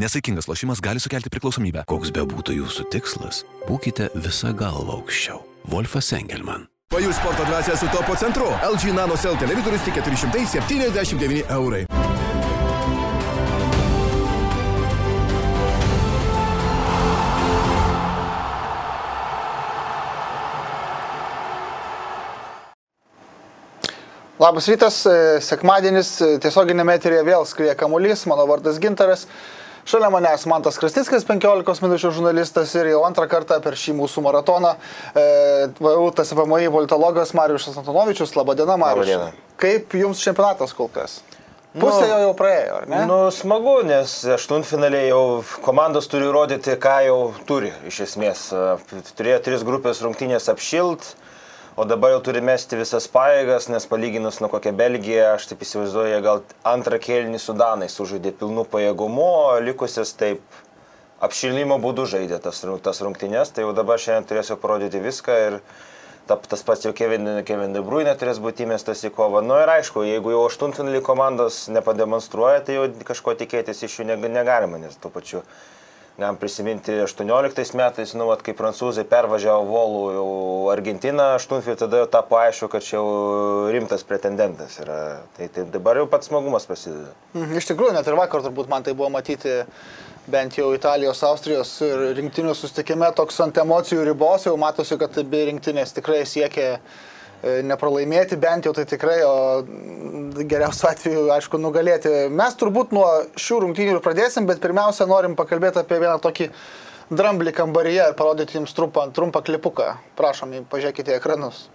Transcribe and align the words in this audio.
Nesaikingas 0.00 0.48
lošimas 0.48 0.80
gali 0.80 1.00
sukelti 1.00 1.28
priklausomybę. 1.28 1.82
Koks 1.84 2.08
be 2.16 2.22
būtų 2.24 2.54
jūsų 2.56 2.86
tikslas, 2.88 3.42
būkite 3.66 4.06
visą 4.16 4.54
galvą 4.56 4.94
aukščiau. 4.96 5.42
Wolfas 5.68 6.08
Engelman. 6.16 6.64
Pajus 6.88 7.18
sporto 7.20 7.44
dvasia 7.44 7.76
su 7.76 7.88
topo 7.92 8.16
centru. 8.16 8.48
LG 8.64 8.94
Nano 8.96 9.18
Cell 9.20 9.36
televizorius 9.36 9.84
tik 9.84 10.00
479 10.00 11.44
eurai. 11.52 11.84
Labas 24.40 24.72
rytas, 24.72 25.04
e, 25.04 25.40
sekmadienis, 25.44 26.16
e, 26.24 26.34
tiesioginėme 26.40 26.96
eterėje 26.96 27.24
vėl 27.28 27.44
skrieja 27.44 27.76
kamuolys, 27.76 28.24
mano 28.24 28.48
vardas 28.48 28.80
Gintaras. 28.80 29.28
Šalia 29.88 30.10
manęs 30.12 30.44
Mantas 30.50 30.76
Krastickas, 30.80 31.24
15 31.28 31.84
minučių 31.84 32.12
žurnalistas 32.12 32.74
ir 32.76 32.92
jau 32.92 33.00
antrą 33.08 33.26
kartą 33.30 33.60
per 33.64 33.78
šį 33.80 33.96
mūsų 34.02 34.24
maratoną 34.26 34.74
e, 34.76 35.24
VU 35.80 36.10
TSPMI 36.16 36.68
politologas 36.74 37.32
Mariušas 37.36 37.80
Antonovičius. 37.80 38.36
Labadiena, 38.36 38.76
Mariuš. 38.80 39.08
Labadiena. 39.08 39.48
Kaip 39.60 39.96
jums 39.96 40.20
čempionatas 40.24 40.76
kol 40.76 40.90
kas? 40.92 41.20
Pusė 41.70 42.08
jo 42.10 42.16
jau 42.24 42.30
praėjo, 42.34 42.80
ar 42.80 42.86
ne? 42.90 43.00
Nu, 43.06 43.16
smagu, 43.30 43.76
nes 43.86 44.12
aštuntfinaliai 44.34 45.12
jau 45.12 45.22
komandos 45.62 46.08
turi 46.10 46.26
rodyti, 46.26 46.74
ką 46.82 46.96
jau 47.06 47.18
turi 47.46 47.70
iš 47.86 48.00
esmės. 48.08 48.48
Turėjo 49.14 49.38
tris 49.46 49.62
grupės 49.66 50.02
rungtynės 50.02 50.50
apšilt, 50.50 51.12
O 51.80 51.84
dabar 51.88 52.10
jau 52.12 52.20
turi 52.20 52.42
mesti 52.44 52.76
visas 52.76 53.06
paėgas, 53.08 53.70
nes 53.72 53.86
palyginus 53.88 54.42
nuo 54.44 54.50
kokią 54.52 54.74
Belgiją, 54.76 55.30
aš 55.38 55.46
taip 55.48 55.62
įsivaizduoju, 55.64 56.18
gal 56.26 56.42
antrą 56.68 56.98
kėlinį 57.00 57.40
su 57.40 57.54
Danai 57.56 57.88
sužaidė 57.88 58.34
pilnu 58.36 58.66
pajėgumu, 58.68 59.24
o 59.24 59.54
likusias 59.64 60.12
taip 60.20 60.58
apšilimo 61.24 61.78
būdu 61.80 62.04
žaidė 62.12 62.42
tas, 62.44 62.60
tas 62.84 63.00
rungtynės, 63.00 63.54
tai 63.56 63.64
jau 63.64 63.72
dabar 63.78 63.96
šiandien 63.96 64.28
turėsiu 64.28 64.58
parodyti 64.60 65.00
viską 65.00 65.38
ir 65.46 65.58
ta, 66.28 66.36
tas 66.52 66.66
pats 66.68 66.84
jau 66.84 66.92
Kevin, 67.00 67.30
Kevin 67.48 67.72
De 67.72 67.80
Bruyne 67.86 68.12
turės 68.12 68.44
būti 68.44 68.68
įmestas 68.68 69.06
į 69.08 69.14
kovą. 69.16 69.40
Na 69.40 69.54
nu, 69.54 69.64
ir 69.64 69.72
aišku, 69.78 70.04
jeigu 70.04 70.36
jau 70.36 70.44
aštuntfinalį 70.50 71.00
komandos 71.08 71.62
nepademonstruoja, 71.72 72.60
tai 72.66 72.76
jau 72.76 72.90
kažko 73.08 73.38
tikėtis 73.40 73.80
iš 73.88 74.02
jų 74.02 74.10
negalima, 74.28 74.84
nes 74.84 75.00
tuo 75.00 75.08
pačiu 75.16 75.40
Galim 76.18 76.36
prisiminti 76.36 76.92
18 77.00 77.76
metais, 77.78 78.12
nu, 78.18 78.26
vat, 78.28 78.42
kai 78.44 78.52
prancūzai 78.56 79.06
pervažiavo 79.08 79.62
Volų 79.68 80.02
jau 80.16 80.26
Argentiną, 80.72 81.30
aštuntfį 81.38 81.76
tada 81.80 82.02
jau 82.02 82.10
tapo 82.12 82.36
aišku, 82.40 82.68
kad 82.72 82.84
čia 82.84 82.98
jau 82.98 83.06
rimtas 83.72 84.04
pretendentas 84.04 84.76
yra. 84.82 84.98
Tai, 85.38 85.48
tai 85.54 85.64
dabar 85.72 86.02
jau 86.02 86.08
pats 86.10 86.28
smagumas 86.28 86.68
prasideda. 86.68 87.14
Mhm, 87.32 87.56
iš 87.62 87.70
tikrųjų, 87.70 87.94
net 87.96 88.10
ir 88.10 88.18
vakar 88.20 88.44
turbūt 88.44 88.68
man 88.68 88.84
tai 88.84 88.96
buvo 88.98 89.08
matyti 89.14 89.62
bent 90.30 90.58
jau 90.58 90.68
Italijos, 90.76 91.22
Austrijos 91.26 91.72
rinktinių 92.18 92.52
sustikime 92.58 93.08
toks 93.16 93.40
ant 93.40 93.56
emocijų 93.62 94.04
ribos, 94.10 94.44
jau 94.46 94.56
matosi, 94.60 94.98
kad 95.00 95.16
abi 95.22 95.46
rinktinės 95.48 95.96
tikrai 95.96 96.22
siekia 96.28 96.76
nepralaimėti 97.42 98.38
bent 98.40 98.68
jau 98.68 98.74
tai 98.76 98.84
tikrai, 98.88 99.18
o 99.24 99.62
geriausiu 100.44 100.90
atveju, 100.90 101.24
aišku, 101.36 101.60
nugalėti. 101.62 102.12
Mes 102.34 102.56
turbūt 102.60 102.94
nuo 102.96 103.08
šių 103.40 103.64
rungtynių 103.64 103.96
ir 103.96 104.04
pradėsim, 104.04 104.48
bet 104.50 104.62
pirmiausia 104.62 105.08
norim 105.10 105.36
pakalbėti 105.38 105.80
apie 105.82 106.00
vieną 106.02 106.18
tokį 106.22 106.50
dramblį 107.10 107.54
kambaryje 107.56 108.10
ir 108.12 108.16
parodyti 108.18 108.58
jums 108.58 108.76
trumpą, 108.76 109.08
trumpą 109.16 109.42
klipuką. 109.46 109.94
Prašom, 110.20 110.54
pažiūrėkite 110.70 111.16
ekranus. 111.16 111.68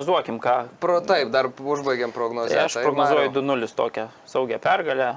Prognozuokim 0.00 0.38
ką. 0.40 0.68
Pro, 0.80 1.00
taip, 1.04 1.28
dar 1.28 1.50
užbaigiam 1.52 2.12
prognozę. 2.12 2.54
Tai 2.54 2.68
aš 2.70 2.78
prognozuoju 2.80 3.34
2-0 3.36 3.74
tokią 3.76 4.06
saugią 4.24 4.56
pergalę. 4.58 5.16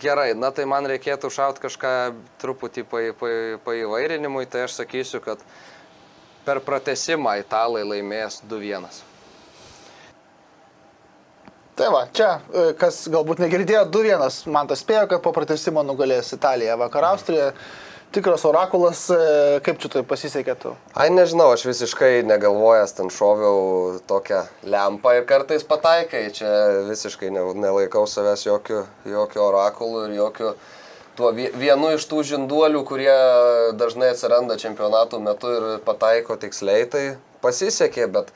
Gerai, 0.00 0.32
na 0.32 0.48
tai 0.54 0.64
man 0.64 0.86
reikėtų 0.88 1.28
šaut 1.28 1.58
kažką 1.60 1.92
truputį 2.40 2.86
paįvairinimui, 2.88 4.46
tai 4.48 4.64
aš 4.64 4.78
sakysiu, 4.80 5.20
kad 5.24 5.42
per 6.46 6.60
pratesimą 6.64 7.36
italai 7.42 7.84
laimės 7.84 8.40
2-1. 8.48 9.02
Tai 11.74 11.88
va, 11.90 12.04
čia, 12.14 12.30
e, 12.48 12.68
kas 12.80 13.02
galbūt 13.12 13.42
negirdėjo, 13.42 13.84
2-1, 13.92 14.44
man 14.54 14.70
tas 14.70 14.80
spėjo, 14.80 15.08
kad 15.10 15.24
po 15.24 15.34
pratesimo 15.36 15.82
nugalės 15.84 16.32
Italija, 16.36 16.78
vakar 16.80 17.12
Austrija. 17.12 17.50
Mm 17.52 17.92
tikras 18.14 18.44
orakulas, 18.48 19.06
e, 19.10 19.18
kaip 19.66 19.80
čia 19.82 19.90
tai 19.96 20.04
pasisekė 20.06 20.54
tu? 20.60 20.74
Ai, 20.94 21.08
nežinau, 21.14 21.50
aš 21.54 21.66
visiškai 21.68 22.22
negalvojęs 22.28 22.94
ten 22.98 23.10
šoviau 23.12 23.98
tokią 24.08 24.44
lempą 24.70 25.16
ir 25.18 25.26
kartais 25.28 25.66
pataikai, 25.66 26.28
čia 26.36 26.50
visiškai 26.88 27.32
nelaikau 27.34 28.06
savęs 28.10 28.46
jokių, 28.46 28.84
jokių 29.10 29.44
orakulų 29.48 30.06
ir 30.08 30.16
jokių 30.20 30.54
tuo 31.18 31.30
vienu 31.34 31.92
iš 31.94 32.06
tų 32.10 32.24
žinduolių, 32.30 32.82
kurie 32.86 33.14
dažnai 33.78 34.12
atsiranda 34.14 34.58
čempionatų 34.60 35.22
metu 35.22 35.52
ir 35.54 35.66
pataiko 35.86 36.38
tiksliai, 36.40 36.88
tai 36.90 37.04
pasisekė, 37.44 38.08
bet 38.14 38.32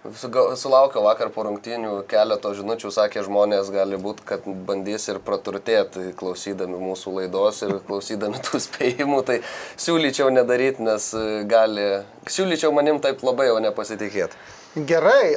Sulaukiau 0.00 1.02
vakar 1.04 1.28
po 1.34 1.44
rungtynių 1.44 2.06
keleto 2.08 2.54
žinučių, 2.56 2.88
sakė 2.94 3.20
žmonės, 3.26 3.68
gali 3.74 3.98
būti, 4.00 4.24
kad 4.24 4.46
bandys 4.66 5.04
ir 5.12 5.18
praturtėti 5.20 6.14
klausydami 6.16 6.78
mūsų 6.80 7.12
laidos 7.18 7.60
ir 7.66 7.74
klausydami 7.84 8.40
tų 8.46 8.62
spėjimų, 8.64 9.20
tai 9.28 9.40
siūlyčiau 9.76 10.30
nedaryti, 10.32 10.86
nes 10.88 11.10
gali, 11.50 11.90
siūlyčiau 12.24 12.72
manim 12.72 13.02
taip 13.04 13.20
labai 13.26 13.50
jau 13.50 13.60
nepasitikėti. 13.60 14.40
Gerai, 14.70 15.34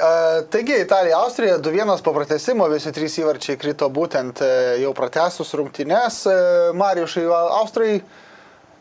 taigi 0.53 0.75
Italija, 0.77 1.17
Austrija 1.25 1.57
2-1 1.57 2.03
po 2.05 2.11
pratesimo, 2.13 2.67
visi 2.69 2.91
trys 2.93 3.15
įvarčiai 3.17 3.57
krito 3.57 3.87
būtent 3.89 4.43
e, 4.45 4.49
jau 4.83 4.91
pratesus 4.93 5.55
rungtynės. 5.57 6.19
E, 6.29 6.35
Marijušai, 6.77 7.23
Austrai 7.57 7.95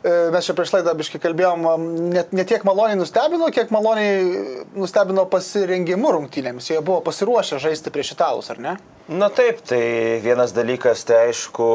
mes 0.02 0.46
čia 0.46 0.54
prieš 0.58 0.72
laidą 0.74 0.94
biškai 0.98 1.20
kalbėjom, 1.22 1.66
net 2.10 2.32
ne 2.34 2.44
tiek 2.48 2.64
maloniai 2.66 2.98
nustebino, 2.98 3.50
kiek 3.54 3.70
maloniai 3.74 4.64
nustebino 4.74 5.24
pasirengimu 5.30 6.10
rungtynėms. 6.16 6.70
Jie 6.72 6.80
buvo 6.82 7.00
pasiruošę 7.06 7.60
žaisti 7.62 7.92
prieš 7.94 8.14
italus, 8.16 8.50
ar 8.50 8.58
ne? 8.62 8.76
Na 9.12 9.28
taip, 9.34 9.60
tai 9.66 9.82
vienas 10.22 10.54
dalykas, 10.54 11.04
tai 11.06 11.28
aišku, 11.28 11.66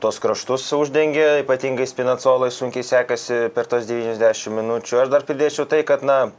tos 0.00 0.20
kraštus 0.20 0.66
uždengė, 0.76 1.42
ypatingai 1.44 1.86
Spinacolai 1.88 2.50
sunkiai 2.52 2.84
sekasi 2.84 3.46
per 3.54 3.68
tos 3.70 3.88
90 3.88 4.52
minučių. 4.56 5.04
Aš 5.04 5.12
dar 5.12 5.24
pridėčiau 5.28 5.68
tai, 5.68 5.82
kad, 5.88 6.04
na, 6.04 6.30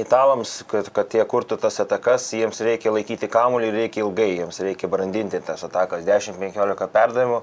italams, 0.00 0.62
kad, 0.70 0.88
kad 0.94 1.12
jie 1.14 1.24
kurtų 1.28 1.58
tas 1.60 1.80
atakas, 1.84 2.30
jiems 2.36 2.60
reikia 2.64 2.92
laikyti 2.94 3.28
kamuolį 3.32 3.72
reikia 3.74 4.04
ilgai, 4.04 4.30
jiems 4.40 4.60
reikia 4.64 4.88
brandinti 4.92 5.40
tas 5.44 5.64
atakas, 5.66 6.04
10-15 6.08 6.88
perdavimų 6.94 7.42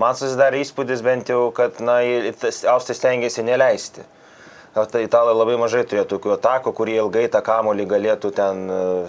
man 0.00 0.16
susidarė 0.18 0.62
įspūdis 0.64 1.02
bent 1.04 1.30
jau, 1.32 1.50
kad 1.54 1.80
na, 1.84 2.00
Austrai 2.72 2.96
stengiasi 2.96 3.44
neleisti. 3.46 4.04
Tai 4.72 5.02
italai 5.04 5.34
labai 5.36 5.58
mažai 5.60 5.82
turėjo 5.84 6.06
tokių 6.14 6.30
atakų, 6.38 6.70
kurie 6.72 6.94
ilgai 6.96 7.26
tą 7.28 7.42
kamolį 7.44 7.84
galėtų 7.90 8.30
ten, 8.32 8.62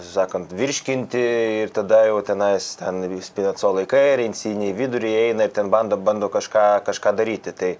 sakant, 0.04 0.50
virškinti 0.52 1.22
ir 1.62 1.72
tada 1.72 2.02
jau 2.04 2.18
tenais 2.26 2.74
ten 2.76 3.00
spinaco 3.24 3.70
laikai, 3.78 4.18
rinciniai 4.20 4.74
vidurį 4.76 5.14
eina 5.22 5.48
ir 5.48 5.54
ten 5.56 5.72
bando, 5.72 5.96
bando 5.96 6.28
kažką, 6.28 6.66
kažką 6.84 7.14
daryti. 7.16 7.56
Tai, 7.56 7.72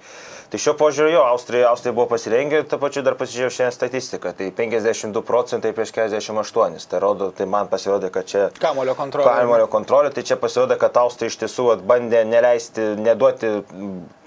Tai 0.55 0.59
šiuo 0.62 0.77
požiūriu 0.78 1.17
jo, 1.17 1.23
Austrija, 1.27 1.67
Austrija 1.73 1.91
buvo 1.97 2.05
pasirengę 2.12 2.61
ir 2.61 2.67
tą 2.71 2.77
pačiu 2.78 3.03
dar 3.03 3.17
pasižiūrėjau 3.19 3.55
šiandien 3.56 3.75
statistiką. 3.75 4.31
Tai 4.39 4.47
52 4.55 5.23
procentai 5.27 5.73
prieš 5.75 5.91
48. 5.97 6.77
Tai, 6.93 7.00
rodo, 7.03 7.33
tai 7.34 7.49
man 7.50 7.67
pasirodė, 7.73 8.12
kad 8.15 8.28
čia... 8.31 8.44
Kamulio 8.62 8.94
kontrolė. 8.94 9.27
Kamulio 9.27 9.67
kontrolė, 9.73 10.12
tai 10.15 10.23
čia 10.28 10.39
pasirodė, 10.39 10.77
kad 10.78 11.00
Austrija 11.03 11.33
iš 11.33 11.41
tiesų 11.41 11.67
bandė 11.91 12.23
neleisti, 12.28 12.87
neduoti 13.03 13.50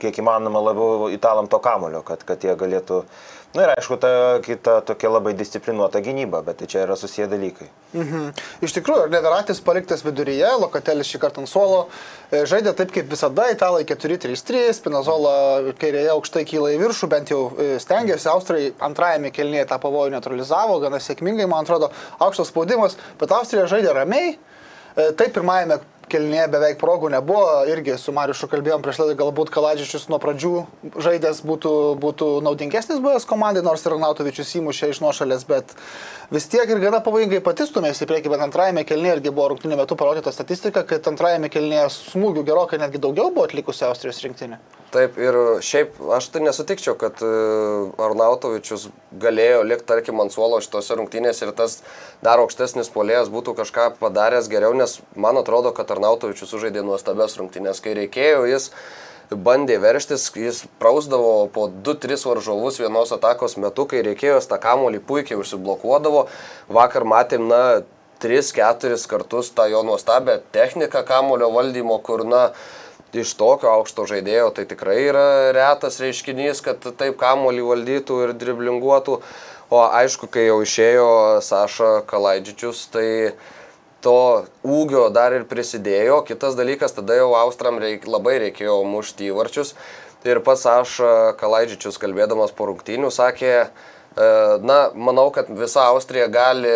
kiek 0.04 0.20
įmanoma 0.20 0.66
labiau 0.68 1.08
italam 1.16 1.48
to 1.48 1.62
kamulio, 1.64 2.04
kad, 2.04 2.28
kad 2.28 2.44
jie 2.44 2.58
galėtų 2.60 3.06
Na 3.56 3.64
ir 3.64 3.72
aišku, 3.72 3.96
ta 3.96 4.10
kita 4.44 4.82
tokia 4.84 5.10
labai 5.10 5.32
disciplinuota 5.34 6.02
gynyba, 6.04 6.42
bet 6.44 6.60
tai 6.60 6.68
čia 6.68 6.82
yra 6.84 6.98
susiję 7.00 7.30
dalykai. 7.32 7.70
Mhm. 7.96 8.26
Iš 8.62 8.76
tikrųjų, 8.76 9.08
Nedaratis 9.14 9.62
paliktas 9.64 10.04
viduryje, 10.04 10.50
Lokatelis 10.60 11.08
šį 11.08 11.22
kartą 11.24 11.42
ant 11.42 11.50
suolo, 11.50 11.88
e, 12.30 12.44
žaidė 12.44 12.76
taip 12.76 12.92
kaip 12.92 13.08
visada, 13.10 13.48
italai 13.54 13.86
4-3-3, 13.88 14.76
Spinazola 14.76 15.74
kairėje 15.80 16.12
aukštai 16.14 16.44
kyla 16.50 16.74
į 16.76 16.82
viršų, 16.84 17.10
bent 17.10 17.32
jau 17.32 17.42
e, 17.56 17.70
stengiasi, 17.80 18.28
Austrai 18.30 18.74
antrajame 18.84 19.32
kelnėje 19.32 19.70
tą 19.72 19.80
pavojų 19.80 20.18
neutralizavo, 20.18 20.82
gana 20.84 21.00
sėkmingai, 21.00 21.48
man 21.48 21.64
atrodo, 21.64 21.90
aukštas 22.20 22.52
spaudimas, 22.52 23.00
bet 23.18 23.32
Austrija 23.32 23.66
žaidė 23.72 23.96
ramiai, 23.96 24.36
e, 24.36 25.12
taip 25.16 25.34
pirmajame 25.40 25.80
kelnėje 26.12 26.48
beveik 26.54 26.80
progų 26.81 27.12
nebuvo, 27.13 27.63
irgi 27.69 27.98
su 28.00 28.13
Mariušu 28.15 28.50
kalbėjom 28.51 28.83
prieš 28.86 29.01
laidą, 29.01 29.18
galbūt 29.19 29.51
Kaladžičius 29.54 30.07
nuo 30.12 30.19
pradžių 30.24 30.54
žaidęs 31.04 31.44
būtų, 31.48 31.74
būtų 32.04 32.30
naudingesnis 32.45 33.01
buvęs 33.04 33.27
komandai, 33.30 33.63
nors 33.65 33.86
ir 33.86 33.98
Nautovičius 34.00 34.56
įmušė 34.62 34.92
iš 34.94 35.01
nuošalės, 35.04 35.45
bet 35.50 35.75
vis 36.33 36.48
tiek 36.51 36.69
ir 36.69 36.81
gana 36.83 37.01
pavojingai 37.04 37.44
patistumėsi 37.45 38.06
į 38.06 38.09
priekį, 38.12 38.33
bet 38.33 38.48
antrajame 38.48 38.86
kelnėje 38.88 39.19
irgi 39.19 39.36
buvo 39.36 39.51
rungtynė 39.54 39.80
metu 39.80 40.00
parodyta 40.00 40.33
statistika, 40.36 40.86
kad 40.88 41.07
antrajame 41.12 41.51
kelnėje 41.54 41.89
smūgių 42.00 42.48
gerokai 42.48 42.81
netgi 42.81 43.04
daugiau 43.04 43.31
buvo 43.31 43.48
atlikusi 43.48 43.88
Austrijos 43.88 44.24
rinktinė. 44.24 44.62
Taip, 44.88 45.18
ir 45.19 45.36
šiaip 45.68 45.98
aš 46.15 46.30
tai 46.31 46.39
nesutikčiau, 46.45 46.94
kad 46.95 47.19
e, 47.19 47.30
Arnautovičius 48.00 48.86
galėjo 49.19 49.65
likti, 49.68 49.83
tarkim, 49.89 50.21
ant 50.24 50.31
suolo 50.31 50.62
šitose 50.63 50.95
rungtynėse 50.95 51.44
ir 51.44 51.51
tas 51.57 51.81
dar 52.24 52.39
aukštesnis 52.39 52.88
polėjas 52.94 53.27
būtų 53.33 53.57
kažką 53.57 53.89
padaręs 54.00 54.48
geriau, 54.48 54.71
nes 54.77 54.98
man 55.19 55.39
atrodo, 55.42 55.74
kad 55.75 55.92
Arnautovičius 55.98 56.54
sužaidė 56.54 56.86
nuostabias 56.86 57.36
rungtynės. 57.40 57.82
Kai 57.84 57.98
reikėjo, 57.98 58.46
jis 58.48 58.70
bandė 59.34 59.76
verštis, 59.84 60.30
jis 60.40 60.64
prausdavo 60.80 61.50
po 61.52 61.68
2-3 61.68 62.24
varžovus 62.30 62.80
vienos 62.80 63.12
atakos 63.12 63.58
metu, 63.60 63.88
kai 63.90 64.06
reikėjo, 64.06 64.40
tą 64.48 64.62
kamolį 64.64 65.04
puikiai 65.04 65.40
užsiblokuodavo. 65.42 66.28
Vakar 66.72 67.04
matėm, 67.04 67.50
na, 67.52 67.62
3-4 68.24 68.98
kartus 69.08 69.52
tą 69.54 69.68
jo 69.70 69.84
nuostabę 69.86 70.40
techniką 70.52 71.04
kamulio 71.06 71.52
valdymo, 71.54 72.00
kur, 72.02 72.24
na, 72.26 72.48
iš 73.14 73.34
tokio 73.40 73.70
aukšto 73.72 74.08
žaidėjo 74.10 74.50
tai 74.56 74.66
tikrai 74.70 74.98
yra 75.08 75.28
retas 75.56 76.00
reiškinys, 76.04 76.64
kad 76.66 76.82
taip 77.00 77.20
kamolį 77.20 77.64
valdytų 77.68 78.24
ir 78.26 78.34
driblinguotų. 78.38 79.22
O 79.68 79.80
aišku, 79.84 80.30
kai 80.32 80.48
jau 80.48 80.62
išėjo 80.64 81.08
Saša 81.44 82.02
Kalaidžičius, 82.08 82.86
tai 82.92 83.08
to 84.06 84.46
ūgio 84.64 85.08
dar 85.14 85.36
ir 85.36 85.48
prisidėjo. 85.50 86.22
Kitas 86.28 86.58
dalykas, 86.60 86.96
tada 86.98 87.18
jau 87.20 87.34
Austram 87.40 87.82
reik, 87.82 88.08
labai 88.10 88.38
reikėjo 88.48 88.80
mušti 88.88 89.32
įvarčius. 89.32 89.76
Ir 90.28 90.42
pats 90.44 90.66
Saša 90.66 91.38
Kalaidžičius, 91.40 92.00
kalbėdamas 92.02 92.52
po 92.56 92.68
rungtynių, 92.68 93.14
sakė, 93.14 93.68
E, 94.18 94.58
na, 94.66 94.90
manau, 94.96 95.30
kad 95.30 95.46
visa 95.50 95.84
Austrija 95.92 96.26
gali 96.28 96.70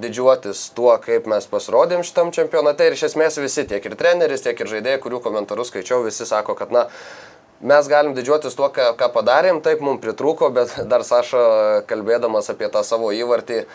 didžiuotis 0.00 0.62
tuo, 0.72 0.94
kaip 1.04 1.26
mes 1.28 1.44
pasirodėm 1.50 2.00
šitam 2.06 2.30
čempionate 2.32 2.86
ir 2.88 2.96
iš 2.96 3.10
esmės 3.10 3.36
visi, 3.36 3.66
tiek 3.68 3.84
ir 3.84 3.96
treneris, 4.00 4.40
tiek 4.46 4.56
ir 4.56 4.70
žaidėjai, 4.70 5.00
kurių 5.04 5.20
komentarus 5.26 5.68
skaičiau, 5.68 6.00
visi 6.06 6.24
sako, 6.24 6.54
kad, 6.56 6.72
na, 6.72 6.86
mes 7.60 7.90
galim 7.92 8.16
didžiuotis 8.16 8.56
tuo, 8.56 8.70
ką, 8.72 8.94
ką 8.96 9.10
padarėm, 9.12 9.60
taip 9.66 9.84
mums 9.84 10.00
pritrūko, 10.00 10.48
bet 10.56 10.72
dar 10.92 11.04
Saša, 11.04 11.42
kalbėdamas 11.90 12.48
apie 12.54 12.72
tą 12.72 12.80
savo 12.80 13.12
įvartį, 13.12 13.66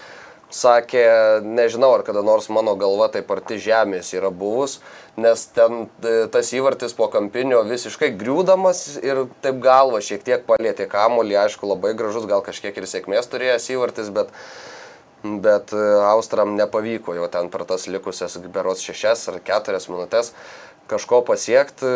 sakė, 0.56 1.03
nežinau, 1.45 1.94
ar 1.95 2.03
kada 2.07 2.24
nors 2.25 2.50
mano 2.53 2.75
galva 2.80 3.07
taip 3.12 3.30
arti 3.33 3.59
žemės 3.62 4.12
yra 4.18 4.31
buvus, 4.31 4.80
nes 5.19 5.45
ten 5.56 5.86
e, 6.03 6.15
tas 6.31 6.51
įvartis 6.56 6.95
po 6.98 7.07
kampinio 7.12 7.62
visiškai 7.68 8.12
griūdamas 8.19 8.83
ir 9.03 9.25
taip 9.44 9.62
galva 9.63 10.01
šiek 10.03 10.25
tiek 10.27 10.44
palėtė 10.48 10.89
kamolį, 10.92 11.38
aišku, 11.45 11.69
labai 11.71 11.94
gražus, 11.98 12.27
gal 12.30 12.44
kažkiek 12.45 12.77
ir 12.77 12.89
sėkmės 12.89 13.31
turėjęs 13.31 13.69
įvartis, 13.75 14.12
bet, 14.15 14.33
bet 15.24 15.75
e, 15.75 15.86
Austram 16.12 16.57
nepavyko 16.59 17.15
jau 17.18 17.31
ten 17.31 17.51
per 17.54 17.65
tas 17.69 17.88
likusias 17.92 18.39
beros 18.51 18.83
šešias 18.83 19.30
ar 19.31 19.39
keturias 19.45 19.88
minutės 19.92 20.36
kažko 20.91 21.21
pasiekti. 21.27 21.88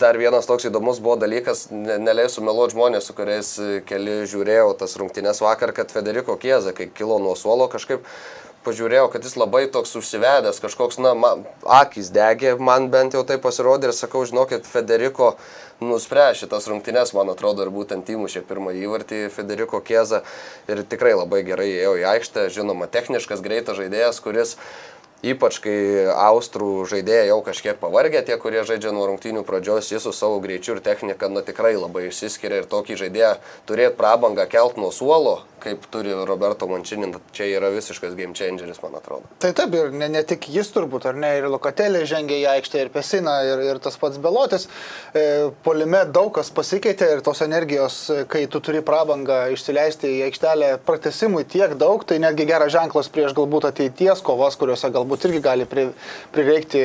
Dar 0.00 0.18
vienas 0.20 0.48
toks 0.48 0.68
įdomus 0.70 1.02
buvo 1.02 1.18
dalykas, 1.20 1.66
neleisiu 1.70 2.44
meluoti 2.46 2.76
žmonės, 2.76 3.10
su 3.10 3.16
kuriais 3.18 3.54
keli 3.88 4.20
žiūrėjau 4.30 4.74
tas 4.80 4.94
rungtynes 5.00 5.42
vakar, 5.42 5.74
kad 5.76 5.90
Federiko 5.92 6.38
Kieza, 6.40 6.74
kai 6.76 6.88
kilo 6.94 7.18
nuo 7.22 7.34
suolo, 7.38 7.66
kažkaip 7.72 8.06
pažiūrėjau, 8.64 9.08
kad 9.12 9.24
jis 9.24 9.38
labai 9.40 9.64
toks 9.72 9.94
užsivedęs, 9.96 10.60
kažkoks, 10.60 11.00
na, 11.00 11.14
man, 11.16 11.46
akis 11.64 12.10
degė, 12.12 12.54
man 12.60 12.90
bent 12.92 13.16
jau 13.16 13.22
tai 13.26 13.38
pasirodė 13.40 13.88
ir 13.88 13.96
sakau, 13.96 14.26
žinokit, 14.28 14.68
Federiko 14.68 15.32
nuspręs 15.80 16.42
šitas 16.42 16.68
rungtynes, 16.68 17.14
man 17.16 17.32
atrodo, 17.32 17.64
ir 17.64 17.72
būtent 17.72 18.08
įmušė 18.12 18.44
pirmą 18.48 18.74
įvartį 18.76 19.22
Federiko 19.32 19.80
Kieza 19.84 20.20
ir 20.68 20.84
tikrai 20.84 21.14
labai 21.16 21.40
gerai 21.46 21.70
ėjo 21.72 21.96
į 22.02 22.06
aikštę, 22.12 22.48
žinoma, 22.52 22.90
techniškas, 22.92 23.40
greitas 23.44 23.80
žaidėjas, 23.80 24.20
kuris 24.20 24.56
Ypač 25.20 25.58
kai 25.60 25.76
austrų 26.08 26.86
žaidėjai 26.88 27.26
jau 27.28 27.42
kažkiek 27.44 27.76
pavargę, 27.76 28.22
tie, 28.24 28.38
kurie 28.40 28.62
žaidžia 28.64 28.94
nuo 28.96 29.04
rungtynių 29.10 29.42
pradžios, 29.44 29.90
jis 29.92 30.06
su 30.06 30.14
savo 30.16 30.38
greičiu 30.40 30.78
ir 30.78 30.80
technika 30.84 31.28
nu, 31.28 31.42
tikrai 31.44 31.74
labai 31.76 32.06
išsiskiria 32.08 32.62
ir 32.62 32.70
tokį 32.70 32.96
žaidėją 33.02 33.34
turėti 33.68 33.98
prabangą 34.00 34.48
kelt 34.48 34.80
nuo 34.80 34.88
suolo, 34.88 35.42
kaip 35.60 35.84
turi 35.92 36.14
Roberto 36.24 36.64
Mančinin, 36.70 37.12
čia 37.36 37.50
yra 37.52 37.68
visiškas 37.74 38.14
game 38.16 38.32
changeris, 38.32 38.80
man 38.80 38.96
atrodo. 38.96 39.28
Tai 39.44 39.50
taip, 39.56 39.76
ir 39.76 39.92
ne, 39.92 40.08
ne 40.08 40.22
tik 40.24 40.48
jis 40.48 40.72
turbūt, 40.72 41.10
ar 41.10 41.18
ne, 41.20 41.34
ir 41.36 41.48
Lokatelė 41.52 42.06
žengia 42.08 42.38
į 42.40 42.46
aikštę, 42.54 42.86
ir 42.86 42.92
Pesina, 42.94 43.36
ir, 43.44 43.60
ir 43.68 43.80
tas 43.84 44.00
pats 44.00 44.16
Belotis. 44.22 44.64
E, 45.12 45.50
polime 45.66 46.06
daug 46.08 46.32
kas 46.38 46.48
pasikeitė 46.56 47.10
ir 47.18 47.22
tos 47.26 47.44
energijos, 47.44 47.98
kai 48.32 48.46
tu 48.48 48.62
turi 48.64 48.80
prabangą 48.86 49.42
išsileisti 49.52 50.14
į 50.16 50.24
aikštelę 50.30 50.72
pratesimui 50.88 51.44
tiek 51.44 51.76
daug, 51.76 52.08
tai 52.08 52.22
netgi 52.24 52.48
geras 52.48 52.72
ženklas 52.72 53.12
prieš 53.12 53.36
galbūt 53.36 53.68
ateities 53.68 54.24
kovas, 54.24 54.56
kuriuose 54.56 54.88
galbūt 54.94 55.09
irgi 55.18 55.40
gali 55.44 55.66
pri, 55.68 55.88
prireikti 56.34 56.80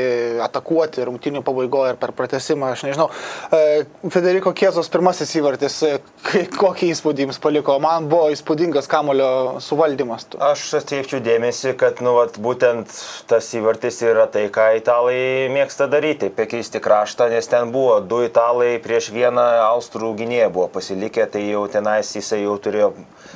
atakuoti 0.45 1.05
rungtinių 1.05 1.41
pabaigoje 1.45 1.93
ir 1.93 1.99
per 2.01 2.13
pratesimą, 2.17 2.71
aš 2.73 2.85
nežinau. 2.87 3.09
E, 3.53 3.85
Federiko 4.13 4.53
Kiezos 4.57 4.89
pirmasis 4.93 5.35
įvartis, 5.39 5.77
e, 5.85 6.43
kokį 6.61 6.91
įspūdį 6.93 7.27
jums 7.27 7.41
paliko, 7.43 7.77
man 7.83 8.09
buvo 8.11 8.29
įspūdingas 8.33 8.89
kamulio 8.91 9.59
suvaldymas. 9.63 10.27
Aš 10.41 10.67
atkreipčiau 10.81 11.21
dėmesį, 11.25 11.75
kad 11.79 12.01
nu, 12.05 12.15
vat, 12.19 12.39
būtent 12.41 12.91
tas 13.29 13.51
įvartis 13.57 14.01
yra 14.05 14.27
tai, 14.31 14.47
ką 14.53 14.71
italai 14.79 15.49
mėgsta 15.53 15.89
daryti- 15.91 16.31
pakeisti 16.39 16.81
kraštą, 16.81 17.29
nes 17.29 17.47
ten 17.47 17.71
buvo 17.71 17.99
du 17.99 18.23
italai 18.25 18.79
prieš 18.79 19.11
vieną 19.11 19.45
austrų 19.71 20.15
gynėją 20.21 20.51
buvo 20.51 20.67
pasilikę, 20.67 21.29
tai 21.31 21.45
jau 21.49 21.67
tenais 21.71 22.15
jisai 22.15 22.43
jau 22.43 22.57
turėjo 22.57 22.93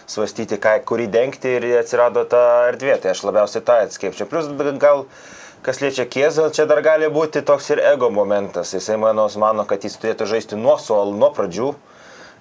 svastyti, 0.10 0.58
ką, 0.62 0.76
kurį 0.90 1.08
dengti 1.12 1.56
ir 1.58 1.66
atsirado 1.80 2.24
ta 2.30 2.42
erdvė. 2.70 2.98
Tai 3.02 3.14
aš 3.14 3.24
labiausiai 3.28 3.66
tą 3.66 3.78
atskėpčiau. 3.86 4.28
Plus 4.30 4.50
gal 4.82 5.06
kas 5.66 5.82
liečia 5.84 6.08
Kiezą, 6.08 6.50
čia 6.56 6.66
dar 6.70 6.82
gali 6.86 7.10
būti 7.12 7.44
toks 7.46 7.70
ir 7.76 7.84
ego 7.92 8.10
momentas. 8.14 8.74
Jisai 8.74 8.98
manos 9.02 9.36
mano, 9.40 9.68
kad 9.68 9.84
jis 9.84 10.00
turėtų 10.00 10.30
žaisti 10.32 10.60
nuo 10.60 10.78
suolų, 10.80 11.18
nuo 11.20 11.32
pradžių 11.36 11.74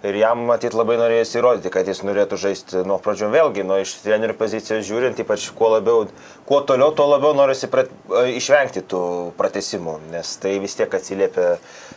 ir 0.07 0.15
jam 0.15 0.45
matyt 0.47 0.77
labai 0.79 0.97
norėjosi 1.01 1.41
įrodyti, 1.41 1.73
kad 1.75 1.89
jis 1.91 2.05
norėtų 2.07 2.39
žaisti 2.39 2.83
nuo 2.87 3.01
pradžio 3.03 3.31
vėlgi, 3.33 3.65
nuo 3.67 3.81
iš 3.83 3.97
trenerių 4.05 4.37
pozicijos 4.39 4.87
žiūrint, 4.87 5.19
ypač 5.25 5.49
kuo 5.59 5.73
labiau, 5.75 6.07
kuo 6.47 6.61
toliau, 6.67 6.93
tuo 6.95 7.09
labiau 7.11 7.35
norisi 7.35 7.71
prat, 7.73 7.91
išvengti 8.31 8.85
tų 8.87 9.03
pratesimų, 9.39 9.99
nes 10.15 10.37
tai 10.43 10.55
vis 10.63 10.79
tiek 10.79 10.95
atsiliepia 10.95 11.57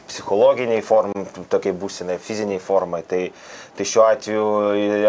psichologiniai 0.09 0.81
formai, 0.85 1.27
tokiai 1.51 1.77
būsinai, 1.77 2.17
fiziniai 2.21 2.61
formai. 2.63 3.03
Tai, 3.07 3.21
tai 3.77 3.87
šiuo 3.87 4.07
atveju 4.07 4.47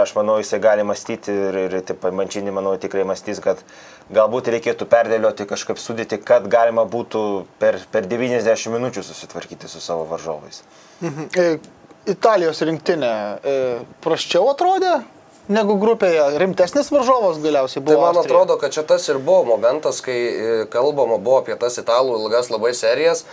aš 0.02 0.14
manau, 0.18 0.36
jisai 0.42 0.60
gali 0.62 0.84
mąstyti 0.86 1.32
ir, 1.48 1.60
ir 1.64 1.80
taip 1.88 2.04
mančinį, 2.12 2.54
manau, 2.54 2.76
tikrai 2.80 3.08
mąstys, 3.08 3.40
kad 3.42 3.64
galbūt 4.12 4.52
reikėtų 4.52 4.86
perdėlioti 4.92 5.48
kažkaip 5.48 5.80
sudėti, 5.80 6.20
kad 6.20 6.46
galima 6.52 6.84
būtų 6.84 7.22
per, 7.62 7.80
per 7.94 8.06
90 8.10 8.76
minučių 8.76 9.06
susitvarkyti 9.06 9.70
su 9.72 9.80
savo 9.80 10.04
varžovais. 10.12 10.60
Mhm. 11.00 11.30
E, 12.06 12.12
Italijos 12.12 12.62
rinktinė 12.66 13.12
e, 13.42 13.56
praščiau 14.02 14.50
atrodė 14.52 15.00
negu 15.52 15.74
grupėje, 15.80 16.38
rimtesnis 16.38 16.90
varžovas 16.92 17.40
galiausiai 17.42 17.82
buvo. 17.82 17.96
Tai 17.96 18.02
man 18.02 18.20
Austrija. 18.20 18.36
atrodo, 18.36 18.58
kad 18.60 18.74
čia 18.74 18.84
tas 18.86 19.08
ir 19.10 19.18
buvo 19.18 19.56
momentas, 19.56 20.00
kai 20.04 20.16
e, 20.16 20.52
kalbama 20.70 21.18
buvo 21.18 21.42
apie 21.42 21.56
tas 21.58 21.78
italų 21.82 22.20
ilgas 22.20 22.50
labai 22.52 22.74
serijas. 22.78 23.26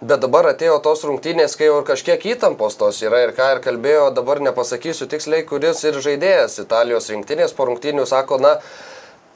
Bet 0.00 0.22
dabar 0.22 0.46
atėjo 0.48 0.78
tos 0.80 1.02
rungtynės, 1.04 1.58
kai 1.60 1.66
jau 1.68 1.82
ir 1.82 1.84
kažkiek 1.84 2.22
įtampos 2.32 2.78
tos 2.80 3.02
yra 3.04 3.26
ir 3.26 3.34
ką 3.36 3.50
ir 3.56 3.58
kalbėjo, 3.60 4.06
dabar 4.16 4.40
nepasakysiu 4.40 5.10
tiksliai, 5.10 5.44
kuris 5.44 5.82
ir 5.84 5.98
žaidėjas 6.00 6.56
Italijos 6.62 7.10
rinktinės 7.12 7.52
po 7.52 7.66
rungtynių 7.68 8.06
sako, 8.08 8.38
na, 8.40 8.54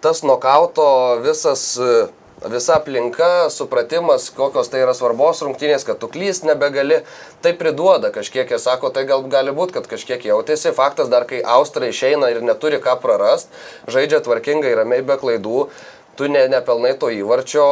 tas 0.01 0.23
nokauto 0.25 0.87
visas 1.21 1.67
uh, 1.77 2.09
visa 2.51 2.77
aplinka, 2.77 3.51
supratimas, 3.51 4.29
kokios 4.31 4.69
tai 4.73 4.83
yra 4.85 4.95
svarbos 4.97 5.43
rungtynės, 5.45 5.87
kad 5.87 6.01
tu 6.01 6.09
klyst 6.13 6.47
nebegali, 6.49 7.01
tai 7.45 7.55
priduoda 7.57 8.13
kažkiek 8.15 8.51
ir 8.51 8.61
sako, 8.63 8.93
tai 8.95 9.07
gal 9.09 9.25
gali 9.31 9.55
būti, 9.55 9.77
kad 9.79 9.89
kažkiek 9.91 10.25
jautėsi. 10.29 10.75
Faktas 10.77 11.11
dar, 11.13 11.27
kai 11.29 11.43
Austrai 11.57 11.93
išeina 11.93 12.31
ir 12.33 12.45
neturi 12.45 12.81
ką 12.85 12.99
prarast, 13.03 13.53
žaidžia 13.89 14.23
tvarkingai, 14.25 14.75
ramiai 14.77 15.05
be 15.07 15.17
klaidų, 15.21 15.69
tu 16.15 16.29
ne, 16.31 16.45
nepelnai 16.51 16.95
to 16.99 17.11
įvarčio, 17.11 17.67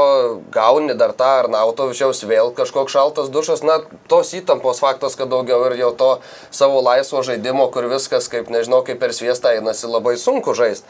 gauni 0.55 0.97
dar 0.99 1.15
tą 1.17 1.31
ar 1.43 1.49
Nautovičiaus 1.53 2.25
vėl 2.27 2.51
kažkoks 2.57 2.95
šaltas 2.97 3.31
dušas, 3.35 3.63
na, 3.67 3.79
tos 4.11 4.33
įtampos 4.35 4.83
faktas, 4.83 5.15
kad 5.19 5.31
daugiau 5.31 5.69
ir 5.69 5.79
jau 5.79 5.93
to 5.95 6.13
savo 6.51 6.83
laisvo 6.83 7.23
žaidimo, 7.23 7.69
kur 7.75 7.87
viskas, 7.93 8.31
kaip 8.33 8.51
nežinau, 8.51 8.83
kaip 8.87 8.99
per 9.03 9.15
sviestą 9.15 9.55
einasi, 9.59 9.87
labai 9.91 10.17
sunku 10.19 10.57
žaisti 10.59 10.89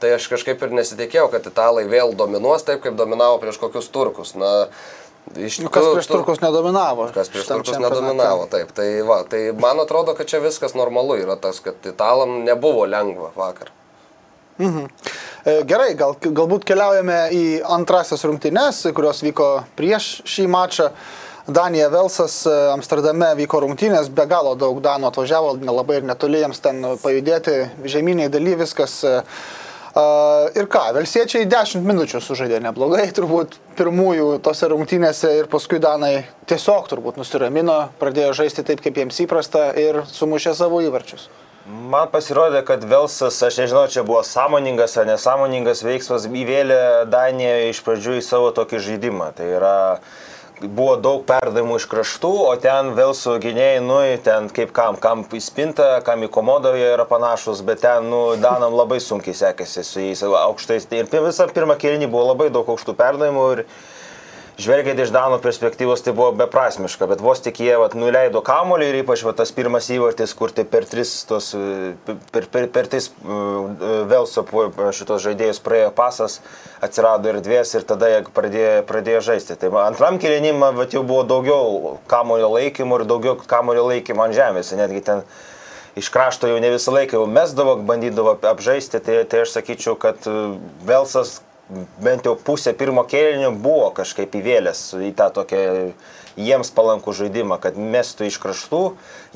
tai 0.00 0.14
aš 0.16 0.30
kažkaip 0.32 0.62
ir 0.64 0.72
nesitikėjau, 0.80 1.28
kad 1.32 1.46
italai 1.50 1.84
vėl 1.90 2.16
dominuos 2.16 2.64
taip, 2.66 2.82
kaip 2.84 2.96
dominavo 2.98 3.38
prieš 3.42 3.60
kokius 3.62 3.92
turkus. 3.92 4.34
Na, 4.38 4.70
Iš 5.30 5.60
tikrųjų, 5.60 5.68
nu, 5.68 5.70
kas 5.70 5.88
prieš 5.94 6.08
turkus 6.10 6.40
nedominavo. 6.42 7.04
Kas 7.14 7.28
prieš 7.30 7.46
turkus 7.46 7.76
nedominavo, 7.78 8.48
taip. 8.50 8.72
Tai, 8.74 8.86
va, 9.06 9.20
tai 9.30 9.50
man 9.54 9.78
atrodo, 9.78 10.16
kad 10.18 10.26
čia 10.26 10.40
viskas 10.42 10.74
normalu 10.74 11.20
yra 11.20 11.36
tas, 11.38 11.60
kad 11.62 11.76
italam 11.86 12.40
nebuvo 12.46 12.82
lengva 12.88 13.30
vakar. 13.36 13.70
Mhm. 14.58 14.88
E, 15.44 15.54
gerai, 15.68 15.92
gal, 15.96 16.16
galbūt 16.20 16.66
keliaujame 16.68 17.20
į 17.36 17.44
antrasias 17.78 18.26
rungtynes, 18.26 18.82
kurios 18.96 19.22
vyko 19.24 19.52
prieš 19.78 20.18
šį 20.28 20.48
mačą. 20.50 20.90
Danija 21.50 21.88
Velsas 21.94 22.42
e, 22.46 22.56
Amsterdame 22.74 23.30
vyko 23.38 23.62
rungtynės, 23.64 24.10
be 24.12 24.26
galo 24.28 24.56
daug 24.58 24.82
Danų 24.82 25.08
atvažiavo, 25.08 25.54
nelabai 25.62 26.00
ir 26.00 26.10
netoli 26.10 26.42
jiems 26.42 26.60
ten 26.64 26.82
pajudėti, 27.00 27.56
žeminiai 27.88 28.32
daly 28.32 28.58
viskas. 28.60 29.00
Uh, 29.06 29.48
ir 30.54 30.68
ką, 30.70 30.84
Velsiečiai 30.94 31.48
10 31.50 31.82
minučių 31.86 32.20
sužaidė 32.22 32.60
neblogai, 32.62 33.08
turbūt 33.14 33.56
pirmųjų 33.78 34.38
tose 34.44 34.68
rungtynėse 34.70 35.32
ir 35.40 35.50
paskui 35.50 35.80
Danai 35.82 36.26
tiesiog 36.50 36.86
turbūt 36.90 37.18
nusiramino, 37.18 37.90
pradėjo 37.98 38.32
žaisti 38.42 38.66
taip, 38.66 38.82
kaip 38.84 39.00
jiems 39.00 39.18
įprasta 39.24 39.70
ir 39.78 40.04
sumušė 40.06 40.54
savo 40.54 40.82
įvarčius. 40.86 41.28
Man 41.70 42.08
pasirodė, 42.10 42.62
kad 42.66 42.82
Velsas, 42.88 43.36
aš 43.46 43.60
nežinau, 43.60 43.84
čia 43.92 44.02
buvo 44.06 44.22
sąmoningas 44.26 44.96
ar 44.98 45.06
nesąmoningas 45.10 45.84
veiksmas, 45.84 46.24
įvėlė 46.26 46.80
Daniją 47.10 47.68
iš 47.68 47.82
pradžių 47.86 48.16
į 48.18 48.24
savo 48.24 48.48
tokį 48.56 48.80
žaidimą. 48.86 49.28
Tai 49.36 49.46
yra, 49.58 49.76
buvo 50.68 50.96
daug 51.00 51.22
perdavimų 51.28 51.78
iš 51.80 51.86
kraštų, 51.90 52.30
o 52.50 52.52
ten 52.60 52.92
Velso 52.96 53.36
gynėjai, 53.40 53.80
nu, 53.84 53.98
ten 54.24 54.50
kaip 54.52 54.74
kam, 54.76 54.98
kam 55.00 55.24
į 55.24 55.40
spintą, 55.44 55.88
kam 56.04 56.24
į 56.26 56.30
komodą 56.32 56.74
jie 56.76 56.90
yra 56.92 57.06
panašus, 57.08 57.62
bet 57.64 57.80
ten, 57.84 58.10
nu, 58.12 58.36
Danam 58.40 58.76
labai 58.76 59.00
sunkiai 59.00 59.36
sekėsi 59.36 59.84
su 59.86 60.04
jais 60.04 60.22
aukštais. 60.24 60.88
Ir 60.92 61.08
visą 61.08 61.48
pirmą 61.54 61.78
kėlinį 61.80 62.10
buvo 62.12 62.28
labai 62.32 62.50
daug 62.52 62.68
aukštų 62.68 62.96
perdavimų 62.98 63.46
ir 63.56 63.64
žvelgiant 64.60 65.00
iš 65.00 65.12
Danų 65.14 65.38
perspektyvos 65.42 66.02
tai 66.04 66.12
buvo 66.16 66.30
beprasmiška, 66.36 67.08
bet 67.10 67.22
vos 67.24 67.40
tik 67.42 67.60
jie 67.62 67.72
vat, 67.80 67.94
nuleido 67.98 68.42
kamolį 68.44 68.90
ir 68.90 68.98
ypač 69.00 69.24
vat, 69.26 69.38
tas 69.40 69.52
pirmas 69.56 69.88
įvartis, 69.92 70.34
kur 70.36 70.52
tai 70.54 70.66
per 70.68 70.86
tris 70.88 71.12
tos, 71.28 71.52
per, 72.34 72.48
per, 72.52 72.68
per 72.72 72.90
tris 72.92 73.10
Velso 74.10 74.44
šitos 74.96 75.24
žaidėjus 75.24 75.62
praėjo 75.64 75.90
pasas, 75.96 76.38
atsirado 76.84 77.32
ir 77.32 77.40
dvies 77.44 77.74
ir 77.76 77.86
tada 77.88 78.10
jie 78.12 78.22
pradėjo, 78.36 78.72
pradėjo 78.88 79.24
žaisti. 79.30 79.58
Tai 79.60 79.72
antram 79.84 80.20
kilinimą 80.20 80.72
jau 80.90 81.04
buvo 81.06 81.24
daugiau 81.28 81.96
kamolio 82.10 82.52
laikymų 82.56 83.00
ir 83.00 83.06
daugiau 83.10 83.36
kamolio 83.50 83.86
laikymų 83.90 84.28
ant 84.28 84.36
žemės, 84.36 84.74
netgi 84.76 85.04
ten 85.06 85.24
iš 86.00 86.08
krašto 86.12 86.50
jau 86.50 86.58
ne 86.62 86.70
visą 86.72 86.94
laiką 86.94 87.18
jau 87.18 87.28
mesdavo, 87.28 87.76
bandydavo 87.86 88.36
apžaisti, 88.52 89.00
tai, 89.04 89.22
tai 89.28 89.44
aš 89.44 89.56
sakyčiau, 89.58 89.96
kad 90.00 90.28
Velsas 90.86 91.40
bent 92.02 92.26
jau 92.26 92.36
pusę 92.36 92.74
pirmo 92.76 93.04
kėlinio 93.08 93.52
buvo 93.54 93.90
kažkaip 93.96 94.34
įvėlęs 94.40 94.82
į 95.10 95.12
tą 95.18 95.30
tokią 95.34 95.60
jiems 96.38 96.70
palankų 96.74 97.12
žaidimą, 97.16 97.58
kad 97.62 97.76
mestų 97.78 98.28
iš 98.28 98.38
kraštų, 98.42 98.80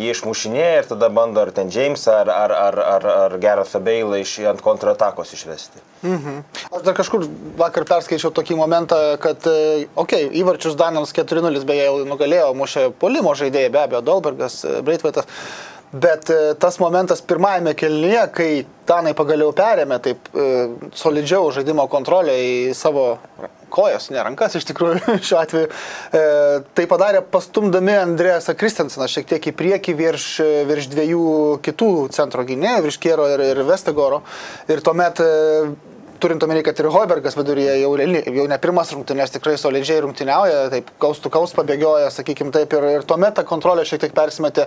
jie 0.00 0.12
išmušinėja 0.14 0.76
ir 0.80 0.88
tada 0.88 1.10
bando 1.12 1.42
ar 1.42 1.50
ten 1.54 1.70
Jamesą, 1.72 2.14
ar, 2.22 2.30
ar, 2.30 2.54
ar, 2.54 2.78
ar, 2.94 3.06
ar 3.26 3.36
Gerasą 3.42 3.80
Beilą 3.84 4.20
iš, 4.22 4.36
ant 4.50 4.62
kontratakos 4.64 5.34
išvesti. 5.36 5.82
Mhm. 6.04 6.40
Aš 6.70 6.86
dar 6.86 6.96
kažkur 6.96 7.26
vakar 7.58 7.86
perskaičiau 7.88 8.32
tokį 8.34 8.58
momentą, 8.60 8.98
kad, 9.22 9.42
okei, 9.42 9.88
okay, 10.04 10.30
įvarčius 10.40 10.78
Danams 10.78 11.14
4-0 11.16 11.66
beje 11.68 11.90
nugalėjo, 12.08 12.50
mušė 12.58 12.88
polimo 13.00 13.34
žaidėjai, 13.38 13.72
be 13.74 13.84
abejo, 13.84 14.04
Dolbergas, 14.06 14.62
Breitvaitas. 14.86 15.28
Bet 15.94 16.30
e, 16.30 16.54
tas 16.58 16.80
momentas 16.82 17.20
pirmajame 17.22 17.74
kelnyje, 17.78 18.22
kai 18.34 18.48
Danai 18.84 19.12
pagaliau 19.14 19.52
perėmė 19.54 20.00
taip 20.02 20.26
e, 20.34 20.46
solidžiau 20.98 21.52
žaidimo 21.54 21.86
kontrolę 21.92 22.34
į 22.34 22.72
savo 22.74 23.04
kojas, 23.72 24.08
ne 24.10 24.18
rankas 24.26 24.58
iš 24.58 24.66
tikrųjų 24.72 25.14
šiuo 25.28 25.38
atveju, 25.38 25.70
e, 25.70 26.24
tai 26.74 26.88
padarė 26.90 27.22
pastumdami 27.30 27.94
Andrėsą 28.00 28.56
Kristenseną 28.58 29.06
šiek 29.12 29.30
tiek 29.30 29.48
į 29.52 29.54
priekį 29.60 29.96
virš, 30.02 30.28
virš 30.66 30.90
dviejų 30.96 31.30
kitų 31.62 31.92
centro 32.16 32.42
gynėjų, 32.48 32.84
virš 32.88 33.00
Kiero 33.06 33.30
ir, 33.30 33.46
ir 33.54 33.62
Vestegoro. 33.70 34.24
Ir 34.66 34.82
tuomet 34.82 35.22
turint 36.24 36.42
omeny, 36.42 36.62
kad 36.64 36.78
ir 36.80 36.88
Hoibergas 36.88 37.36
viduryje 37.36 37.74
jau, 37.82 37.90
jau 38.38 38.44
ne 38.48 38.56
pirmas 38.62 38.92
rungtynės 38.94 39.34
tikrai 39.34 39.58
solidžiai 39.60 40.00
rungtyniauja, 40.04 40.60
taip 40.72 40.88
kaustų 41.02 41.32
kaus 41.34 41.52
pabėgioja, 41.56 42.08
sakykim 42.14 42.52
taip, 42.54 42.72
ir, 42.78 42.86
ir 42.96 43.04
tuomet 43.08 43.36
ta 43.36 43.44
kontrolė 43.44 43.84
šiek 43.88 44.00
tiek 44.06 44.14
persimetė 44.16 44.64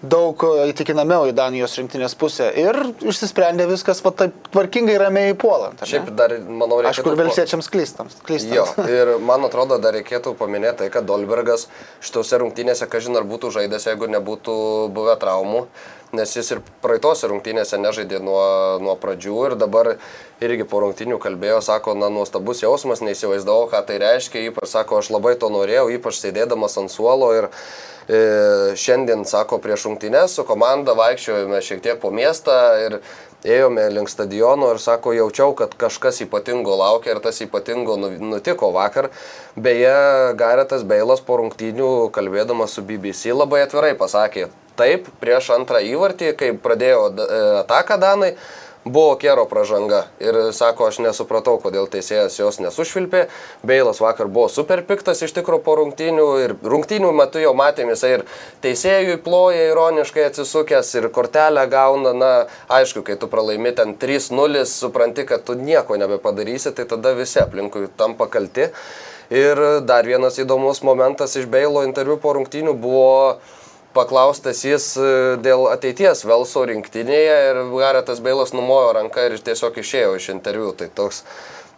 daug 0.00 0.40
įtikinamiau 0.70 1.28
į 1.28 1.34
Danijos 1.36 1.76
rinktinės 1.80 2.16
pusę 2.20 2.48
ir 2.60 2.78
išsisprendė 3.04 3.66
viskas 3.68 4.00
va, 4.04 4.14
taip 4.16 4.48
tvarkingai 4.54 4.96
ramiai 5.00 5.34
puolant. 5.36 5.84
Šiaip 5.88 6.08
dar, 6.16 6.36
manau, 6.44 6.80
reikia. 6.80 6.94
Aišku, 6.94 7.16
velsiečiams 7.20 7.68
klystams. 7.72 8.16
klystams. 8.24 8.54
Jo, 8.56 8.86
ir 8.88 9.14
man 9.24 9.44
atrodo, 9.48 9.80
dar 9.82 9.96
reikėtų 9.98 10.36
paminėti 10.40 10.84
tai, 10.84 10.92
kad 10.94 11.08
Dolbergas 11.08 11.68
šitose 12.04 12.40
rungtynėse, 12.40 12.88
kažin 12.88 13.20
ar 13.20 13.28
būtų 13.28 13.52
žaidęs, 13.58 13.90
jeigu 13.92 14.08
nebūtų 14.16 14.56
buvę 14.96 15.18
traumų 15.20 15.66
nes 16.14 16.36
jis 16.36 16.50
ir 16.54 16.62
praeitose 16.82 17.28
rungtynėse 17.30 17.78
nežaidė 17.80 18.20
nuo, 18.22 18.44
nuo 18.82 18.94
pradžių 19.00 19.38
ir 19.48 19.56
dabar 19.58 19.94
irgi 20.44 20.66
po 20.68 20.82
rungtynių 20.94 21.18
kalbėjo, 21.18 21.60
sako, 21.60 21.94
na, 21.98 22.08
nuostabus 22.08 22.62
jausmas, 22.62 23.02
neįsivaizdavau, 23.02 23.66
ką 23.68 23.82
tai 23.86 23.98
reiškia, 23.98 24.46
ypač 24.50 24.70
sako, 24.70 25.00
aš 25.02 25.10
labai 25.10 25.34
to 25.34 25.50
norėjau, 25.50 25.90
ypač 25.90 26.20
sėdėdamas 26.20 26.78
ant 26.78 26.90
suolo 26.90 27.32
ir 27.34 27.48
e, 28.06 28.76
šiandien, 28.78 29.24
sako, 29.26 29.58
prieš 29.58 29.88
rungtynės 29.88 30.38
su 30.38 30.44
komanda 30.46 30.94
vaikščiojome 30.94 31.60
šiek 31.60 31.82
tiek 31.82 31.98
po 31.98 32.12
miestą 32.14 32.54
ir 32.86 33.00
ėjome 33.44 33.90
link 33.90 34.08
stadiono 34.08 34.70
ir 34.70 34.78
sako, 34.78 35.12
jaučiau, 35.18 35.52
kad 35.58 35.74
kažkas 35.74 36.22
ypatingo 36.22 36.78
laukia 36.78 37.16
ir 37.16 37.20
tas 37.20 37.42
ypatingo 37.42 37.98
nu, 37.98 38.14
nutiko 38.14 38.70
vakar. 38.72 39.10
Beje, 39.56 40.32
Garetas 40.38 40.86
Beilas 40.86 41.20
po 41.20 41.42
rungtynių 41.42 42.12
kalbėdamas 42.14 42.78
su 42.78 42.86
BBC 42.86 43.34
labai 43.34 43.66
atvirai 43.66 43.96
pasakė, 43.98 44.52
Taip, 44.74 45.06
prieš 45.22 45.52
antrą 45.54 45.78
įvartį, 45.86 46.32
kai 46.34 46.48
pradėjo 46.58 47.02
e, 47.12 47.26
ataką 47.60 47.94
Danai, 48.02 48.32
buvo 48.84 49.14
Kero 49.16 49.44
pražanga 49.48 50.04
ir 50.20 50.36
sako, 50.52 50.88
aš 50.90 50.98
nesupratau, 51.04 51.56
kodėl 51.62 51.86
teisėjas 51.90 52.36
jos 52.38 52.60
nesušvilpė. 52.60 53.24
Beilas 53.66 54.00
vakar 54.04 54.28
buvo 54.28 54.50
super 54.52 54.84
piktas 54.84 55.22
iš 55.24 55.32
tikrųjų 55.38 55.64
po 55.64 55.76
rungtynių 55.80 56.26
ir 56.44 56.54
rungtynių 56.62 57.12
metu 57.16 57.40
jau 57.42 57.54
matėm 57.56 57.92
jisai 57.94 58.12
ir 58.18 58.26
teisėjui 58.64 59.16
ploja 59.24 59.70
ironiškai 59.70 60.28
atsisukęs 60.28 60.94
ir 61.00 61.08
kortelę 61.14 61.64
gauna. 61.72 62.12
Na, 62.14 62.32
aišku, 62.68 63.02
kai 63.06 63.16
tu 63.20 63.28
pralaimi 63.32 63.72
ten 63.74 63.96
3-0, 64.00 64.64
supranti, 64.68 65.24
kad 65.28 65.44
tu 65.48 65.56
nieko 65.58 65.98
nebepadarysi, 66.00 66.74
tai 66.76 66.86
tada 66.90 67.14
visi 67.16 67.40
aplinkui 67.42 67.88
tampa 67.96 68.28
kalti. 68.28 68.68
Ir 69.34 69.60
dar 69.88 70.04
vienas 70.04 70.36
įdomus 70.38 70.82
momentas 70.84 71.32
iš 71.40 71.48
Beilo 71.50 71.82
interviu 71.88 72.18
po 72.20 72.34
rungtynių 72.36 72.74
buvo 72.76 73.40
paklaustas 73.94 74.64
jis 74.66 74.88
e, 74.98 75.10
dėl 75.44 75.68
ateities 75.70 76.24
Velso 76.28 76.64
rinktinėje 76.68 77.36
ir 77.50 77.60
Garetas 77.72 78.22
Beilas 78.24 78.54
numojo 78.56 78.92
ranką 78.98 79.28
ir 79.30 79.38
tiesiog 79.46 79.78
išėjo 79.80 80.16
iš 80.18 80.30
interviu. 80.34 80.72
Tai 80.78 80.90
toks 80.98 81.22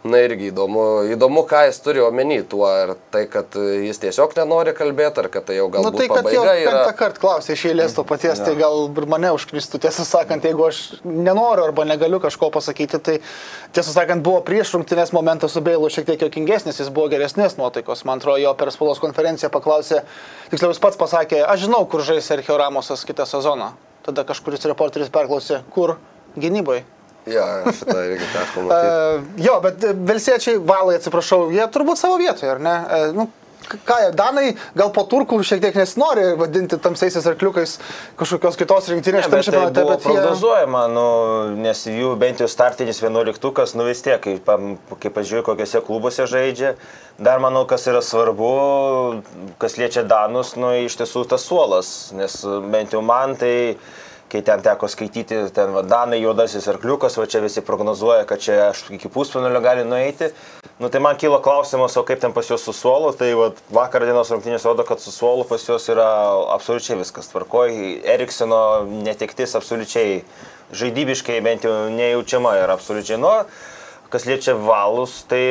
Na 0.05 0.19
irgi 0.21 0.51
įdomu, 0.51 0.81
įdomu, 1.09 1.41
ką 1.49 1.63
jis 1.67 1.79
turi 1.81 2.01
omeny 2.05 2.43
tuo, 2.45 2.67
ar 2.69 2.91
tai, 3.11 3.23
kad 3.31 3.55
jis 3.57 3.97
tiesiog 4.03 4.35
nenori 4.37 4.71
kalbėti, 4.77 5.23
ar 5.23 5.27
kad 5.33 5.47
tai 5.47 5.55
jau 5.57 5.65
galbūt 5.73 5.95
nu, 5.95 5.97
tai, 5.97 6.07
pabaiga 6.11 6.53
yra. 6.53 6.73
Penktą 6.83 6.93
kartą 6.99 7.21
klausė 7.23 7.55
iš 7.55 7.63
eilės 7.71 7.95
to 7.97 8.05
paties, 8.07 8.37
ja. 8.37 8.45
tai 8.45 8.53
gal 8.59 8.85
ir 8.85 9.07
mane 9.09 9.31
užkristų, 9.33 9.81
tiesą 9.87 10.05
sakant, 10.07 10.45
jeigu 10.45 10.67
aš 10.67 10.81
nenoriu 11.01 11.65
arba 11.65 11.87
negaliu 11.89 12.19
kažko 12.23 12.51
pasakyti, 12.53 12.99
tai 13.03 13.15
tiesą 13.75 13.95
sakant, 13.95 14.21
buvo 14.25 14.43
prieš 14.45 14.75
rungtynės 14.77 15.11
momentas 15.17 15.57
su 15.57 15.63
Beilu 15.65 15.89
šiek 15.89 16.05
tiek 16.11 16.27
jokingesnis, 16.27 16.77
jis 16.83 16.91
buvo 16.93 17.09
geresnės 17.11 17.57
nuotaikos, 17.57 18.05
man 18.07 18.21
atrodo, 18.21 18.37
jo 18.43 18.53
per 18.59 18.71
spaudos 18.75 19.01
konferenciją 19.03 19.49
paklausė, 19.53 20.03
tiksliau 20.51 20.75
jis 20.75 20.83
pats 20.83 21.01
pasakė, 21.01 21.41
aš 21.41 21.65
žinau, 21.65 21.81
kur 21.89 22.05
žais 22.05 22.29
Sergio 22.29 22.59
Ramosas 22.61 23.01
kitą 23.07 23.25
sezoną. 23.25 23.73
Tada 24.05 24.23
kažkuris 24.29 24.69
reporteris 24.69 25.09
perklausė, 25.11 25.65
kur 25.73 25.97
gynyboje. 26.37 26.85
Jo, 27.27 27.47
šitą 27.71 27.97
irgi 28.11 28.29
teko 28.33 28.63
matyti. 28.67 29.43
Jo, 29.47 29.57
bet 29.65 29.89
Velsiečiai, 30.11 30.61
valai, 30.63 30.99
atsiprašau, 31.01 31.47
jie 31.55 31.67
turbūt 31.73 31.99
savo 31.99 32.21
vietoje, 32.21 32.53
ar 32.53 32.63
ne? 32.63 32.77
Uh, 32.87 33.11
nu, 33.17 33.27
ką 33.67 33.97
jie, 34.01 34.11
Danai 34.15 34.45
gal 34.77 34.91
po 34.95 35.03
turkų 35.09 35.39
šiek 35.45 35.61
tiek 35.63 35.75
nesinori 35.77 36.29
vadinti 36.39 36.79
tamsiaisiais 36.81 37.27
arkliukais 37.27 37.75
kažkokios 38.19 38.59
kitos 38.59 38.87
rinktinės 38.91 39.27
šitam 39.27 39.43
čempionate. 39.43 39.75
Tai 39.75 39.85
buvo 39.89 39.97
prognozuojama, 40.05 40.85
jie... 40.85 40.93
nu, 40.95 41.05
nes 41.65 41.83
jų 41.91 42.13
bent 42.21 42.43
jau 42.43 42.49
startinis 42.51 43.01
vienuoliktukas, 43.03 43.75
nu 43.77 43.87
vis 43.89 44.03
tiek, 44.05 44.21
kai, 44.23 44.37
kai 45.03 45.13
pažiūrėjau, 45.13 45.45
kokiuose 45.51 45.83
klubuose 45.87 46.27
žaidžia, 46.31 46.75
dar 47.19 47.43
manau, 47.43 47.65
kas 47.69 47.87
yra 47.91 48.03
svarbu, 48.05 48.51
kas 49.61 49.77
liečia 49.81 50.05
Danus, 50.07 50.55
nu, 50.59 50.71
iš 50.87 50.99
tiesų 51.01 51.27
tas 51.33 51.47
suolas, 51.47 51.93
nes 52.15 52.39
bent 52.71 52.95
jau 52.95 53.03
man 53.05 53.35
tai 53.39 53.55
kai 54.31 54.41
ten 54.43 54.61
teko 54.63 54.87
skaityti, 54.91 55.39
ten 55.55 55.75
Danai 55.87 56.19
juodasis 56.21 56.67
arkliukas, 56.67 57.15
va 57.19 57.27
čia 57.31 57.39
visi 57.43 57.63
prognozuoja, 57.63 58.25
kad 58.27 58.41
čia 58.43 58.57
aš 58.69 58.83
iki 58.95 59.11
pusfinalio 59.11 59.61
gali 59.63 59.85
nueiti. 59.87 60.31
Nu 60.79 60.89
tai 60.93 60.99
man 61.01 61.17
kilo 61.17 61.39
klausimas, 61.41 61.95
o 61.97 62.03
kaip 62.05 62.19
ten 62.21 62.33
pas 62.35 62.49
juos 62.49 62.65
su 62.67 62.73
suolu, 62.75 63.13
tai 63.17 63.31
va, 63.39 63.49
vakar 63.73 64.05
dienos 64.05 64.29
rungtynės 64.33 64.67
rodo, 64.67 64.83
kad 64.87 65.01
su 65.01 65.13
suolu 65.15 65.47
pas 65.47 65.63
juos 65.63 65.87
yra 65.89 66.09
absoliučiai 66.53 66.99
viskas 66.99 67.31
tvarkoj. 67.31 67.73
Erikseno 68.15 68.59
netektis 69.07 69.55
absoliučiai 69.57 70.21
žaidybiškai 70.75 71.39
bent 71.45 71.65
jau 71.65 71.73
nejaučiama 71.95 72.57
yra 72.59 72.75
absoliučiai. 72.77 73.19
Nu, 73.23 73.31
kas 74.11 74.27
liečia 74.27 74.55
valus, 74.59 75.21
tai, 75.31 75.41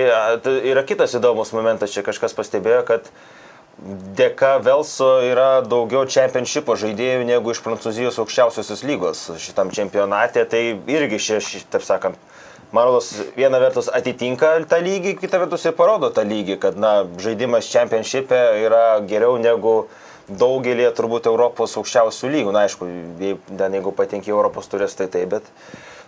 tai 0.44 0.58
yra 0.68 0.84
kitas 0.86 1.16
įdomus 1.16 1.52
momentas, 1.56 1.92
čia 1.96 2.04
kažkas 2.06 2.36
pastebėjo, 2.36 2.84
kad 2.88 3.10
dėka 4.16 4.56
Velso 4.64 5.08
yra 5.26 5.60
daugiau 5.66 6.06
čempionšipo 6.08 6.76
žaidėjų 6.80 7.26
negu 7.28 7.52
iš 7.52 7.60
Prancūzijos 7.64 8.16
aukščiausiosios 8.22 8.82
lygos 8.88 9.26
šitam 9.42 9.72
čempionate. 9.74 10.46
Tai 10.48 10.62
irgi 10.92 11.20
šie, 11.20 11.40
taip 11.72 11.84
sakant, 11.84 12.16
Marlos 12.74 13.12
viena 13.36 13.60
vertus 13.62 13.86
atitinka 13.94 14.56
tą 14.68 14.80
lygį, 14.82 15.14
kita 15.20 15.38
vertus 15.38 15.68
ir 15.68 15.76
parodo 15.78 16.10
tą 16.10 16.24
lygį, 16.26 16.56
kad 16.60 16.80
na, 16.80 17.04
žaidimas 17.22 17.68
čempionšipe 17.70 18.40
yra 18.64 18.98
geriau 19.06 19.36
negu 19.38 19.84
daugelį 20.26 20.88
turbūt 20.96 21.28
Europos 21.30 21.76
aukščiausių 21.78 22.32
lygų. 22.32 22.54
Na 22.56 22.64
aišku, 22.66 22.88
jei, 23.22 23.36
jeigu 23.38 23.92
patenki 23.94 24.34
Europos 24.34 24.66
turės, 24.72 24.96
tai 24.98 25.06
taip, 25.12 25.36
bet 25.36 25.52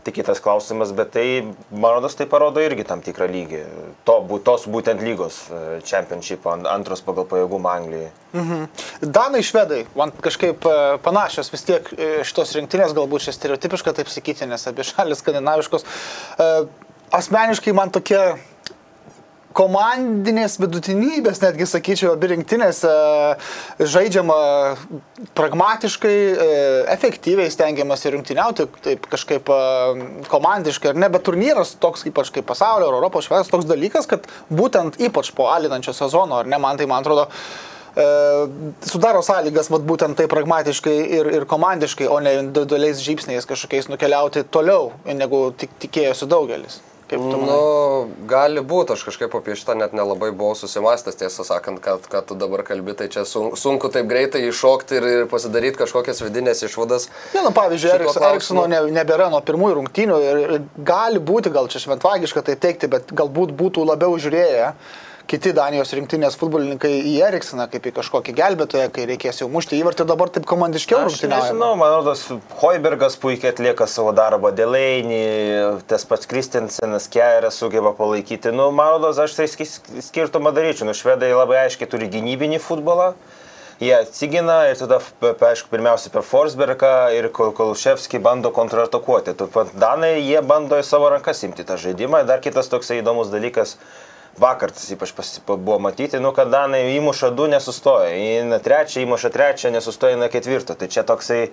Tai 0.06 0.12
kitas 0.14 0.40
klausimas, 0.40 0.92
bet 0.96 1.10
tai, 1.12 1.26
man 1.70 1.96
rodos, 1.96 2.14
tai 2.16 2.26
parodo 2.30 2.62
irgi 2.62 2.84
tam 2.86 3.02
tikrą 3.04 3.26
lygį. 3.28 3.62
To, 4.08 4.18
tos 4.46 4.66
būtent 4.70 5.02
lygos 5.04 5.40
ant- 6.54 6.68
antros 6.70 7.02
pagal 7.04 7.26
pajėgumą 7.28 7.74
Anglijai. 7.80 8.10
Danai, 9.02 9.42
švedai, 9.44 9.82
man 9.98 10.12
kažkaip 10.24 10.64
e, 10.68 10.76
panašios 11.04 11.50
vis 11.52 11.64
tiek 11.66 11.88
e, 11.96 12.10
šitos 12.28 12.54
rinktinės, 12.56 12.94
galbūt 12.96 13.26
čia 13.26 13.34
stereotipiška 13.36 13.96
taip 13.96 14.10
sakyti, 14.12 14.46
nes 14.48 14.68
abi 14.70 14.86
šalis 14.86 15.24
skandinaviškos. 15.24 15.88
E, 16.38 16.50
Asmeniškai 17.18 17.72
man 17.72 17.88
tokie 17.88 18.20
komandinės 19.58 20.56
vidutinybės, 20.62 21.40
netgi 21.42 21.66
sakyčiau, 21.66 22.12
abi 22.14 22.30
rinktinės 22.32 22.82
e, 22.86 22.92
žaidžiama 23.94 24.38
pragmatiškai, 25.38 26.14
e, 26.14 26.58
efektyviai 26.94 27.50
stengiamasi 27.50 28.12
rungtyniauti, 28.14 28.68
taip 28.84 29.08
kažkaip 29.10 29.50
e, 29.50 29.60
komandiškai, 30.30 30.92
ar 30.92 31.00
ne, 31.02 31.08
bet 31.14 31.26
turnyras 31.26 31.74
toks, 31.82 32.06
ypač 32.10 32.30
kaip 32.34 32.46
pasaulio 32.48 32.90
ar 32.90 32.98
Europos 33.00 33.26
švęs, 33.26 33.50
toks 33.50 33.66
dalykas, 33.68 34.06
kad 34.10 34.28
būtent 34.50 35.00
ypač 35.08 35.32
po 35.34 35.48
alinančio 35.50 35.96
sezono, 35.96 36.38
ar 36.42 36.50
ne, 36.50 36.60
man 36.62 36.78
tai 36.78 36.86
man 36.90 37.02
atrodo, 37.02 37.26
sudaro 38.86 39.24
sąlygas 39.26 39.72
vat, 39.72 39.82
būtent 39.82 40.14
taip 40.20 40.30
pragmatiškai 40.30 40.94
ir, 41.16 41.30
ir 41.34 41.46
komandiškai, 41.50 42.06
o 42.06 42.20
ne 42.22 42.36
individualiais 42.44 43.00
žybsniais 43.02 43.48
kažkokiais 43.48 43.90
nukeliauti 43.90 44.44
toliau, 44.54 44.92
negu 45.08 45.48
tik, 45.58 45.74
tikėjosi 45.82 46.30
daugelis. 46.30 46.78
Kaip 47.08 47.22
tu 47.24 47.38
manai? 47.40 47.54
Nu, 47.56 48.26
gali 48.28 48.60
būti, 48.60 48.92
aš 48.92 49.06
kažkaip 49.08 49.32
apie 49.38 49.54
šitą 49.56 49.72
net 49.80 49.94
nelabai 49.96 50.28
buvau 50.28 50.52
susimastęs, 50.58 51.16
tiesą 51.16 51.46
sakant, 51.48 51.80
kad, 51.84 52.04
kad 52.12 52.28
tu 52.28 52.36
dabar 52.36 52.60
kalbi, 52.68 52.92
tai 52.98 53.08
čia 53.12 53.24
sun, 53.28 53.54
sunku 53.56 53.88
taip 53.94 54.10
greitai 54.10 54.42
iššokti 54.50 54.98
ir, 55.00 55.08
ir 55.14 55.26
pasidaryti 55.32 55.80
kažkokias 55.80 56.20
vidinės 56.26 56.60
išvadas. 56.68 57.08
Ne, 57.32 57.46
nu, 57.46 57.54
pavyzdžiui, 57.56 57.94
Eriks. 57.96 58.20
Eriksono 58.20 58.66
ne, 58.68 58.82
nebėra 58.92 59.30
nuo 59.32 59.40
pirmųjų 59.40 59.80
rungtynių 59.80 60.20
ir, 60.26 60.40
ir 60.44 60.68
gali 60.84 61.22
būti, 61.32 61.52
gal 61.54 61.72
čia 61.72 61.80
šventvagiška 61.86 62.44
tai 62.44 62.58
teikti, 62.60 62.92
bet 62.92 63.14
galbūt 63.16 63.56
būtų 63.56 63.88
labiau 63.88 64.20
žiūrėję 64.20 64.72
kiti 65.28 65.52
Danijos 65.56 65.90
rinktinės 65.96 66.36
futbolininkai 66.40 66.90
į 67.10 67.14
Eriksoną 67.26 67.66
kaip 67.72 67.84
į 67.90 67.92
kažkokį 67.98 68.32
gelbėtoją, 68.38 68.86
kai 68.94 69.04
reikės 69.10 69.42
jau 69.42 69.48
mušti 69.52 69.76
įvartį, 69.82 70.06
dabar 70.08 70.30
taip 70.32 70.46
komandiškiau 70.48 71.02
Aš 71.02 71.08
rungtyniauja. 71.10 71.50
nežinau, 71.50 71.74
man 71.76 71.92
rodos, 71.98 72.22
Hoibergas 72.62 73.18
puikiai 73.20 73.52
atlieka 73.52 73.86
savo 73.90 74.14
darbą, 74.16 74.54
Delainį, 74.56 75.20
tas 75.90 76.06
pats 76.08 76.26
Kristensenas 76.30 77.08
Keras 77.12 77.60
sugeba 77.60 77.92
palaikyti. 77.98 78.54
Nu, 78.56 78.70
man 78.72 78.94
rodos, 78.96 79.20
aš 79.20 79.36
tai 79.36 79.46
skirtumą 80.08 80.54
daryčiau. 80.56 80.88
Nu, 80.88 80.96
švedai 80.96 81.34
labai 81.36 81.60
aiškiai 81.66 81.90
turi 81.92 82.08
gynybinį 82.16 82.62
futbolą. 82.64 83.12
Jie 83.78 83.92
atsigina 83.94 84.64
ir 84.72 84.74
tada, 84.80 84.96
aišku, 85.22 85.68
pirmiausia 85.70 86.10
per 86.10 86.24
Forsbergą 86.26 87.12
ir 87.14 87.28
Kol- 87.30 87.52
Kolševskį 87.54 88.18
bando 88.24 88.50
kontratakuoti. 88.50 89.36
Taip 89.38 89.52
pat 89.54 89.70
Danai, 89.78 90.16
jie 90.24 90.40
bando 90.42 90.80
į 90.80 90.82
savo 90.82 91.12
rankas 91.14 91.44
imti 91.46 91.62
tą 91.68 91.76
žaidimą. 91.78 92.24
Dar 92.26 92.40
kitas 92.42 92.66
toksai 92.72 92.98
įdomus 93.04 93.30
dalykas, 93.30 93.76
vakar 94.40 94.72
tas 94.74 94.86
ypač 94.94 95.12
buvo 95.46 95.78
matyti, 95.82 96.20
nu, 96.22 96.32
kad 96.36 96.50
Danai 96.52 96.84
įmuša 96.96 97.32
du, 97.36 97.48
nesustoja. 97.50 98.12
Įeina 98.14 98.60
trečią, 98.62 99.02
įmuša 99.04 99.30
trečią, 99.34 99.72
nesustoja, 99.74 100.16
eina 100.16 100.30
ketvirtą. 100.32 100.76
Tai 100.78 100.88
čia 100.88 101.04
toksai, 101.06 101.50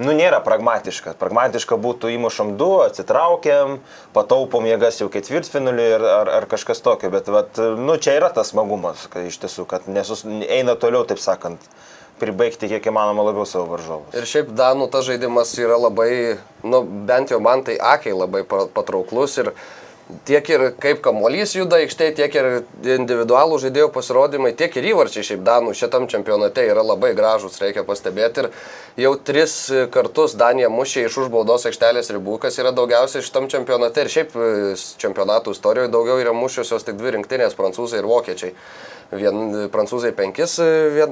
nu, 0.00 0.14
nėra 0.16 0.40
pragmatiška. 0.44 1.14
Pragmatiška 1.20 1.78
būtų 1.80 2.12
įmušam 2.16 2.54
du, 2.60 2.70
atsitraukiam, 2.86 3.78
pataupom 4.16 4.66
jėgas 4.70 5.02
jau 5.02 5.10
ketvirtfinaliui 5.12 5.88
ar, 5.98 6.08
ar, 6.14 6.32
ar 6.40 6.48
kažkas 6.50 6.82
tokio. 6.84 7.12
Bet, 7.12 7.30
vat, 7.32 7.60
nu, 7.78 7.98
čia 8.00 8.16
yra 8.18 8.32
tas 8.34 8.54
smagumas, 8.54 9.06
kad 9.12 9.28
iš 9.28 9.40
tiesų, 9.44 9.68
kad 9.70 9.88
nesus, 9.90 10.24
eina 10.24 10.78
toliau, 10.80 11.04
taip 11.08 11.22
sakant, 11.22 11.66
pribaigti 12.20 12.68
kiek 12.68 12.84
įmanoma 12.90 13.24
labiau 13.30 13.46
savo 13.48 13.70
varžovus. 13.72 14.14
Ir 14.16 14.28
šiaip 14.28 14.50
Danų 14.56 14.90
tas 14.92 15.06
žaidimas 15.08 15.52
yra 15.60 15.78
labai, 15.80 16.38
nu, 16.64 16.82
bent 17.08 17.32
jau 17.32 17.40
man 17.42 17.64
tai 17.66 17.78
akiai 17.80 18.12
labai 18.16 18.42
pa- 18.48 18.66
patrauklus 18.74 19.38
ir 19.40 19.54
tiek 20.28 20.48
ir 20.50 20.64
kaip 20.80 21.00
kamuolys 21.04 21.54
juda 21.56 21.80
aikštėje, 21.80 22.14
tiek 22.18 22.36
ir 22.36 22.48
individualų 22.96 23.58
žaidėjų 23.62 23.88
pasirodymai, 23.94 24.52
tiek 24.58 24.74
ir 24.78 24.90
įvarčiai 24.92 25.26
šiaip 25.26 25.42
Danų 25.46 25.74
šitam 25.78 26.06
čempionate 26.10 26.64
yra 26.68 26.84
labai 26.86 27.12
gražus, 27.18 27.58
reikia 27.62 27.84
pastebėti. 27.86 28.46
Ir 28.46 29.04
jau 29.04 29.14
tris 29.16 29.56
kartus 29.94 30.36
Danija 30.38 30.70
mušė 30.72 31.06
iš 31.08 31.18
užbaudos 31.24 31.66
aikštelės 31.70 32.12
ribų, 32.14 32.38
kas 32.42 32.60
yra 32.62 32.74
daugiausiai 32.76 33.24
šitam 33.26 33.48
čempionate. 33.52 34.04
Ir 34.04 34.12
šiaip 34.12 34.36
e, 34.36 34.52
čempionatų 35.02 35.56
istorijoje 35.56 35.92
daugiau 35.92 36.20
yra 36.22 36.36
mušiusios 36.36 36.86
tik 36.86 37.00
dvi 37.00 37.16
rinktinės- 37.18 37.58
prancūzai 37.60 38.02
ir 38.02 38.08
vokiečiai. 38.10 38.54
Vien 39.10 39.68
prancūzai 39.72 40.12
5 40.14 40.38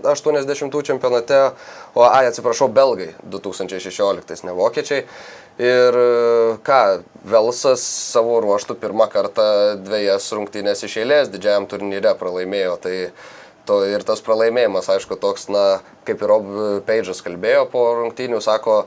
80 0.06 0.82
čempionate, 0.86 1.40
o, 1.94 2.04
ai, 2.06 2.28
atsiprašau, 2.30 2.68
belgai 2.70 3.14
2016, 3.26 4.44
ne 4.46 4.54
vokiečiai. 4.54 5.02
Ir 5.58 5.96
e, 5.98 6.58
ką, 6.62 6.82
Velsas 7.28 7.82
savo 7.82 8.38
ruoštų 8.44 8.76
pirmą 8.78 9.08
kartą 9.10 9.44
dviejas 9.82 10.30
rungtynės 10.36 10.84
iš 10.86 11.00
eilės 11.02 11.32
didžiajam 11.32 11.66
turnyre 11.70 12.14
pralaimėjo. 12.18 12.76
Tai 12.84 12.94
to, 13.66 13.80
ir 13.90 14.06
tas 14.06 14.22
pralaimėjimas, 14.24 14.88
aišku, 14.94 15.18
toks, 15.20 15.48
na, 15.52 15.80
kaip 16.06 16.22
ir 16.22 16.30
Rob 16.30 16.46
Page'as 16.86 17.20
kalbėjo 17.26 17.66
po 17.72 17.84
rungtynių, 17.98 18.38
sako, 18.44 18.84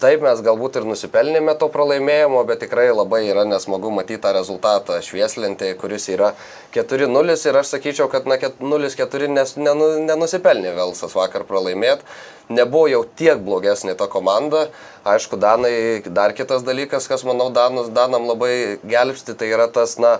Taip, 0.00 0.22
mes 0.24 0.40
galbūt 0.42 0.78
ir 0.80 0.86
nusipelnėme 0.88 1.52
to 1.60 1.68
pralaimėjimo, 1.70 2.40
bet 2.48 2.62
tikrai 2.64 2.86
labai 2.90 3.20
yra 3.28 3.44
nesmagu 3.46 3.92
matyti 3.94 4.22
tą 4.22 4.32
rezultatą 4.34 4.96
švieslentėje, 5.04 5.76
kuris 5.78 6.08
yra 6.10 6.32
4-0 6.74 7.34
ir 7.34 7.58
aš 7.60 7.74
sakyčiau, 7.74 8.08
kad 8.10 8.26
na, 8.30 8.38
0-4 8.40 9.28
nes, 9.30 9.52
nenu, 9.60 9.90
nenusipelnė 10.08 10.72
Velsas 10.78 11.14
vakar 11.14 11.44
pralaimėti. 11.46 12.06
Nebuvo 12.48 12.88
jau 12.90 13.04
tiek 13.20 13.38
blogesnė 13.44 13.94
ta 14.00 14.08
komanda. 14.10 14.66
Aišku, 15.04 15.38
Danai, 15.40 16.02
dar 16.08 16.34
kitas 16.36 16.64
dalykas, 16.66 17.06
kas 17.08 17.22
manau 17.28 17.50
Danus, 17.54 17.92
Danam 17.94 18.26
labai 18.28 18.80
gelbsti, 18.82 19.36
tai 19.38 19.52
yra 19.52 19.68
tas, 19.70 19.98
na, 20.02 20.18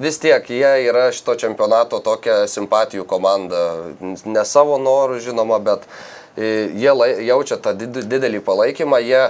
Vis 0.00 0.16
tiek 0.16 0.46
jie 0.48 0.70
yra 0.88 1.10
šito 1.12 1.34
čempionato 1.36 1.98
tokia 2.00 2.46
simpatijų 2.48 3.04
komanda. 3.04 3.60
Ne 4.00 4.44
savo 4.48 4.78
norų, 4.80 5.18
žinoma, 5.20 5.58
bet 5.60 5.84
e, 5.84 5.90
jie 6.36 6.92
jaučia 7.26 7.58
tą 7.60 7.74
did- 7.76 8.04
didelį 8.08 8.40
palaikymą. 8.44 9.00
Jie 9.04 9.24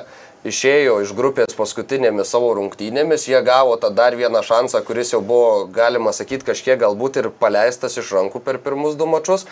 išėjo 0.44 0.98
iš 1.04 1.12
grupės 1.14 1.54
paskutinėmis 1.54 2.30
savo 2.34 2.50
rungtynėmis, 2.58 3.28
jie 3.30 3.38
gavo 3.46 3.76
tą 3.78 3.92
dar 3.94 4.16
vieną 4.18 4.42
šansą, 4.42 4.82
kuris 4.84 5.12
jau 5.14 5.20
buvo, 5.22 5.66
galima 5.70 6.12
sakyti, 6.12 6.48
kažkiek 6.50 6.80
galbūt 6.80 7.20
ir 7.20 7.30
paleistas 7.30 7.96
iš 7.98 8.10
rankų 8.16 8.42
per 8.42 8.58
pirmus 8.58 8.98
du 8.98 9.06
mačius. 9.06 9.46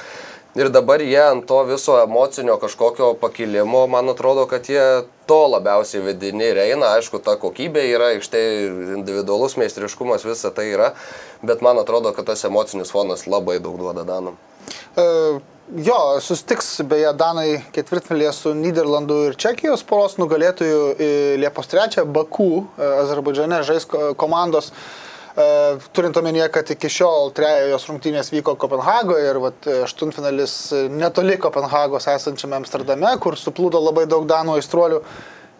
Ir 0.58 0.66
dabar 0.74 0.98
jie 0.98 1.20
ant 1.22 1.44
to 1.46 1.60
viso 1.62 1.94
emocinio 2.02 2.56
kažkokio 2.58 3.12
pakilimo, 3.20 3.84
man 3.86 4.10
atrodo, 4.10 4.48
kad 4.50 4.66
jie 4.66 5.04
to 5.30 5.38
labiausiai 5.46 6.02
vedini 6.02 6.48
ir 6.50 6.58
eina. 6.58 6.88
Aišku, 6.98 7.20
ta 7.22 7.36
kokybė 7.38 7.84
yra, 7.86 8.08
aikštė 8.16 8.40
individualus 8.96 9.54
meistriškumas, 9.62 10.26
visa 10.26 10.50
tai 10.50 10.72
yra, 10.72 10.90
bet 11.46 11.62
man 11.62 11.78
atrodo, 11.78 12.10
kad 12.16 12.26
tas 12.32 12.42
emocinis 12.50 12.90
fonas 12.90 13.28
labai 13.30 13.60
daug 13.62 13.78
duoda 13.78 14.02
Danam. 14.02 14.34
E, 14.98 15.06
jo, 15.76 15.98
sustiks 16.22 16.80
beje 16.88 17.12
Danai 17.18 17.60
ketvirtfinalėje 17.74 18.32
su 18.34 18.52
Niderlandų 18.56 19.18
ir 19.28 19.36
Čekijos 19.40 19.84
poros 19.86 20.16
nugalėtojų 20.20 20.80
e, 20.96 21.10
Liepos 21.40 21.70
3 21.70 22.04
Baku, 22.10 22.64
e, 22.78 22.88
Azerbaidžiane 23.04 23.62
žais 23.66 23.86
ko- 23.88 24.12
komandos. 24.18 24.70
E, 25.36 25.46
Turint 25.94 26.16
omenyje, 26.18 26.48
kad 26.52 26.70
iki 26.74 26.90
šiol 26.90 27.30
trejos 27.36 27.86
rungtynės 27.90 28.32
vyko 28.34 28.56
Kopenhagoje 28.60 29.30
ir 29.30 29.42
aštuntfinalis 29.84 30.56
netoli 30.90 31.38
Kopenhagos 31.40 32.08
esančiame 32.10 32.58
Amsterdame, 32.58 33.12
kur 33.22 33.38
suplūdo 33.38 33.82
labai 33.82 34.08
daug 34.10 34.26
Danų 34.30 34.58
aistruolių. 34.58 35.04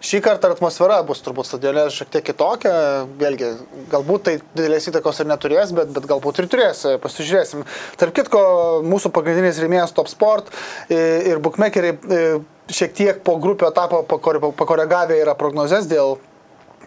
Šį 0.00 0.22
kartą 0.24 0.48
atmosfera 0.54 1.02
bus 1.04 1.20
turbūt 1.20 1.44
stadione 1.44 1.82
šiek 1.92 2.08
tiek 2.08 2.24
kitokia, 2.24 2.72
vėlgi, 3.20 3.50
galbūt 3.92 4.22
tai 4.24 4.34
didelės 4.56 4.88
įtakos 4.88 5.20
ir 5.20 5.28
neturės, 5.28 5.74
bet, 5.76 5.90
bet 5.92 6.08
galbūt 6.08 6.40
ir 6.40 6.48
turės, 6.48 6.80
pasižiūrėsim. 7.02 7.66
Tarp 8.00 8.16
kitko, 8.16 8.40
mūsų 8.88 9.12
pagrindinis 9.12 9.60
rėmėjas 9.60 9.92
Top 9.92 10.08
Sport 10.08 10.48
ir 10.88 11.42
bookmakeriai 11.44 12.40
šiek 12.72 12.96
tiek 12.96 13.22
po 13.26 13.36
grupio 13.44 13.68
etapo 13.68 14.00
pakore- 14.08 14.40
pakoregavę 14.56 15.20
yra 15.20 15.36
prognozes 15.36 15.84
dėl 15.90 16.16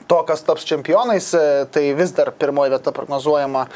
to, 0.10 0.20
kas 0.26 0.42
taps 0.42 0.66
čempionais, 0.66 1.30
tai 1.70 1.88
vis 1.94 2.18
dar 2.18 2.34
pirmoji 2.34 2.74
vieta 2.74 2.92
prognozuojama 2.96 3.68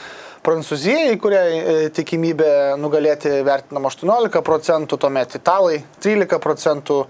Prancūzijai, 0.47 1.17
kuriai 1.19 1.89
tikimybė 1.93 2.77
nugalėti 2.79 3.41
vertinama 3.45 3.89
18 3.93 4.41
procentų, 4.47 4.97
tuomet 5.01 5.35
italai 5.37 5.81
13 6.01 6.39
procentų, 6.41 7.03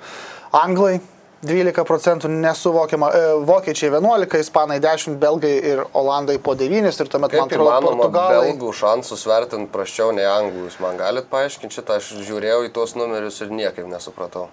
anglai 0.58 0.98
12 1.46 1.84
procentų 1.86 2.30
nesuvokiama, 2.34 3.10
e, 3.14 3.34
vokiečiai 3.46 3.92
11, 3.94 4.40
ispanai 4.42 4.80
10, 4.82 5.20
belgai 5.22 5.54
ir 5.72 5.84
olandai 5.94 6.40
po 6.42 6.56
9 6.58 6.88
ir 6.90 7.12
tuomet 7.12 7.34
man 7.34 7.50
Kaip 7.50 7.60
atrodo 7.60 7.70
įmanoma 7.70 8.08
portugalai. 8.08 8.48
belgų 8.48 8.72
šansus 8.74 9.26
vertinti 9.30 9.70
praščiau 9.74 10.16
nei 10.18 10.26
anglų, 10.26 10.66
jūs 10.66 10.80
man 10.82 10.98
galit 10.98 11.30
paaiškinti 11.30 11.78
šitą, 11.78 12.00
aš 12.02 12.10
žiūrėjau 12.26 12.64
į 12.66 12.72
tuos 12.74 12.96
numerius 12.98 13.38
ir 13.46 13.54
niekaip 13.54 13.86
nesupratau. 13.86 14.48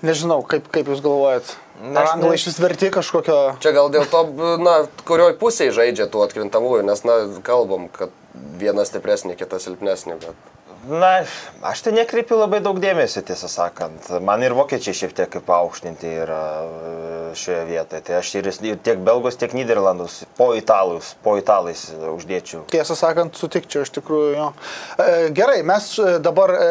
Nežinau, 0.00 0.40
kaip, 0.48 0.70
kaip 0.72 0.88
jūs 0.88 1.02
galvojat. 1.04 1.52
Ar 1.92 2.14
anglai 2.14 2.38
iš 2.38 2.46
vis 2.48 2.60
verti 2.62 2.88
kažkokio... 2.92 3.36
Čia 3.60 3.72
gal 3.76 3.90
dėl 3.92 4.06
to, 4.08 4.22
na, 4.60 4.86
kurioj 5.08 5.34
pusėje 5.40 5.74
žaidžia 5.76 6.06
tų 6.08 6.24
atkrintamųjų, 6.24 6.86
nes, 6.88 7.04
na, 7.04 7.18
kalbam, 7.44 7.88
kad 7.92 8.14
viena 8.60 8.86
stipresnė, 8.88 9.36
kita 9.36 9.60
silpnesnė, 9.60 10.16
bet... 10.22 10.48
Na, 10.88 11.26
aš 11.60 11.82
tai 11.84 11.92
nekreipiu 11.92 12.38
labai 12.40 12.62
daug 12.64 12.78
dėmesio, 12.80 13.20
tiesą 13.26 13.50
sakant. 13.52 14.06
Man 14.24 14.40
ir 14.40 14.54
vokiečiai 14.56 14.96
šiek 14.96 15.12
tiek 15.12 15.28
kaip 15.28 15.50
aukštinti 15.52 16.08
yra 16.22 16.40
e, 16.64 17.10
šioje 17.36 17.66
vietoje. 17.68 18.00
Tai 18.06 18.14
aš 18.20 18.30
ir, 18.40 18.48
ir 18.64 18.78
tiek 18.80 19.02
belgus, 19.04 19.36
tiek 19.36 19.52
Niderlandus, 19.56 20.22
po 20.38 20.54
italus, 20.56 21.12
po 21.20 21.36
italais 21.36 21.84
uždėčiau. 21.92 22.64
Tiesą 22.72 22.96
sakant, 22.96 23.36
sutikčiau 23.36 23.84
iš 23.84 23.92
tikrųjų. 23.98 24.32
Jo. 24.38 24.48
E, 24.96 25.28
Gerai, 25.36 25.60
mes 25.68 25.92
e, 26.00 26.16
dabar 26.24 26.54
e, 26.56 26.64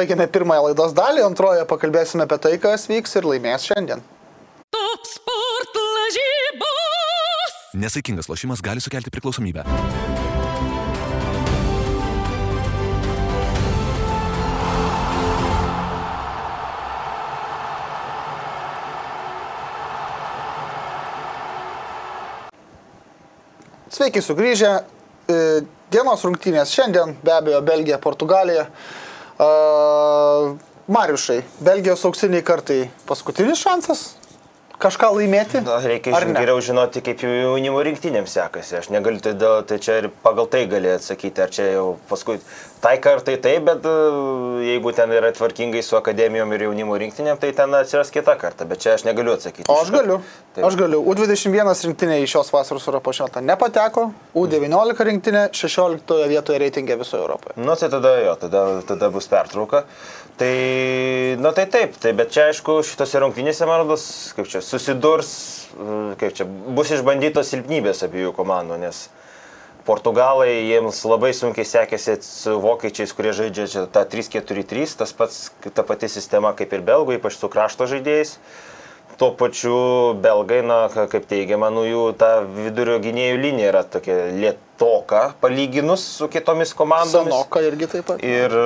baigiame 0.00 0.30
pirmąją 0.32 0.70
laidos 0.70 0.96
dalį, 0.96 1.26
antroje 1.28 1.68
pakalbėsime 1.68 2.24
apie 2.24 2.40
tai, 2.40 2.56
kas 2.62 2.88
vyks 2.88 3.20
ir 3.20 3.28
laimės 3.34 3.68
šiandien. 3.68 4.00
Top 4.72 5.04
sport 5.12 5.76
lažybos. 5.76 7.58
Nesaikingas 7.84 8.32
lošimas 8.32 8.64
gali 8.64 8.80
sukelti 8.80 9.12
priklausomybę. 9.12 9.68
Sveiki 24.02 24.18
sugrįžę. 24.18 24.68
E, 25.30 25.34
Dienos 25.94 26.24
rungtynės 26.26 26.72
šiandien, 26.74 27.12
be 27.22 27.30
abejo, 27.36 27.60
Belgija, 27.62 28.00
Portugalija. 28.02 28.64
E, 29.38 29.46
Mariušai, 30.90 31.36
Belgijos 31.62 32.02
auksiniai 32.08 32.42
kartai 32.42 32.80
paskutinis 33.06 33.62
šansas 33.62 34.02
kažką 34.82 35.12
laimėti? 35.16 35.62
Na, 35.66 35.78
reikia 35.84 36.18
geriau 36.34 36.60
žinoti, 36.64 37.02
kaip 37.06 37.22
jų 37.24 37.30
jaunimo 37.44 37.80
rinktinėms 37.86 38.34
sekasi. 38.36 38.76
Aš 38.82 38.90
negaliu, 38.94 39.22
tai, 39.24 39.32
dėl- 39.38 39.62
tai 39.68 39.78
čia 39.82 40.00
ir 40.02 40.10
pagal 40.26 40.50
tai 40.50 40.66
gali 40.70 40.90
atsakyti, 40.92 41.42
ar 41.46 41.54
čia 41.54 41.70
jau 41.76 41.86
paskui 42.10 42.38
tai 42.82 42.96
kartai 42.98 43.36
taip, 43.38 43.62
bet 43.68 43.84
e, 43.86 43.92
jeigu 44.72 44.90
ten 44.92 45.12
yra 45.14 45.30
tvarkingai 45.32 45.82
su 45.86 45.94
akademijom 45.96 46.52
ir 46.56 46.64
jaunimo 46.66 46.96
rinktinėm, 46.98 47.38
tai 47.38 47.52
ten 47.54 47.74
atsiras 47.78 48.10
kita 48.10 48.34
karta, 48.40 48.66
bet 48.66 48.82
čia 48.82 48.96
aš 48.98 49.06
negaliu 49.06 49.36
atsakyti. 49.36 49.68
O 49.70 49.78
aš 49.84 49.92
galiu. 49.94 50.18
Taip. 50.52 50.66
Aš 50.66 50.76
galiu. 50.76 50.98
U21 51.06 51.70
rinktinė 51.86 52.18
į 52.24 52.26
šios 52.34 52.50
vasaros 52.52 52.84
Europos 52.90 53.16
čempionatą 53.16 53.40
nepateko, 53.46 54.08
U19 54.34 55.06
rinktinė 55.08 55.44
16 55.54 56.26
vietoje 56.28 56.58
reitingė 56.60 56.98
visoje 57.00 57.22
Europoje. 57.22 57.54
Nu, 57.56 57.76
tai 57.78 57.88
tada 57.92 58.16
jo, 58.20 58.34
tada, 58.40 58.64
tada 58.88 59.10
bus 59.14 59.30
pertrauka. 59.30 59.84
Tai, 60.40 61.36
na 61.38 61.52
tai 61.52 61.66
taip, 61.68 61.96
tai, 62.00 62.14
bet 62.16 62.32
čia 62.32 62.48
aišku, 62.50 62.78
šitose 62.88 63.20
rungtynėse, 63.20 63.66
man 63.68 63.82
rodos, 63.82 64.04
kaip 64.36 64.48
čia, 64.48 64.62
susidurs, 64.64 65.32
mm, 65.76 66.14
kaip 66.20 66.38
čia, 66.38 66.46
bus 66.48 66.92
išbandytos 66.96 67.52
silpnybės 67.52 68.00
abiejų 68.08 68.32
komandų, 68.38 68.80
nes 68.80 69.04
Portugalai 69.84 70.50
jiems 70.70 71.02
labai 71.04 71.32
sunkiai 71.36 71.66
sekėsi 71.68 72.16
su 72.24 72.56
vokiečiais, 72.62 73.12
kurie 73.12 73.34
žaidžia 73.36 73.86
tą 73.92 74.04
3-4-3, 74.08 74.96
tas 75.02 75.12
pats, 75.16 75.40
ta 75.74 75.84
pati 75.86 76.08
sistema 76.08 76.54
kaip 76.56 76.72
ir 76.72 76.84
belgų, 76.86 77.18
ypač 77.18 77.36
su 77.36 77.50
krašto 77.52 77.90
žaidėjais. 77.90 78.36
Tuo 79.22 79.30
pačiu 79.38 79.76
belgai, 80.18 80.64
na, 80.66 80.88
ka- 80.90 81.04
kaip 81.06 81.28
teigiama, 81.30 81.68
nu 81.70 81.84
jų 81.86 82.00
ta 82.18 82.40
vidurio 82.42 82.96
gynėjų 83.04 83.36
linija 83.38 83.68
yra 83.70 83.82
tokia 83.86 84.16
lietoka 84.34 85.20
palyginus 85.38 86.02
su 86.16 86.26
kitomis 86.32 86.72
komandomis. 86.74 87.30
Sanoka 87.30 87.62
irgi 87.62 87.86
taip 87.92 88.08
pat. 88.08 88.24
Ir, 88.26 88.56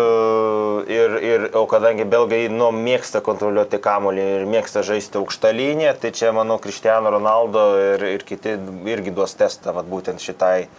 ir, 0.89 1.17
ir, 1.29 1.45
o 1.61 1.67
kadangi 1.69 2.07
belgai 2.09 2.47
nu, 2.49 2.71
mėgsta 2.73 3.21
kontroliuoti 3.27 3.83
kamolį 3.85 4.25
ir 4.39 4.47
mėgsta 4.49 4.81
žaisti 4.87 5.21
aukštą 5.21 5.53
liniją, 5.59 5.93
tai 6.01 6.15
čia, 6.17 6.33
manau, 6.33 6.57
Cristiano 6.65 7.13
Ronaldo 7.13 7.67
ir, 7.93 8.07
ir 8.17 8.25
kiti 8.25 8.57
irgi 8.97 9.13
duos 9.13 9.37
testą 9.37 9.77
vat, 9.77 9.85
būtent 9.93 10.25
šitai, 10.25 10.71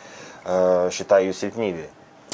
šitai 0.98 1.22
jų 1.28 1.38
silpnybei. 1.38 1.86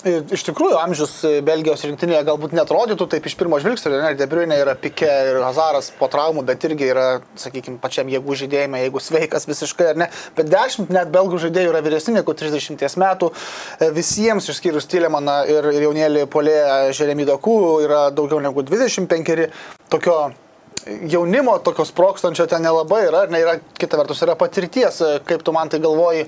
Iš 0.03 0.41
tikrųjų, 0.49 0.75
amžius 0.81 1.13
e, 1.23 1.37
Belgijos 1.45 1.85
rinktinėje 1.87 2.25
galbūt 2.27 2.51
netrodytų 2.57 3.05
taip 3.13 3.27
iš 3.29 3.37
pirmo 3.39 3.55
žvilgsnio, 3.63 3.93
ne, 4.01 4.09
Debriunė 4.19 4.57
yra 4.59 4.73
Pike 4.75 5.07
ir 5.07 5.39
Hazaras 5.39 5.87
po 5.95 6.09
traumų, 6.11 6.43
bet 6.49 6.65
irgi 6.67 6.89
yra, 6.91 7.05
sakykime, 7.39 7.79
pačiam 7.79 8.11
jėgų 8.11 8.35
žaidėjime, 8.41 8.81
jeigu 8.83 8.99
sveikas 9.03 9.47
visiškai 9.47 9.87
ar 9.93 10.01
ne. 10.03 10.09
Bet 10.35 10.51
10 10.51 10.91
net 10.91 11.11
belgų 11.13 11.39
žaidėjų 11.45 11.71
yra 11.71 11.83
vyresni 11.85 12.17
negu 12.17 12.35
30 12.35 12.83
metų. 12.99 13.31
E, 13.79 13.91
Visiems, 13.95 14.51
išskyrus 14.51 14.89
Tylemaną 14.91 15.37
ir, 15.47 15.71
ir 15.71 15.87
jaunėlį 15.87 16.27
polė 16.33 16.57
Žeremy 16.91 17.29
Dokų, 17.31 17.59
yra 17.87 18.09
daugiau 18.11 18.43
negu 18.43 18.65
25. 18.67 19.47
Tokio 19.93 20.17
jaunimo, 21.13 21.55
tokio 21.63 21.85
sprokstančio 21.87 22.47
ten 22.51 22.67
nelabai 22.67 23.05
yra, 23.07 23.23
ne, 23.31 23.39
yra, 23.43 23.55
kita 23.79 24.03
vertus, 24.03 24.23
yra 24.27 24.35
patirties, 24.35 24.99
E, 25.03 25.19
kaip 25.27 25.43
tu 25.43 25.55
man 25.55 25.71
tai 25.71 25.79
galvoji. 25.79 26.27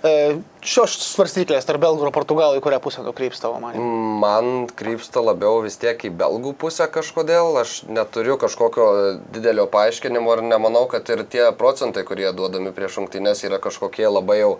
E, 0.00 0.40
Šios 0.64 0.94
svarstyklės 1.00 1.66
tarp 1.68 1.80
belgų 1.80 2.06
ir 2.06 2.12
portugalų 2.12 2.60
į 2.60 2.62
kurią 2.64 2.78
pusę 2.84 3.02
nukreips 3.04 3.40
tavo 3.40 3.58
manimą? 3.60 3.84
Man 4.20 4.68
krypsta 4.76 5.20
labiau 5.24 5.62
vis 5.64 5.76
tiek 5.80 6.00
į 6.08 6.12
belgų 6.20 6.54
pusę 6.60 6.86
kažkodėl. 6.92 7.56
Aš 7.60 7.82
neturiu 7.88 8.38
kažkokio 8.40 8.86
didelio 9.34 9.66
paaiškinimo 9.72 10.36
ir 10.36 10.44
nemanau, 10.48 10.86
kad 10.92 11.08
ir 11.12 11.24
tie 11.28 11.46
procentai, 11.56 12.04
kurie 12.08 12.28
duodami 12.36 12.72
prieš 12.76 13.00
rungtynes, 13.00 13.44
yra 13.48 13.60
kažkokie 13.60 14.08
labai 14.08 14.40
jau 14.40 14.54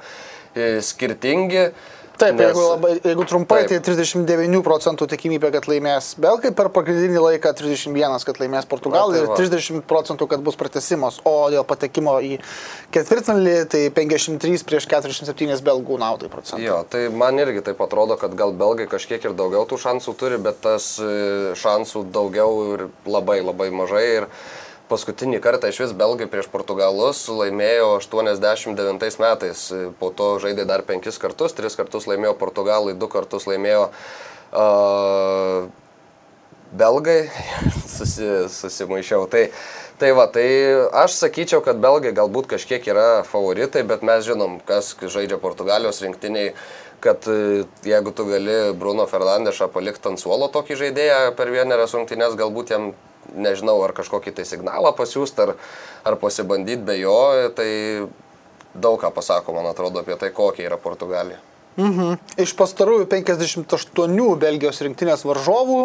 e, 0.52 0.80
skirtingi. 0.84 1.70
Taip, 2.20 2.34
nes- 2.36 2.50
jeigu, 2.50 2.64
labai, 2.68 2.92
jeigu 3.00 3.24
trumpai, 3.24 3.62
Taip. 3.64 3.80
tai 3.80 3.94
39 3.94 4.60
procentų 4.66 5.06
tikimybė, 5.08 5.50
kad 5.54 5.68
laimės 5.70 6.12
belgai, 6.20 6.52
per 6.56 6.68
pagrindinį 6.74 7.22
laiką 7.24 7.54
31, 7.56 8.26
kad 8.28 8.40
laimės 8.42 8.68
portugalai 8.68 9.16
tai 9.16 9.22
ir 9.24 9.30
va. 9.30 9.38
30 9.40 9.80
procentų, 9.88 10.28
kad 10.28 10.44
bus 10.44 10.58
pratesimas, 10.60 11.20
o 11.24 11.34
dėl 11.52 11.64
patekimo 11.64 12.18
į 12.20 12.36
ketvirtfinalį 12.92 13.56
tai 13.72 13.82
53 13.96 14.64
prieš 14.68 14.88
47 14.90 15.64
belgų 15.64 15.98
naudai 16.02 16.28
procentų. 16.32 16.62
Jo, 16.64 16.82
tai 16.88 17.06
man 17.08 17.40
irgi 17.40 17.64
taip 17.70 17.80
atrodo, 17.80 18.18
kad 18.20 18.34
gal 18.36 18.52
belgai 18.52 18.88
kažkiek 18.90 19.24
ir 19.30 19.36
daugiau 19.38 19.64
tų 19.70 19.80
šansų 19.80 20.16
turi, 20.20 20.38
bet 20.42 20.60
tas 20.64 20.92
e, 21.00 21.54
šansų 21.56 22.04
daugiau 22.12 22.74
ir 22.74 22.88
labai 23.06 23.40
labai 23.40 23.70
mažai. 23.72 24.06
Ir 24.20 24.28
paskutinį 24.90 25.40
kartą 25.42 25.70
iš 25.70 25.84
vis 25.84 25.96
belgai 25.96 26.26
prieš 26.30 26.50
portugalus 26.52 27.22
laimėjo 27.30 27.92
89 28.00 29.20
metais, 29.22 29.66
po 30.02 30.10
to 30.14 30.32
žaidė 30.42 30.66
dar 30.68 30.82
penkis 30.86 31.20
kartus, 31.22 31.54
tris 31.56 31.78
kartus 31.78 32.08
laimėjo 32.10 32.34
portugalai, 32.40 32.96
du 32.98 33.08
kartus 33.10 33.46
laimėjo 33.50 33.88
uh, 33.88 35.70
belgai, 36.72 37.30
susi, 37.96 38.48
susimaišiau. 38.48 39.26
Tai, 39.30 39.46
tai 39.98 40.12
va, 40.16 40.26
tai 40.32 40.46
aš 41.02 41.18
sakyčiau, 41.18 41.62
kad 41.64 41.80
belgai 41.82 42.14
galbūt 42.16 42.50
kažkiek 42.54 42.86
yra 42.90 43.22
favoritai, 43.28 43.84
bet 43.86 44.06
mes 44.06 44.24
žinom, 44.26 44.60
kas 44.66 44.94
žaidžia 45.00 45.40
Portugalijos 45.42 46.02
rinktiniai, 46.04 46.54
kad 47.00 47.24
e, 47.32 47.64
jeigu 47.86 48.12
tu 48.12 48.26
gali 48.28 48.72
Bruno 48.76 49.06
Fernandešą 49.08 49.70
palikti 49.72 50.10
ant 50.10 50.20
suolo 50.20 50.50
tokį 50.52 50.76
žaidėją 50.82 51.20
per 51.36 51.52
vienerias 51.52 51.94
rungtynes, 51.96 52.36
galbūt 52.38 52.74
jam, 52.74 52.90
nežinau, 53.34 53.78
ar 53.84 53.94
kažkokį 53.96 54.34
tai 54.38 54.46
signalą 54.48 54.92
pasiūsti, 54.96 55.46
ar, 55.46 55.54
ar 56.06 56.18
pasibandyti 56.20 56.84
be 56.86 56.98
jo, 57.00 57.20
tai 57.56 57.70
daug 58.74 59.00
ką 59.02 59.10
pasako, 59.14 59.54
man 59.56 59.70
atrodo, 59.70 60.02
apie 60.02 60.16
tai, 60.18 60.32
kokia 60.34 60.68
yra 60.68 60.78
Portugalija. 60.80 61.40
Mhm. 61.80 62.18
Iš 62.42 62.54
pastarųjų 62.58 63.06
58 63.10 64.36
Belgijos 64.40 64.80
rinktinės 64.84 65.24
varžovų 65.24 65.82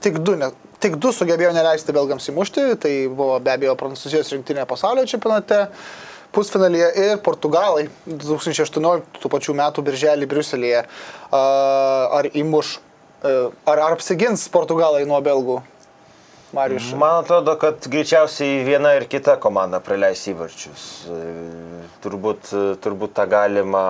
tik 0.00 0.18
du, 0.24 0.36
ne, 0.38 0.50
tik 0.82 0.96
du 1.00 1.12
sugebėjo 1.14 1.52
neleisti 1.56 1.94
belgams 1.96 2.28
įmušti. 2.32 2.66
Tai 2.82 2.92
buvo 3.12 3.38
be 3.42 3.52
abejo 3.54 3.76
Prancūzijos 3.80 4.32
rinktinė 4.34 4.66
pasaulio 4.68 5.06
čempionate 5.08 5.66
pusfinalyje 6.36 6.88
ir 7.00 7.22
Portugalai 7.24 7.86
2018 8.06 9.22
tų 9.22 9.30
pačių 9.32 9.54
metų 9.56 9.84
birželį 9.86 10.28
Briuselėje. 10.28 10.82
Ar 11.32 12.28
įmuš, 12.32 12.76
e, 12.76 13.32
ar, 13.64 13.78
ar 13.78 13.96
apsigins 13.96 14.44
Portugalai 14.52 15.06
nuo 15.08 15.20
belgų? 15.24 15.62
Marius. 16.52 16.92
Man 16.94 17.24
atrodo, 17.24 17.56
kad 17.58 17.82
greičiausiai 17.90 18.62
viena 18.64 18.92
ir 18.96 19.08
kita 19.10 19.34
komanda 19.42 19.80
praleis 19.82 20.22
įvarčius. 20.30 20.84
Turbūt, 22.04 22.52
turbūt 22.84 23.16
tą 23.16 23.24
galima 23.30 23.82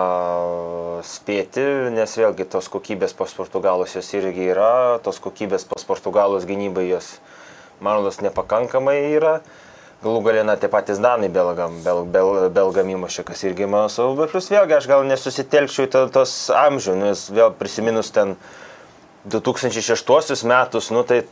spėti, 1.04 1.64
nes 1.92 2.16
vėlgi 2.16 2.46
tos 2.48 2.70
kokybės 2.72 3.12
pas 3.18 3.34
Portugalus 3.36 3.92
jos 3.98 4.08
irgi 4.16 4.48
yra, 4.54 4.96
tos 5.04 5.20
kokybės 5.20 5.68
pas 5.68 5.84
Portugalus 5.84 6.48
gynybai 6.48 6.88
jos, 6.88 7.18
man 7.84 8.00
rodos, 8.00 8.22
nepakankamai 8.24 8.98
yra. 9.18 9.40
Galų 10.04 10.20
galę, 10.26 10.42
na, 10.44 10.54
tie 10.60 10.68
patys 10.68 10.98
Danai 11.00 11.28
belgam, 11.32 11.78
bel, 11.84 12.02
bel, 12.12 12.48
belgam 12.52 12.88
įmušė, 12.92 13.24
kas 13.26 13.40
irgi 13.48 13.64
mano 13.68 13.88
svarbu, 13.92 14.20
bet 14.20 14.32
plus 14.34 14.48
vėlgi 14.52 14.76
aš 14.76 14.88
gal 14.90 15.04
nesusitelkčiau 15.08 15.86
į 15.88 15.90
to- 15.94 16.08
tos 16.12 16.34
amžių, 16.52 16.96
nes 17.00 17.22
vėl 17.32 17.54
prisiminus 17.56 18.12
ten 18.12 18.36
2006 19.26 20.42
metus, 20.46 20.90
nu 20.94 21.02
tai 21.02 21.24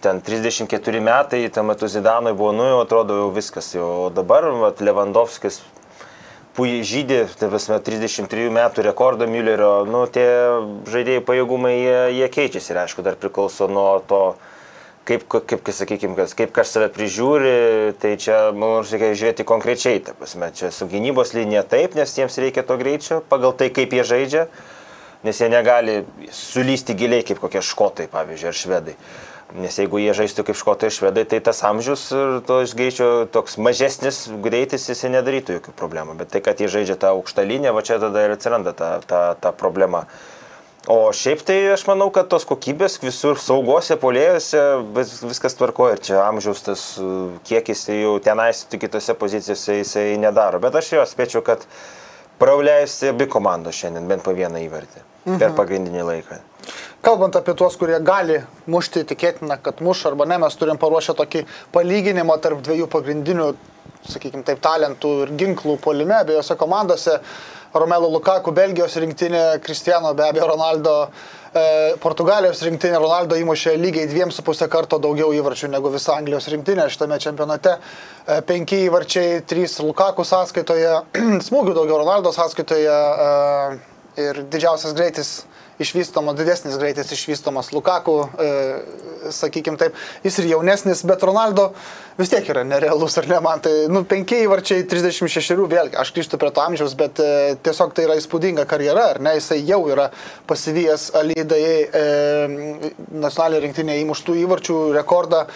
ten 0.00 0.20
34 0.20 1.00
metai, 1.00 1.48
tuo 1.52 1.62
metu 1.62 1.86
Zidanui 1.86 2.32
buvo, 2.32 2.52
nu 2.56 2.64
jau 2.64 2.80
atrodo 2.80 3.18
jau 3.18 3.28
viskas, 3.34 3.74
jau 3.76 4.08
dabar 4.14 4.48
vat, 4.56 4.80
Lewandowskis 4.80 5.60
puikiai 6.56 6.84
žydė, 6.84 7.20
tai 7.38 7.48
prasme, 7.52 7.78
33 7.84 8.48
metų 8.52 8.84
rekordą 8.88 9.28
Müllerio, 9.30 9.84
nu 9.88 10.06
tie 10.12 10.26
žaidėjai 10.90 11.24
pajėgumai 11.28 11.74
jie, 11.76 11.98
jie 12.18 12.30
keičiasi 12.32 12.72
ir 12.72 12.80
aišku 12.82 13.04
dar 13.06 13.20
priklauso 13.20 13.68
nuo 13.70 14.00
to, 14.08 14.22
kaip, 15.08 15.24
kaip, 15.28 15.60
kaip 15.60 15.70
sakykime, 15.76 16.16
kas, 16.18 16.34
kaip 16.38 16.52
kas 16.56 16.72
save 16.74 16.90
prižiūri, 16.96 17.94
tai 18.02 18.16
čia, 18.20 18.50
manau, 18.56 18.82
reikia 18.82 19.14
žiūrėti 19.22 19.46
konkrečiai, 19.48 20.02
ta 20.04 20.16
prasme, 20.18 20.50
čia 20.56 20.72
su 20.74 20.88
gynybos 20.90 21.34
linija 21.36 21.64
taip, 21.68 21.96
nes 21.98 22.16
jiems 22.18 22.40
reikia 22.42 22.66
to 22.66 22.76
greičio, 22.80 23.22
pagal 23.30 23.56
tai, 23.56 23.70
kaip 23.74 23.94
jie 23.96 24.06
žaidžia. 24.06 24.46
Nes 25.24 25.40
jie 25.40 25.50
negali 25.52 26.00
sulysti 26.32 26.96
giliai 26.96 27.26
kaip 27.26 27.40
kokie 27.42 27.62
škotai, 27.64 28.08
pavyzdžiui, 28.12 28.48
ar 28.48 28.56
švedai. 28.56 28.96
Nes 29.58 29.74
jeigu 29.80 29.98
jie 29.98 30.12
žaistų 30.14 30.44
kaip 30.46 30.58
škotai 30.58 30.88
ir 30.90 30.94
švedai, 30.94 31.24
tai 31.26 31.40
tas 31.42 31.64
amžius 31.66 32.04
ir 32.14 32.36
to 32.46 32.60
greičio 32.78 33.08
toks 33.34 33.58
mažesnis 33.58 34.28
greitis 34.44 34.86
jisai 34.86 35.10
nedarytų 35.16 35.58
jokių 35.58 35.74
problemų. 35.78 36.14
Bet 36.20 36.30
tai, 36.30 36.42
kad 36.44 36.62
jie 36.62 36.70
žaidžia 36.70 36.94
tą 37.02 37.10
aukštą 37.16 37.44
liniją, 37.48 37.74
va 37.74 37.82
čia 37.82 37.98
tada 37.98 38.22
ir 38.22 38.36
atsiranda 38.36 38.76
ta, 38.78 38.92
ta, 39.02 39.22
ta 39.34 39.50
problema. 39.50 40.04
O 40.88 41.10
šiaip 41.12 41.42
tai 41.44 41.58
aš 41.74 41.82
manau, 41.90 42.08
kad 42.14 42.30
tos 42.30 42.46
kokybės 42.48 42.96
visur 43.02 43.36
saugose, 43.42 43.98
polėjose 44.00 44.62
vis, 44.96 45.18
viskas 45.26 45.58
tvarko 45.58 45.90
ir 45.92 46.00
čia 46.00 46.22
amžiaus 46.22 46.64
tas 46.70 46.86
uh, 47.02 47.34
kiekis 47.44 47.84
tai 47.90 47.98
jau 48.00 48.16
tenais, 48.22 48.64
tik 48.70 48.86
kitose 48.86 49.18
pozicijose 49.18 49.82
jisai 49.82 50.08
nedaro. 50.22 50.62
Bet 50.62 50.78
aš 50.78 50.94
jo 50.94 51.04
spėčiau, 51.10 51.44
kad 51.44 51.66
prauleis 52.40 52.96
abi 53.10 53.28
komandos 53.28 53.82
šiandien 53.82 54.08
bent 54.08 54.24
po 54.24 54.32
vieną 54.32 54.62
įvartį 54.70 55.09
mhm. 55.24 55.38
per 55.42 55.56
pagrindinį 55.58 56.06
laiką. 56.12 56.40
Kalbant 57.00 57.36
apie 57.38 57.54
tuos, 57.56 57.78
kurie 57.80 57.96
gali 58.04 58.36
mušti, 58.68 59.06
tikėtina, 59.08 59.56
kad 59.64 59.80
muš 59.84 60.04
arba 60.10 60.26
ne, 60.28 60.36
mes 60.42 60.56
turim 60.60 60.76
paruošę 60.80 61.14
tokį 61.16 61.46
palyginimą 61.72 62.36
tarp 62.44 62.60
dviejų 62.66 62.90
pagrindinių, 62.92 63.46
sakykime 64.04 64.44
taip, 64.44 64.60
talentų 64.64 65.14
ir 65.24 65.32
ginklų 65.40 65.78
polime 65.80 66.18
abiejose 66.20 66.56
komandose. 66.60 67.16
Romelo 67.72 68.08
Lukaku, 68.10 68.50
Belgijos 68.50 68.96
rinktinė, 68.98 69.60
Kristiano 69.62 70.10
be 70.18 70.24
abejo 70.26 70.48
Ronaldo, 70.50 70.94
e, 71.54 71.62
Portugalijos 72.02 72.64
rinktinė, 72.66 72.98
Ronaldo 72.98 73.38
įmušė 73.38 73.76
lygiai 73.78 74.08
dviem 74.10 74.32
su 74.34 74.42
pusę 74.42 74.66
karto 74.68 74.98
daugiau 74.98 75.30
įvarčių 75.38 75.70
negu 75.70 75.92
visa 75.94 76.16
Anglijos 76.18 76.50
rinktinė 76.50 76.88
šitame 76.90 77.20
čempionate. 77.22 77.76
E, 78.26 78.40
penki 78.48 78.82
įvarčiai, 78.88 79.44
trys 79.46 79.78
Lukaku 79.86 80.26
sąskaitoje, 80.26 80.96
smūgių 81.46 81.76
daugiau 81.78 82.02
Ronaldo 82.02 82.34
sąskaitoje 82.34 82.90
e, 82.90 83.78
ir 84.18 84.42
didžiausias 84.50 84.96
greitis 84.96 85.32
išvystomas, 85.80 86.36
didesnis 86.36 86.76
greitis 86.78 87.12
išvystomas 87.14 87.72
Lukaku, 87.72 88.16
e, 88.20 88.48
sakykime 89.32 89.80
taip, 89.80 89.96
jis 90.24 90.38
ir 90.42 90.50
jaunesnis, 90.52 91.02
bet 91.08 91.24
Ronaldo 91.24 91.70
vis 92.18 92.32
tiek 92.32 92.44
yra 92.52 92.64
nerealus, 92.68 93.16
ar 93.20 93.28
ne, 93.30 93.38
man 93.44 93.62
tai, 93.64 93.72
nu, 93.92 94.04
penkiai 94.08 94.48
varčiai 94.50 94.84
36, 94.88 95.56
vėlgi, 95.70 95.96
aš 96.00 96.12
grįžtu 96.16 96.40
prie 96.40 96.52
to 96.52 96.64
amžiaus, 96.64 96.96
bet 97.00 97.22
e, 97.24 97.56
tiesiog 97.64 97.94
tai 97.96 98.06
yra 98.08 98.18
įspūdinga 98.20 98.66
karjera, 98.68 99.08
ar 99.14 99.22
ne, 99.24 99.36
jisai 99.38 99.62
jau 99.64 99.80
yra 99.88 100.10
pasivyjęs 100.50 101.10
Alydai 101.20 101.62
e, 101.64 102.06
nacionalinė 103.08 103.64
rinktinė 103.66 104.00
įmuštų 104.04 104.36
įvarčių 104.44 104.80
rekordą. 105.00 105.46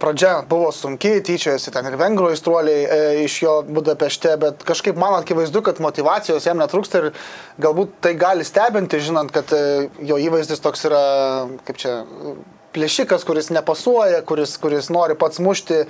Pradžia 0.00 0.42
buvo 0.48 0.68
sunki, 0.74 1.16
tyčiojasi 1.24 1.72
ten 1.74 1.86
ir 1.88 1.96
vengrų 2.00 2.30
aistruoliai 2.34 2.82
e, 2.84 2.98
iš 3.24 3.38
jo 3.42 3.54
Budapešte, 3.64 4.34
bet 4.40 4.64
kažkaip 4.66 4.98
man 5.00 5.16
akivaizdu, 5.18 5.62
kad 5.64 5.80
motivacijos 5.82 6.46
jam 6.46 6.60
netrūksta 6.60 7.00
ir 7.00 7.08
galbūt 7.62 7.96
tai 8.04 8.12
gali 8.20 8.44
stebinti, 8.46 9.00
žinant, 9.02 9.32
kad 9.34 9.52
e, 9.56 9.88
jo 10.08 10.18
įvaizdis 10.20 10.62
toks 10.64 10.86
yra, 10.90 11.02
kaip 11.68 11.80
čia, 11.80 11.98
plėšikas, 12.76 13.24
kuris 13.26 13.50
nepasuoja, 13.54 14.20
kuris, 14.26 14.56
kuris 14.60 14.90
nori 14.92 15.16
pats 15.18 15.40
mušti, 15.42 15.82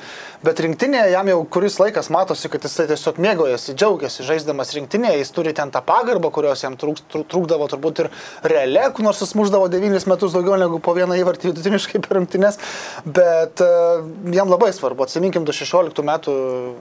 bet 0.46 0.62
rinktinėje 0.62 1.12
jam 1.14 1.30
jau 1.30 1.40
kuris 1.56 1.78
laikas 1.82 2.10
matosi, 2.14 2.50
kad 2.52 2.64
jisai 2.66 2.86
tiesiog 2.90 3.18
mėgojasi, 3.22 3.74
džiaugiasi 3.74 4.26
žaisdamas 4.26 4.72
rinktinėje, 4.76 5.20
jis 5.22 5.32
turi 5.34 5.54
ten 5.56 5.72
tą 5.74 5.82
pagarbą, 5.86 6.30
kurios 6.34 6.62
jam 6.64 6.76
trūk, 6.78 7.02
trūkdavo 7.32 7.68
turbūt 7.72 8.04
ir 8.04 8.10
realiai, 8.46 8.92
nors 9.02 9.22
jis 9.24 9.34
muždavo 9.38 9.68
9 9.72 10.06
metus 10.10 10.36
daugiau 10.36 10.58
negu 10.60 10.80
po 10.82 10.94
vieną 10.96 11.18
įvartį 11.22 11.50
vidutiniškai 11.50 12.02
per 12.04 12.20
rinktinės, 12.20 12.60
bet 13.04 13.62
uh, 13.64 14.06
jam 14.36 14.52
labai 14.52 14.70
svarbu, 14.76 15.06
atsiminkim 15.06 15.46
2016 15.48 16.06
metų 16.06 16.36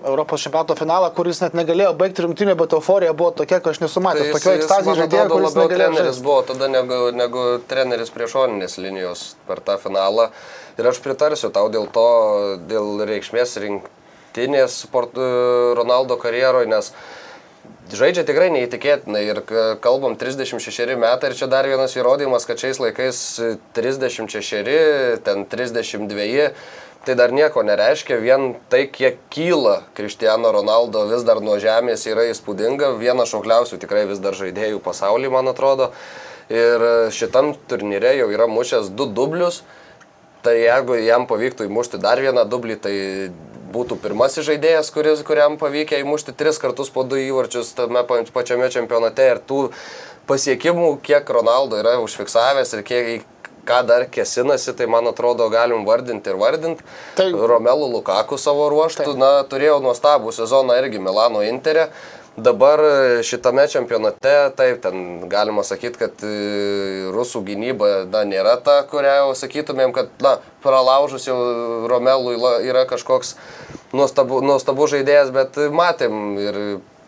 Europos 0.05 0.45
čempionato 0.45 0.77
finalą, 0.77 1.09
kuris 1.15 1.41
net 1.43 1.57
negalėjo 1.57 1.95
baigti 1.97 2.25
rinktinėje, 2.25 2.59
bet 2.61 2.77
euforija 2.77 3.15
buvo 3.17 3.31
tokia, 3.41 3.61
kad 3.63 3.73
aš 3.73 3.81
nesumatęs, 3.85 4.29
tai 4.29 4.37
tokio 4.37 4.55
ekstazijos 4.59 5.01
žaidėjo, 5.01 5.27
kuris 5.33 5.57
negalėjo. 5.57 5.91
Treneris 5.95 6.21
buvo 6.25 6.39
tada 6.51 6.69
negu, 6.71 7.01
negu 7.15 7.45
treneris 7.69 8.13
prieš 8.13 8.35
šoninės 8.35 8.77
linijos 8.81 9.25
per 9.47 9.61
tą 9.65 9.77
finalą 9.81 9.94
finalą. 9.95 10.29
Ir 10.77 10.87
aš 10.87 10.99
pritarsiu 10.99 11.51
tau 11.55 11.69
dėl 11.71 11.87
to, 11.87 12.57
dėl 12.67 13.05
reikšmės 13.07 13.55
rinktinės 13.63 14.83
sport, 14.83 15.15
Ronaldo 15.15 16.17
karjeroje, 16.19 16.67
nes 16.67 16.91
žaidžia 17.95 18.25
tikrai 18.27 18.49
neįtikėtinai 18.51 19.23
ir 19.23 19.39
kalbam 19.79 20.17
36 20.19 20.97
metai 20.99 21.29
ir 21.31 21.37
čia 21.39 21.47
dar 21.47 21.67
vienas 21.67 21.95
įrodymas, 21.95 22.45
kad 22.45 22.59
šiais 22.59 22.81
laikais 22.81 23.21
36, 23.77 25.23
ten 25.23 25.45
32, 25.47 26.49
tai 27.05 27.15
dar 27.15 27.31
nieko 27.31 27.63
nereiškia, 27.63 28.19
vien 28.19 28.55
tai, 28.67 28.89
kiek 28.91 29.21
kyla 29.31 29.85
Cristiano 29.95 30.51
Ronaldo 30.51 31.05
vis 31.07 31.23
dar 31.23 31.39
nuo 31.39 31.55
žemės 31.61 32.03
yra 32.09 32.27
įspūdinga, 32.33 32.97
vienas 32.99 33.31
šaukliausių 33.31 33.79
tikrai 33.79 34.03
vis 34.09 34.19
dar 34.19 34.35
žaidėjų 34.35 34.83
pasaulyje, 34.83 35.31
man 35.31 35.53
atrodo. 35.53 35.93
Ir 36.51 36.83
šitam 37.15 37.55
turnyre 37.69 38.11
jau 38.19 38.27
yra 38.33 38.45
mušęs 38.51 38.91
du 38.93 39.07
dublius. 39.07 39.63
Tai 40.45 40.53
jeigu 40.53 40.99
jam 41.01 41.25
pavyktų 41.25 41.65
įmušti 41.65 41.97
dar 42.01 42.21
vieną 42.21 42.45
dublį, 42.45 42.77
tai 42.81 42.95
būtų 43.75 43.97
pirmasis 44.03 44.45
žaidėjas, 44.47 44.91
kuris, 44.93 45.23
kuriam 45.25 45.57
pavykę 45.61 45.99
įmušti 46.03 46.35
tris 46.37 46.59
kartus 46.61 46.91
po 46.93 47.03
du 47.03 47.17
įvarčius 47.19 47.73
tame 47.77 48.03
pačiame 48.05 48.69
čempionate 48.73 49.25
ir 49.33 49.41
tų 49.49 49.69
pasiekimų, 50.29 50.97
kiek 51.05 51.29
Ronaldo 51.37 51.79
yra 51.81 51.97
užfiksavęs 52.03 52.75
ir 52.77 52.83
kiek, 52.85 53.25
ką 53.65 53.81
dar 53.89 54.05
kesinasi, 54.11 54.73
tai 54.77 54.87
man 54.89 55.09
atrodo 55.09 55.47
galim 55.49 55.85
vardinti 55.87 56.29
ir 56.29 56.37
vardinti. 56.39 56.85
Tai... 57.17 57.31
Romelu 57.33 57.89
Lukaku 57.97 58.37
savo 58.41 58.69
ruoštų, 58.73 59.09
tai. 59.11 59.17
na, 59.21 59.31
turėjo 59.49 59.79
nuostabų 59.83 60.33
sezoną 60.35 60.77
irgi 60.83 61.01
Milano 61.01 61.41
Interė. 61.45 61.89
Dabar 62.35 62.81
šitame 63.23 63.63
čempionate, 63.71 64.31
taip, 64.57 64.81
ten 64.83 65.21
galima 65.31 65.63
sakyti, 65.63 66.01
kad 66.01 66.23
e, 66.27 66.31
rusų 67.15 67.39
gynyba 67.47 67.91
na, 68.11 68.25
nėra 68.27 68.57
ta, 68.59 68.81
kurią 68.91 69.13
jau 69.21 69.29
sakytumėm, 69.39 69.93
kad 69.95 70.11
na, 70.19 70.33
pralaužus 70.65 71.29
jau 71.29 71.37
Romelui 71.87 72.35
yra 72.67 72.83
kažkoks 72.89 73.37
nuostabu, 73.95 74.41
nuostabu 74.43 74.89
žaidėjas, 74.91 75.31
bet 75.31 75.61
matėm 75.71 76.35
ir 76.43 76.59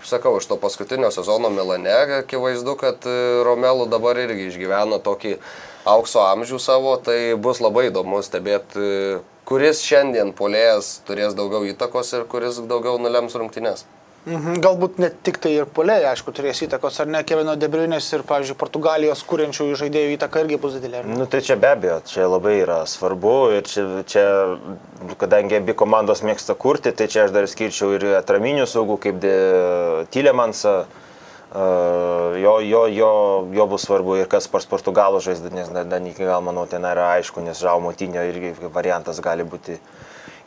sakau, 0.07 0.37
iš 0.39 0.47
to 0.47 0.55
paskutinio 0.63 1.11
sezono 1.11 1.51
Milane, 1.51 2.21
akivaizdu, 2.21 2.77
kad 2.79 3.03
e, 3.03 3.17
Romelų 3.43 3.89
dabar 3.91 4.23
irgi 4.23 4.47
išgyvena 4.47 5.01
tokį 5.03 5.35
aukso 5.91 6.23
amžių 6.23 6.61
savo, 6.63 6.95
tai 7.03 7.35
bus 7.35 7.59
labai 7.59 7.89
įdomu 7.91 8.23
stebėti, 8.23 8.79
e, 8.79 9.19
kuris 9.43 9.83
šiandien 9.83 10.31
polėjas 10.39 11.01
turės 11.03 11.35
daugiau 11.35 11.67
įtakos 11.67 12.15
ir 12.15 12.27
kuris 12.31 12.63
daugiau 12.63 12.95
nulems 12.95 13.35
rungtynės. 13.35 13.83
Mhm, 14.27 14.57
galbūt 14.59 14.97
ne 14.99 15.07
tik 15.23 15.37
tai 15.39 15.53
ir 15.55 15.67
poliai, 15.71 16.03
aišku, 16.09 16.33
turės 16.35 16.59
įtakos, 16.65 16.97
ar 16.99 17.07
ne, 17.07 17.21
Kevino 17.23 17.53
Debriunės 17.55 18.09
ir, 18.11 18.25
pavyzdžiui, 18.27 18.57
Portugalijos 18.59 19.21
kūrenčių 19.23 19.67
žaidėjų 19.79 20.17
įtaka 20.17 20.41
irgi 20.43 20.57
bus 20.59 20.73
didelė. 20.75 21.05
Nu, 21.07 21.29
tai 21.31 21.39
čia 21.45 21.55
be 21.55 21.69
abejo, 21.71 22.01
čia 22.09 22.25
labai 22.27 22.57
yra 22.59 22.81
svarbu 22.91 23.35
ir 23.55 23.69
čia, 23.71 23.85
čia, 24.11 24.23
kadangi 25.21 25.61
abi 25.61 25.75
komandos 25.79 26.25
mėgsta 26.27 26.57
kurti, 26.59 26.91
tai 26.91 27.07
čia 27.13 27.23
aš 27.23 27.31
dar 27.37 27.47
skirčiau 27.47 27.93
ir 27.95 28.03
atraminių 28.17 28.65
saugų, 28.67 28.97
kaip 29.05 29.27
Tylemansą. 30.11 30.75
Uh, 31.47 32.35
jo, 32.43 32.57
jo, 32.59 32.81
jo, 32.91 33.11
jo 33.55 33.67
bus 33.71 33.85
svarbu 33.87 34.17
ir 34.19 34.27
kas 34.27 34.49
pas 34.51 34.67
Portugalų 34.67 35.21
žaidžia, 35.23 35.53
nes 35.55 35.71
dar 35.71 36.03
iki 36.03 36.27
gal, 36.27 36.43
manau, 36.43 36.65
ten 36.67 36.83
yra 36.83 37.13
aišku, 37.13 37.39
nes 37.45 37.63
Žaumotinio 37.63 38.27
irgi 38.27 38.51
variantas 38.75 39.23
gali 39.23 39.47
būti 39.47 39.79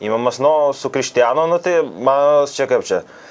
įmamas. 0.05 0.37
Nu, 0.37 0.53
su 0.77 0.93
Krištianu, 0.93 1.49
nu, 1.49 1.57
tai 1.57 1.79
man 1.81 2.45
čia 2.53 2.69
kaip 2.69 2.85
čia. 2.85 3.01
Uh, 3.01 3.27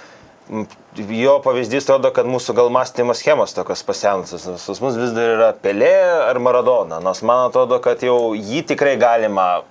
jo 1.09 1.35
pavyzdys 1.45 1.89
rodo, 1.91 2.11
kad 2.15 2.29
mūsų 2.29 2.55
gal 2.59 2.71
mąstymo 2.75 3.15
schemos 3.15 3.55
tokios 3.55 3.83
pasenusios. 3.87 4.47
Pas 4.67 4.81
mus 4.83 4.99
vis 4.99 5.13
dar 5.15 5.35
yra 5.37 5.51
Pelė 5.55 5.93
ar 6.27 6.41
Maradona. 6.43 7.01
Nors 7.03 7.23
man 7.23 7.47
atrodo, 7.49 7.79
kad 7.83 8.03
jau 8.03 8.33
jį 8.35 8.65
tikrai 8.73 8.97
galima 9.01 9.63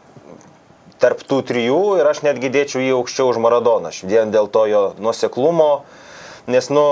tarp 0.99 1.23
tų 1.23 1.41
trijų 1.47 1.81
ir 1.99 2.07
aš 2.07 2.23
netgi 2.27 2.51
dėčiau 2.51 2.83
jį 2.83 2.93
aukščiau 2.97 3.31
už 3.31 3.39
Maradoną. 3.43 3.91
Vien 4.03 4.31
dėl 4.31 4.47
to 4.51 4.65
jo 4.67 4.83
nuseklumo, 4.99 5.83
nes 6.47 6.71
nu, 6.71 6.85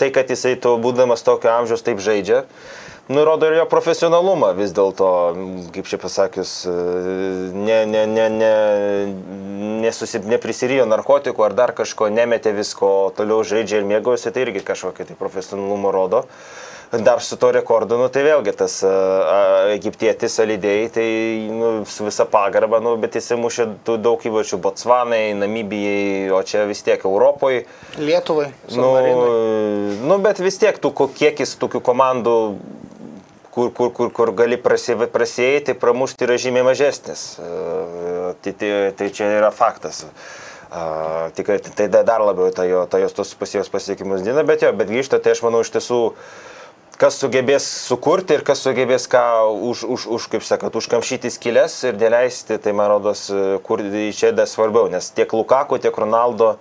tai, 0.00 0.10
kad 0.12 0.28
jisai 0.32 0.56
to 0.60 0.76
būdamas 0.80 1.24
tokio 1.24 1.52
amžiaus 1.54 1.84
taip 1.84 2.02
žaidžia 2.04 2.44
nurodo 3.08 3.46
ir 3.46 3.58
jo 3.58 3.66
profesionalumą 3.68 4.52
vis 4.56 4.72
dėlto, 4.76 5.08
kaip 5.74 5.88
čia 5.90 6.00
pasakius, 6.00 6.52
ne, 7.52 7.84
ne, 7.90 8.04
ne, 8.08 8.28
ne, 8.32 8.52
nesusip, 9.84 10.26
neprisirijo 10.28 10.88
narkotikų 10.88 11.44
ar 11.44 11.56
dar 11.56 11.74
kažko, 11.76 12.08
nemetė 12.12 12.54
visko, 12.56 13.12
toliau 13.16 13.44
žaidžia 13.44 13.82
ir 13.82 13.88
mėgaujasi, 13.90 14.32
tai 14.32 14.48
irgi 14.48 14.64
kažkokį 14.64 15.10
tai 15.10 15.18
profesionalumą 15.20 15.92
rodo. 15.94 16.24
Dar 16.94 17.18
su 17.24 17.34
to 17.40 17.48
rekordu, 17.50 17.96
nu, 17.98 18.06
tai 18.12 18.22
vėlgi 18.22 18.52
tas 18.54 18.76
a, 18.86 18.92
egiptietis 19.74 20.36
alidėjai, 20.38 20.84
tai 20.94 21.06
nu, 21.50 21.70
su 21.90 22.06
visa 22.06 22.22
pagarba, 22.30 22.78
nu, 22.84 22.92
bet 23.02 23.16
jis 23.18 23.32
mušė 23.40 23.66
daug 24.04 24.22
įvačių 24.22 24.60
Botsvanai, 24.62 25.32
Namibijai, 25.34 26.30
o 26.30 26.38
čia 26.46 26.62
vis 26.70 26.84
tiek 26.86 27.02
Europoje. 27.02 27.64
Lietuvai. 27.98 28.52
Nu, 28.76 28.92
nu, 30.06 30.20
bet 30.22 30.38
vis 30.44 30.60
tiek 30.62 30.78
tų 30.78 30.94
kiekis 31.18 31.56
tokių 31.58 31.82
komandų 31.82 32.36
kur, 33.54 33.70
kur, 33.74 33.92
kur, 33.94 34.10
kur 34.12 34.34
gali 34.34 34.58
prasieiti, 34.60 35.76
pramušti 35.78 36.26
yra 36.26 36.38
žymiai 36.42 36.66
mažesnis. 36.66 37.26
E, 37.38 38.32
tai, 38.42 38.52
tai, 38.58 38.72
tai 38.98 39.12
čia 39.14 39.30
yra 39.38 39.54
faktas. 39.54 40.04
Uh, 40.04 41.30
tikrai 41.34 41.58
tai 41.58 41.88
dar 41.88 42.20
labiau 42.20 42.50
ta 42.50 42.64
jo, 42.66 42.86
ta 42.86 42.98
jos 42.98 43.12
tos 43.12 43.34
pasijos 43.34 43.68
pasiekimus 43.70 44.22
dina, 44.22 44.42
bet 44.42 44.62
jo, 44.62 44.72
bet 44.72 44.90
grįžta, 44.90 45.20
tai 45.22 45.34
aš 45.34 45.44
manau 45.46 45.60
iš 45.62 45.70
tiesų 45.70 46.00
kas 46.98 47.18
sugebės 47.18 47.66
sukurti 47.86 48.34
ir 48.34 48.42
kas 48.46 48.62
sugebės 48.62 49.06
ką 49.10 49.22
už, 49.70 49.84
už, 49.86 50.06
už 50.16 50.26
kaip 50.32 50.46
sakot, 50.46 50.74
užkamšyti 50.74 51.30
skilės 51.30 51.76
ir 51.86 51.98
neleisti, 51.98 52.58
tai 52.58 52.74
man 52.74 52.90
rodos, 52.90 53.26
kur 53.66 53.82
čia 54.14 54.32
dar 54.34 54.50
svarbiau, 54.50 54.88
nes 54.90 55.10
tiek 55.14 55.30
Lukaku, 55.30 55.78
tiek 55.78 55.94
Ronaldo 55.94 56.56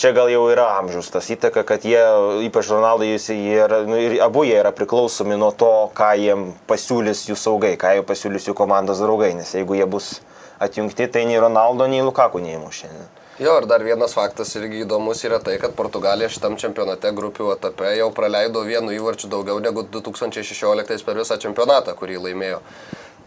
čia 0.00 0.12
gal 0.16 0.30
jau 0.32 0.46
yra 0.48 0.66
amžius 0.78 1.10
tas 1.12 1.28
įtaka, 1.32 1.62
kad 1.68 1.84
jie, 1.84 2.00
ypač 2.46 2.72
Ronaldo, 2.72 3.04
jis, 3.04 3.28
jie 3.36 3.60
yra, 3.66 3.82
nu, 3.84 3.98
ir 4.00 4.16
abu 4.24 4.46
jie 4.48 4.56
yra 4.62 4.72
priklausomi 4.72 5.36
nuo 5.36 5.52
to, 5.52 5.70
ką 5.96 6.14
jiem 6.16 6.50
pasiūlys 6.70 7.26
jų 7.28 7.36
saugai, 7.36 7.74
ką 7.80 7.98
jie 7.98 8.04
pasiūlys 8.08 8.48
jų 8.48 8.56
komandos 8.56 9.02
draugai, 9.04 9.34
nes 9.36 9.52
jeigu 9.54 9.76
jie 9.76 9.88
bus 9.90 10.14
atjungti, 10.60 11.08
tai 11.12 11.26
nei 11.28 11.40
Ronaldo, 11.40 11.88
nei 11.90 12.00
Lukaku 12.04 12.40
neįmuš 12.40 12.84
šiandien. 12.84 13.10
Jo, 13.40 13.54
ir 13.56 13.64
dar 13.64 13.80
vienas 13.80 14.12
faktas 14.12 14.50
irgi 14.58 14.82
įdomus 14.84 15.22
yra 15.24 15.38
tai, 15.40 15.54
kad 15.60 15.72
Portugalija 15.76 16.28
šitam 16.28 16.58
čempionate 16.60 17.08
grupių 17.16 17.54
etape 17.54 17.94
jau 17.96 18.10
praleido 18.12 18.60
vienu 18.68 18.92
įvarčiu 18.92 19.30
daugiau 19.32 19.62
negu 19.64 19.86
2016 19.88 21.06
per 21.06 21.16
visą 21.16 21.38
čempionatą, 21.40 21.94
kurį 21.96 22.18
laimėjo. 22.26 22.60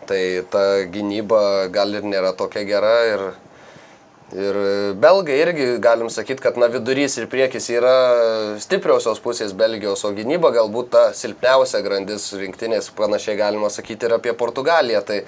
Tai 0.06 0.22
ta 0.54 0.64
gynyba 0.94 1.72
gal 1.74 1.98
ir 1.98 2.06
nėra 2.06 2.36
tokia 2.38 2.62
gera 2.68 2.94
ir, 3.10 3.26
ir 4.32 4.58
belgai 5.02 5.36
irgi 5.42 5.66
galim 5.84 6.10
sakyti, 6.14 6.42
kad 6.44 6.58
na 6.58 6.70
vidurys 6.72 7.18
ir 7.20 7.28
priekis 7.32 7.70
yra 7.74 7.96
stipriausios 8.64 9.20
pusės 9.24 9.54
Belgijos, 9.58 10.06
o 10.08 10.14
gynyba 10.16 10.54
galbūt 10.56 10.90
ta 10.94 11.04
silpniausia 11.18 11.84
grandis 11.86 12.30
rinktinės, 12.38 12.90
panašiai 12.98 13.38
galima 13.40 13.70
sakyti 13.74 14.08
ir 14.08 14.18
apie 14.18 14.34
Portugaliją. 14.38 15.04
Tai 15.06 15.20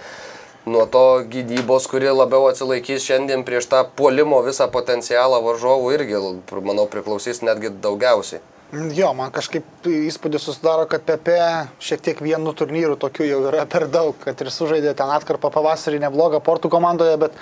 nuo 0.65 0.85
to 0.89 1.05
gydybos, 1.29 1.85
kuri 1.91 2.09
labiau 2.09 2.49
atsilaikys 2.49 3.05
šiandien 3.05 3.45
prieš 3.45 3.69
tą 3.69 3.83
puolimo 3.97 4.41
visą 4.45 4.67
potencialą 4.73 5.43
varžovų 5.45 5.93
irgi, 5.99 6.21
manau, 6.65 6.89
priklausys 6.89 7.43
netgi 7.45 7.73
daugiausiai. 7.83 8.41
Jo, 8.97 9.11
man 9.15 9.29
kažkaip 9.31 9.85
įspūdis 9.87 10.43
susidaro, 10.47 10.87
kad 10.89 11.05
PP 11.05 11.35
šiek 11.85 12.01
tiek 12.03 12.21
vienu 12.25 12.51
turnyru 12.57 12.97
tokių 12.99 13.27
jau 13.29 13.37
yra 13.51 13.67
per 13.69 13.85
daug, 13.93 14.17
kad 14.23 14.41
ir 14.41 14.49
sužaidė 14.51 14.95
ten 14.97 15.11
atkarpą 15.13 15.51
pavasarį 15.53 16.01
neblogą 16.01 16.41
portų 16.43 16.71
komandoje, 16.73 17.13
bet 17.21 17.37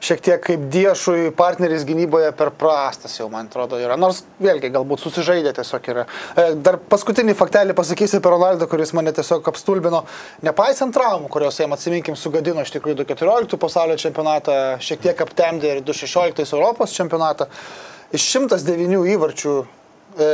šiek 0.00 0.22
tiek 0.24 0.40
kaip 0.44 0.62
diešui 0.72 1.30
partneris 1.36 1.84
gynyboje 1.88 2.30
per 2.36 2.50
prastas 2.56 3.14
jau, 3.18 3.28
man 3.32 3.50
atrodo, 3.50 3.78
yra. 3.80 3.98
Nors 4.00 4.22
vėlgi, 4.40 4.72
galbūt 4.72 5.02
susižaidė 5.04 5.52
tiesiog 5.58 5.90
yra. 5.92 6.06
E, 6.34 6.46
dar 6.64 6.80
paskutinį 6.90 7.36
faktelį 7.38 7.76
pasakysiu 7.78 8.20
apie 8.20 8.32
Ronaldą, 8.32 8.68
kuris 8.70 8.94
mane 8.96 9.12
tiesiog 9.16 9.46
apstulbino. 9.52 10.02
Nepaisant 10.46 10.94
traumų, 10.96 11.28
kurios 11.32 11.60
jam 11.60 11.76
atsiminkim 11.76 12.16
sugadino 12.18 12.64
iš 12.64 12.72
tikrųjų 12.76 13.02
2014 13.04 13.60
pasaulio 13.60 13.98
čempionatą, 14.00 14.58
šiek 14.84 15.04
tiek 15.04 15.24
aptemdė 15.26 15.76
ir 15.76 15.82
2016 15.84 16.56
Europos 16.56 16.96
čempionatą. 16.96 17.50
Iš 18.16 18.26
109 18.34 19.04
įvarčių 19.14 19.56
e, 19.60 20.30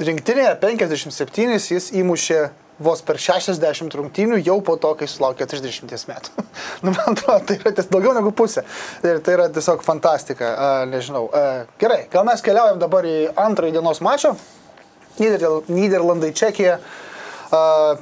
rinktinėje 0.00 0.54
57 0.62 1.58
jis 1.74 1.90
įmušė 1.94 2.44
vos 2.82 3.02
per 3.06 3.20
60 3.22 3.94
rungtynių 3.94 4.40
jau 4.42 4.58
po 4.64 4.76
to, 4.80 4.94
kai 4.98 5.08
sulaukė 5.10 5.46
30 5.50 5.94
metų. 6.10 6.44
nu, 6.84 6.90
man 6.90 7.14
atrodo, 7.14 7.40
tai 7.48 7.58
yra 7.60 7.74
ties 7.76 7.90
daugiau 7.92 8.16
negu 8.16 8.34
pusė. 8.34 8.66
Ir 9.06 9.22
tai 9.24 9.38
yra 9.38 9.48
tiesiog 9.54 9.84
fantastika. 9.86 10.50
Uh, 10.54 10.82
nežinau. 10.90 11.28
Uh, 11.30 11.64
gerai, 11.80 12.04
gal 12.12 12.26
mes 12.28 12.42
keliaujam 12.44 12.82
dabar 12.82 13.06
į 13.08 13.18
antrąjį 13.46 13.78
dienos 13.78 14.02
mačą. 14.04 14.34
Niderlandai, 15.18 16.34
Čekija. 16.34 16.78
Uh, 16.82 17.02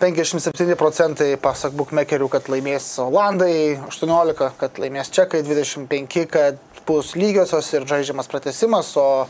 57 0.01 0.77
procentai 0.81 1.35
pasak 1.41 1.75
bookmakerių, 1.77 2.29
kad 2.33 2.47
laimės 2.49 2.87
Olandai, 3.03 3.77
18, 3.89 4.53
kad 4.61 4.79
laimės 4.81 5.11
Čekai, 5.13 5.43
25, 5.45 6.23
kad 6.31 6.61
bus 6.87 7.13
lygiosios 7.19 7.69
ir 7.75 7.85
žaidžiamas 7.89 8.31
pratesimas, 8.31 8.95
o 8.97 9.27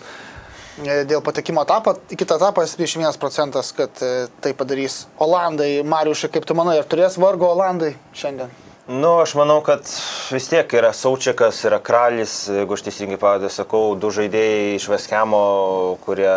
dėl 0.80 1.20
patekimo 1.24 1.64
etapą, 1.66 1.96
į 2.12 2.18
kitą 2.22 2.38
etapą 2.40 2.64
71 2.66 3.18
procentas, 3.20 3.72
kad 3.76 4.02
e, 4.02 4.26
tai 4.44 4.54
padarys 4.56 5.06
Olandai. 5.20 5.82
Mariušai, 5.84 6.30
kaip 6.32 6.48
tu 6.48 6.56
manai, 6.58 6.78
ar 6.80 6.88
turės 6.88 7.18
vargo 7.20 7.50
Olandai 7.52 7.94
šiandien? 8.16 8.52
Nu, 8.88 9.14
aš 9.22 9.36
manau, 9.38 9.60
kad 9.62 9.86
vis 10.34 10.48
tiek 10.50 10.72
yra 10.74 10.90
Saučiakas, 10.96 11.60
yra 11.68 11.78
Kralis, 11.78 12.48
jeigu 12.50 12.74
aš 12.74 12.82
teisingai 12.88 13.18
pavadė, 13.20 13.52
sakau, 13.52 13.92
du 13.94 14.10
žaidėjai 14.12 14.72
iš 14.80 14.88
Veskemo, 14.90 15.42
kurie, 16.02 16.32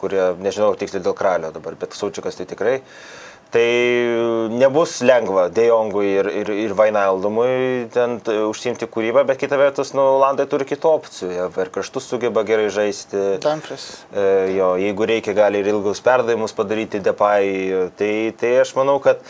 kurie, 0.00 0.22
nežinau 0.40 0.72
tiksliai 0.80 1.04
dėl 1.04 1.16
Kralio 1.18 1.52
dabar, 1.52 1.76
bet 1.78 1.98
Saučiakas 1.98 2.40
tai 2.40 2.48
tikrai. 2.48 2.78
Uh, 2.80 3.19
Tai 3.50 4.48
nebus 4.54 5.00
lengva 5.02 5.48
Dejongui 5.50 6.06
ir, 6.06 6.28
ir, 6.42 6.50
ir 6.66 6.74
Vainaldumui 6.78 7.88
ten 7.90 8.18
užsimti 8.46 8.86
kūrybą, 8.86 9.24
bet 9.26 9.40
kita 9.42 9.58
vertus, 9.58 9.90
nu, 9.96 10.04
Olandai 10.20 10.46
turi 10.50 10.68
kitų 10.68 10.92
opcijų. 11.00 11.30
Jie 11.34 11.46
per 11.56 11.72
kraštus 11.74 12.06
sugeba 12.06 12.44
gerai 12.46 12.68
žaisti. 12.70 13.24
Dumfries. 13.42 13.88
E, 14.14 14.26
jo, 14.54 14.72
jeigu 14.78 15.08
reikia, 15.10 15.34
gali 15.34 15.64
ir 15.64 15.72
ilgus 15.72 16.02
perdavimus 16.04 16.54
padaryti 16.54 17.02
Depai. 17.02 17.90
Tai, 17.98 18.12
tai 18.38 18.52
aš 18.62 18.76
manau, 18.78 19.00
kad 19.02 19.22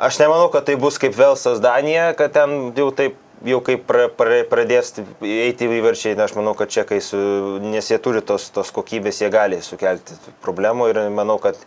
aš 0.00 0.20
nemanau, 0.22 0.48
kad 0.54 0.64
tai 0.64 0.78
bus 0.80 0.96
kaip 1.02 1.16
Velsas 1.18 1.60
Danija, 1.60 2.14
kad 2.16 2.32
ten 2.38 2.70
jau 2.78 2.88
taip 2.96 3.20
jau 3.46 3.60
kaip 3.62 3.84
pra, 3.86 4.08
pra, 4.10 4.40
pradės 4.50 4.94
eiti 5.22 5.68
įvarčiai, 5.70 6.16
aš 6.24 6.34
manau, 6.38 6.54
kad 6.58 6.72
čekai, 6.72 6.98
su, 7.04 7.18
nes 7.62 7.90
jie 7.90 7.98
turi 8.02 8.22
tos, 8.26 8.48
tos 8.54 8.72
kokybės, 8.74 9.20
jie 9.22 9.30
gali 9.30 9.60
sukelti 9.62 10.16
problemų 10.42 10.88
ir 10.90 11.00
manau, 11.14 11.38
kad 11.42 11.60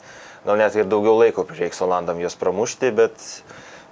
gal 0.46 0.60
net 0.60 0.76
ir 0.78 0.90
daugiau 0.90 1.20
laiko 1.20 1.46
prireiks 1.48 1.82
Olandam 1.86 2.22
juos 2.22 2.38
pramušti, 2.40 2.92
bet, 2.98 3.26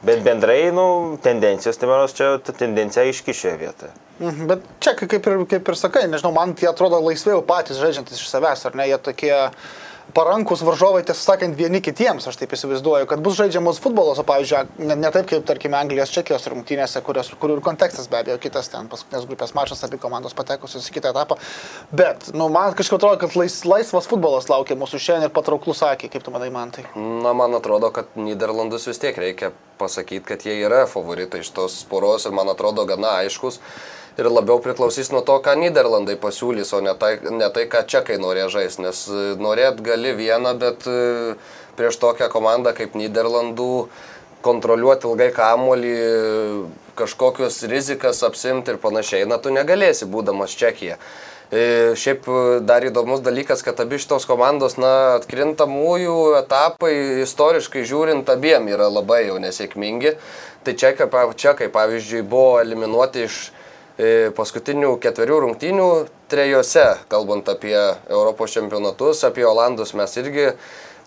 bet 0.06 0.24
bendrai, 0.26 0.70
nu, 0.76 1.18
tendencijos, 1.24 1.78
tai 1.78 1.90
manos, 1.92 2.16
čia 2.18 2.38
ta 2.44 2.56
tendencija 2.56 3.06
aiški 3.06 3.36
šioje 3.36 3.58
vietoje. 3.62 3.92
Mhm, 4.20 4.48
bet 4.50 4.66
čia, 4.84 4.96
kaip 5.00 5.14
ir, 5.20 5.44
kaip 5.54 5.70
ir 5.72 5.80
sakai, 5.80 6.08
nežinau, 6.12 6.34
man 6.36 6.56
tie 6.58 6.68
atrodo 6.72 7.00
laisviau 7.06 7.44
patys 7.46 7.80
žaidžiantis 7.80 8.20
iš 8.20 8.32
savęs, 8.32 8.66
ar 8.68 8.76
ne, 8.76 8.90
jie 8.90 9.00
tokie 9.04 9.36
parankus 10.14 10.62
varžovai, 10.66 11.02
tiesą 11.08 11.34
sakant, 11.34 11.56
vieni 11.58 11.82
kitiems, 11.84 12.28
aš 12.30 12.38
taip 12.40 12.54
įsivaizduoju, 12.56 13.08
kad 13.10 13.22
bus 13.24 13.38
žaidžiamas 13.40 13.80
futbolas, 13.84 14.20
o 14.22 14.26
pavyzdžiui, 14.28 14.82
ne, 14.90 14.98
ne 15.00 15.12
taip 15.14 15.28
kaip, 15.30 15.44
tarkime, 15.48 15.78
Anglijos 15.80 16.14
Čekijos 16.14 16.48
rungtynėse, 16.52 17.02
kurios, 17.06 17.32
kur 17.42 17.54
ir 17.54 17.62
kontekstas 17.66 18.10
be 18.12 18.20
abejo 18.22 18.40
kitas 18.42 18.72
ten, 18.72 18.90
paskutinės 18.92 19.28
grupės 19.30 19.54
mačas, 19.58 19.84
abi 19.86 20.00
komandos 20.02 20.36
patekusios 20.38 20.88
į 20.90 20.98
kitą 20.98 21.14
etapą. 21.14 21.40
Bet, 21.92 22.32
nu, 22.34 22.50
man 22.54 22.76
kažkaip 22.78 23.00
atrodo, 23.00 23.22
kad 23.24 23.38
lais, 23.40 23.60
laisvas 23.68 24.10
futbolas 24.10 24.50
laukia 24.52 24.78
mūsų 24.80 25.02
šiandien 25.06 25.30
ir 25.30 25.36
patrauklus 25.36 25.84
sakė, 25.84 26.12
kaip 26.14 26.26
tu 26.26 26.34
manai, 26.36 26.52
man 26.54 26.74
tai. 26.76 26.88
Na, 26.98 27.36
man 27.38 27.56
atrodo, 27.60 27.92
kad 27.96 28.12
Niderlandus 28.20 28.90
vis 28.90 29.02
tiek 29.02 29.18
reikia 29.18 29.54
pasakyti, 29.80 30.26
kad 30.28 30.44
jie 30.44 30.58
yra 30.66 30.84
favoritai 30.90 31.44
iš 31.44 31.54
tos 31.56 31.80
poros 31.90 32.28
ir 32.28 32.36
man 32.36 32.52
atrodo 32.52 32.84
gana 32.90 33.20
aiškus 33.22 33.62
ir 34.20 34.30
labiau 34.32 34.60
priklausys 34.64 35.12
nuo 35.14 35.22
to, 35.26 35.38
ką 35.44 35.56
Niderlandai 35.60 36.18
pasiūlys, 36.20 36.74
o 36.76 36.82
ne 36.84 36.94
tai, 37.00 37.16
ne 37.24 37.48
tai 37.56 37.66
ką 37.72 37.86
čekai 37.90 38.20
norės 38.22 38.52
žaisti, 38.54 38.84
nes 38.86 39.06
e, 39.08 39.24
norėt 39.40 39.82
gali 39.86 40.14
vieną, 40.18 40.54
bet 40.60 40.88
e, 40.90 41.36
prieš 41.80 42.00
tokią 42.02 42.30
komandą 42.32 42.76
kaip 42.78 42.98
Niderlandų 43.00 43.72
kontroliuoti 44.46 45.10
ilgai 45.10 45.32
kamuolį, 45.36 45.96
kažkokius 47.00 47.64
rizikas 47.72 48.22
apsimti 48.28 48.76
ir 48.76 48.80
panašiai, 48.80 49.28
na 49.28 49.40
tu 49.40 49.52
negalėsi 49.56 50.08
būdamas 50.08 50.56
Čekija. 50.60 51.00
E, 51.50 51.62
šiaip 51.98 52.28
dar 52.70 52.86
įdomus 52.86 53.24
dalykas, 53.26 53.64
kad 53.66 53.80
abi 53.82 53.98
šitos 54.00 54.28
komandos, 54.30 54.78
na, 54.80 55.18
atkrintamųjų 55.18 56.18
etapai 56.44 56.94
istoriškai 57.26 57.88
žiūrint 57.90 58.30
abiem 58.30 58.70
yra 58.70 58.92
labai 58.92 59.26
jau 59.26 59.40
nesėkmingi. 59.42 60.14
Tai 60.64 60.76
čekai, 60.76 61.08
čekai 61.40 61.70
pavyzdžiui, 61.74 62.28
buvo 62.28 62.60
eliminuoti 62.62 63.26
iš 63.26 63.40
E, 63.50 63.59
paskutinių 64.36 64.94
ketverių 65.04 65.40
rungtynių 65.44 65.88
trejose, 66.32 66.86
kalbant 67.12 67.50
apie 67.52 67.76
Europos 68.08 68.54
čempionatus, 68.56 69.26
apie 69.28 69.44
Olandus 69.44 69.92
mes 69.98 70.14
irgi 70.22 70.46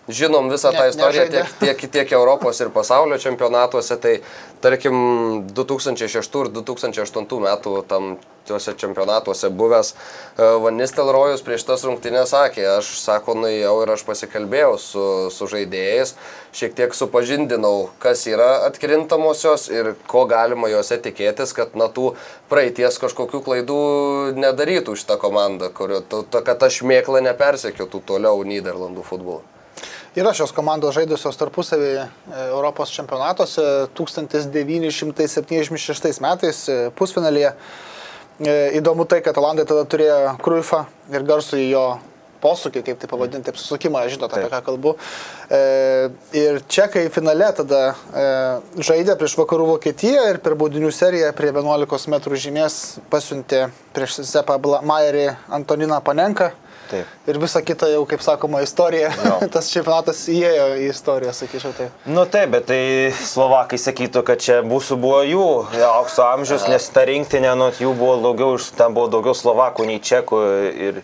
žinom 0.07 0.49
visą 0.51 0.73
tą 0.75 0.89
istoriją 0.89 1.29
tiek, 1.31 1.53
tiek, 1.59 1.87
tiek 1.91 2.11
Europos 2.11 2.59
ir 2.61 2.71
pasaulio 2.75 3.17
čempionatuose, 3.17 3.97
tai 3.97 4.17
tarkim 4.61 5.47
2006 5.55 6.39
ir 6.41 6.51
2008 6.59 7.43
metų 7.47 7.81
tam 7.87 8.15
tuose 8.47 8.73
čempionatuose 8.75 9.49
buvęs 9.49 9.93
e, 9.93 10.47
Vanis 10.63 10.91
Telrojus 10.91 11.43
prieš 11.45 11.63
tas 11.69 11.85
rungtynės 11.87 12.33
sakė, 12.33 12.65
aš 12.77 12.89
sako, 12.99 13.37
nuėjau 13.39 13.75
ir 13.85 13.93
aš 13.95 14.03
pasikalbėjau 14.07 14.73
su, 14.81 15.05
su 15.31 15.47
žaidėjais, 15.47 16.15
šiek 16.51 16.75
tiek 16.75 16.97
supažindinau, 16.97 17.89
kas 18.03 18.25
yra 18.27 18.65
atkrintamosios 18.67 19.69
ir 19.71 19.93
ko 20.11 20.25
galima 20.27 20.67
juose 20.73 20.99
tikėtis, 20.99 21.55
kad 21.55 21.79
na 21.79 21.87
tų 21.87 22.13
praeities 22.51 22.99
kažkokių 22.99 23.43
klaidų 23.47 23.79
nedarytų 24.35 24.99
šitą 24.99 25.19
komandą, 25.23 25.71
kurio, 25.71 26.03
kad 26.35 26.55
ta 26.59 26.67
šmėkla 26.67 27.23
nepersekiotų 27.31 28.03
toliau 28.11 28.43
Niderlandų 28.43 29.07
futbolo. 29.07 29.52
Yra 30.13 30.29
šios 30.37 30.51
komandos 30.53 30.93
žaidusios 30.93 31.33
tarpusavį 31.39 31.87
e, 31.97 32.03
Europos 32.51 32.91
čempionatuose 32.93 33.63
1976 33.97 36.21
metais 36.21 36.69
e, 36.69 36.93
pusfinalėje. 36.93 37.49
E, 38.45 38.77
įdomu 38.77 39.09
tai, 39.09 39.25
kad 39.25 39.33
Olandai 39.41 39.65
tada 39.65 39.89
turėjo 39.89 40.37
Kruifą 40.45 40.85
ir 41.09 41.25
garsų 41.25 41.57
į 41.63 41.65
jo 41.71 41.97
posūkį, 42.43 42.83
kaip 42.85 43.01
tai 43.01 43.09
pavadinti, 43.09 43.47
taip 43.47 43.59
susukimą, 43.59 44.03
žinot, 44.11 44.33
apie 44.35 44.49
ką 44.51 44.59
kalbu. 44.65 44.95
E, 45.49 45.61
ir 46.37 46.59
čekai 46.71 47.05
finale 47.13 47.49
tada 47.57 47.81
e, 47.93 48.25
žaidė 48.83 49.15
prieš 49.19 49.37
vakarų 49.39 49.69
Vokietiją 49.73 50.25
ir 50.31 50.41
per 50.43 50.57
baudinių 50.59 50.91
seriją 50.93 51.31
prie 51.37 51.53
11 51.55 52.11
m 52.11 52.19
žymės 52.45 52.79
pasiuntė 53.13 53.65
prieš 53.95 54.21
Zepą 54.29 54.59
Maierį 54.61 55.29
Antoniną 55.57 56.01
Panenką 56.05 56.51
Taip. 56.93 57.13
ir 57.27 57.39
visa 57.41 57.61
kita 57.65 57.87
jau, 57.89 58.03
kaip 58.05 58.21
sakoma, 58.21 58.61
istorija. 58.61 59.09
Jo. 59.25 59.37
Tas 59.53 59.71
čempionatas 59.73 60.19
įėjo 60.29 60.67
į 60.77 60.87
istoriją, 60.91 61.33
sakyčiau 61.33 61.73
taip. 61.77 62.05
Nu 62.05 62.25
taip, 62.29 62.51
bet 62.53 62.67
tai 62.69 62.81
Slovakai 63.17 63.79
sakytų, 63.81 64.21
kad 64.27 64.43
čia 64.43 64.59
mūsų 64.67 64.97
buvo 65.01 65.23
jų 65.25 65.47
aukso 65.89 66.25
amžius, 66.27 66.67
nes 66.69 66.85
ta 66.93 67.05
rinktinė, 67.09 67.55
nu, 67.57 67.71
jų 67.81 67.95
buvo 67.97 68.19
daugiau, 68.27 68.57
ten 68.77 68.93
buvo 68.93 69.09
daugiau 69.15 69.33
Slovakų 69.37 69.87
nei 69.89 70.01
Čekų 70.03 70.43
ir, 70.87 71.01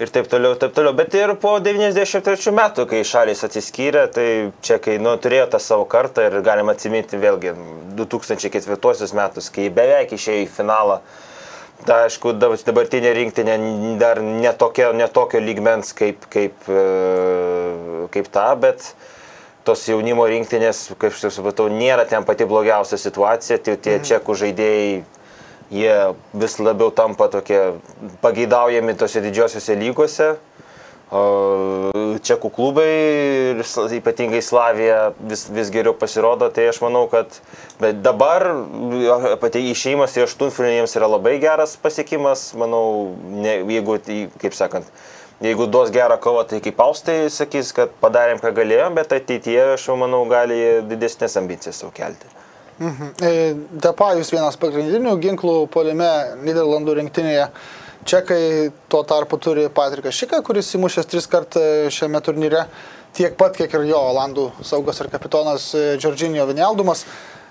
ir 0.00 0.14
taip 0.14 0.30
toliau, 0.32 0.56
taip 0.60 0.72
toliau. 0.76 0.94
Bet 0.96 1.14
ir 1.18 1.34
po 1.42 1.56
93 1.60 2.54
metų, 2.56 2.88
kai 2.88 3.04
šalis 3.04 3.44
atsiskyrė, 3.44 4.06
tai 4.16 4.26
Čekai, 4.64 4.96
nu, 5.02 5.12
turėjo 5.20 5.50
tą 5.52 5.62
savo 5.62 5.84
kartą 5.90 6.30
ir 6.30 6.40
galima 6.46 6.72
atsiminti 6.76 7.20
vėlgi 7.20 7.52
2004 8.00 9.12
metus, 9.20 9.52
kai 9.52 9.68
beveik 9.68 10.16
išėjo 10.16 10.46
į 10.46 10.52
finalą. 10.56 11.00
Da, 11.84 12.06
aišku, 12.06 12.32
dabar- 12.40 12.62
dabartinė 12.64 13.12
rinktinė 13.12 13.56
dar 14.00 14.22
netokio, 14.24 14.92
netokio 14.96 15.42
lygmens 15.44 15.92
kaip, 15.92 16.24
kaip, 16.32 16.54
e, 16.72 18.06
kaip 18.14 18.30
ta, 18.32 18.54
bet 18.56 18.94
tos 19.66 19.82
jaunimo 19.86 20.24
rinktinės, 20.30 20.96
kaip 20.96 21.12
aš 21.12 21.34
supratau, 21.34 21.68
nėra 21.68 22.06
ten 22.08 22.24
pati 22.24 22.46
blogiausia 22.48 22.96
situacija, 22.96 23.58
tie, 23.58 23.76
tie 23.76 23.98
čekų 24.00 24.36
žaidėjai, 24.42 25.04
jie 25.74 25.96
vis 26.32 26.58
labiau 26.62 26.90
tampa 26.94 27.28
tokie 27.28 27.60
pageidaujami 28.22 28.94
tose 28.94 29.20
didžiosiose 29.20 29.76
lygose. 29.76 30.36
Čekų 31.06 32.48
klubai 32.50 32.86
ir 33.52 33.60
ypatingai 33.94 34.40
Slavija 34.42 35.12
vis, 35.20 35.44
vis 35.54 35.68
geriau 35.70 35.94
pasirodo, 35.94 36.48
tai 36.50 36.64
aš 36.66 36.80
manau, 36.82 37.04
kad 37.06 37.30
dabar 38.02 38.42
pati 39.38 39.62
išėjimas 39.70 40.16
į 40.18 40.24
aštuntfinalį 40.24 40.80
jiems 40.80 40.96
yra 40.98 41.10
labai 41.12 41.36
geras 41.38 41.76
pasiekimas, 41.78 42.48
manau, 42.58 43.14
ne, 43.30 43.60
jeigu, 43.70 44.00
kaip 44.42 44.58
sakant, 44.58 44.90
jeigu 45.46 45.68
duos 45.70 45.94
gerą 45.94 46.18
kovą, 46.18 46.42
tai 46.50 46.58
kaip 46.64 46.82
Austai 46.82 47.30
sakys, 47.30 47.70
kad 47.76 47.94
padarėm, 48.02 48.42
ką 48.42 48.50
galėjom, 48.58 48.98
bet 48.98 49.14
ateityje, 49.14 49.76
aš 49.76 49.86
jau 49.92 50.00
manau, 50.02 50.24
gali 50.26 50.58
didesnės 50.90 51.38
ambicijas 51.38 51.84
savo 51.84 51.94
kelti. 51.94 52.34
E, 52.76 53.54
Depajus 53.72 54.34
vienas 54.34 54.58
pagrindinių 54.60 55.14
ginklų 55.22 55.56
polime 55.72 56.10
Niderlandų 56.42 56.98
rinktinėje. 56.98 57.46
Čekai 58.06 58.70
tuo 58.88 59.02
tarpu 59.02 59.34
turi 59.42 59.64
Patriką 59.74 60.12
Šiką, 60.14 60.38
kuris 60.46 60.68
įmušęs 60.78 61.08
tris 61.10 61.24
kartų 61.26 61.62
šiame 61.90 62.20
turnyre, 62.22 62.60
tiek 63.18 63.34
pat, 63.34 63.56
kiek 63.58 63.72
ir 63.74 63.86
jo 63.88 63.98
Olandų 64.12 64.44
saugas 64.62 65.00
ir 65.02 65.08
kapitonas 65.10 65.72
e, 65.74 65.82
Džordžinio 65.98 66.44
Vineldumas. 66.46 67.02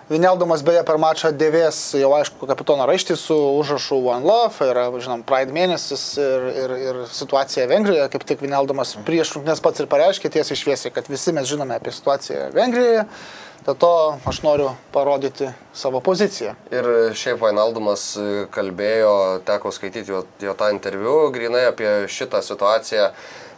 Vineldumas 0.08 0.64
beje 0.64 0.86
per 0.88 0.99
mačą 1.01 1.34
dėvės 1.36 1.80
jau 1.99 2.14
aišku 2.16 2.47
kapitono 2.47 2.86
raištį 2.88 3.18
su 3.20 3.36
užrašu 3.36 3.97
One 3.99 4.24
Love, 4.24 4.70
yra, 4.70 4.86
žinom, 5.01 5.26
Pride 5.28 5.51
mėnesis 5.51 6.06
ir, 6.24 6.47
ir, 6.64 6.76
ir 6.86 6.99
situacija 7.12 7.68
Vengrijoje, 7.68 8.08
kaip 8.14 8.24
tik 8.30 8.45
Vineldumas 8.45 8.95
prieš 9.03 9.34
rungtynes 9.36 9.64
pats 9.66 9.84
ir 9.84 9.91
pareiškė 9.91 10.32
tiesiai 10.38 10.62
šviesiai, 10.62 10.93
kad 10.95 11.12
visi 11.12 11.36
mes 11.36 11.51
žinome 11.51 11.76
apie 11.82 11.91
situaciją 11.91 12.53
Vengrijoje. 12.56 13.10
Dėl 13.66 13.78
to 13.82 13.93
aš 14.30 14.43
noriu 14.45 14.68
parodyti 14.93 15.47
savo 15.74 15.97
poziciją. 16.05 16.51
Ir 16.70 16.88
šiaip 17.18 17.39
Vainaldumas 17.41 18.03
kalbėjo, 18.53 19.13
teko 19.47 19.72
skaityti 19.74 20.13
jo, 20.13 20.22
jo 20.38 20.53
tą 20.59 20.70
interviu, 20.74 21.16
grinai 21.34 21.63
apie 21.72 21.89
šitą 22.05 22.43
situaciją. 22.45 23.09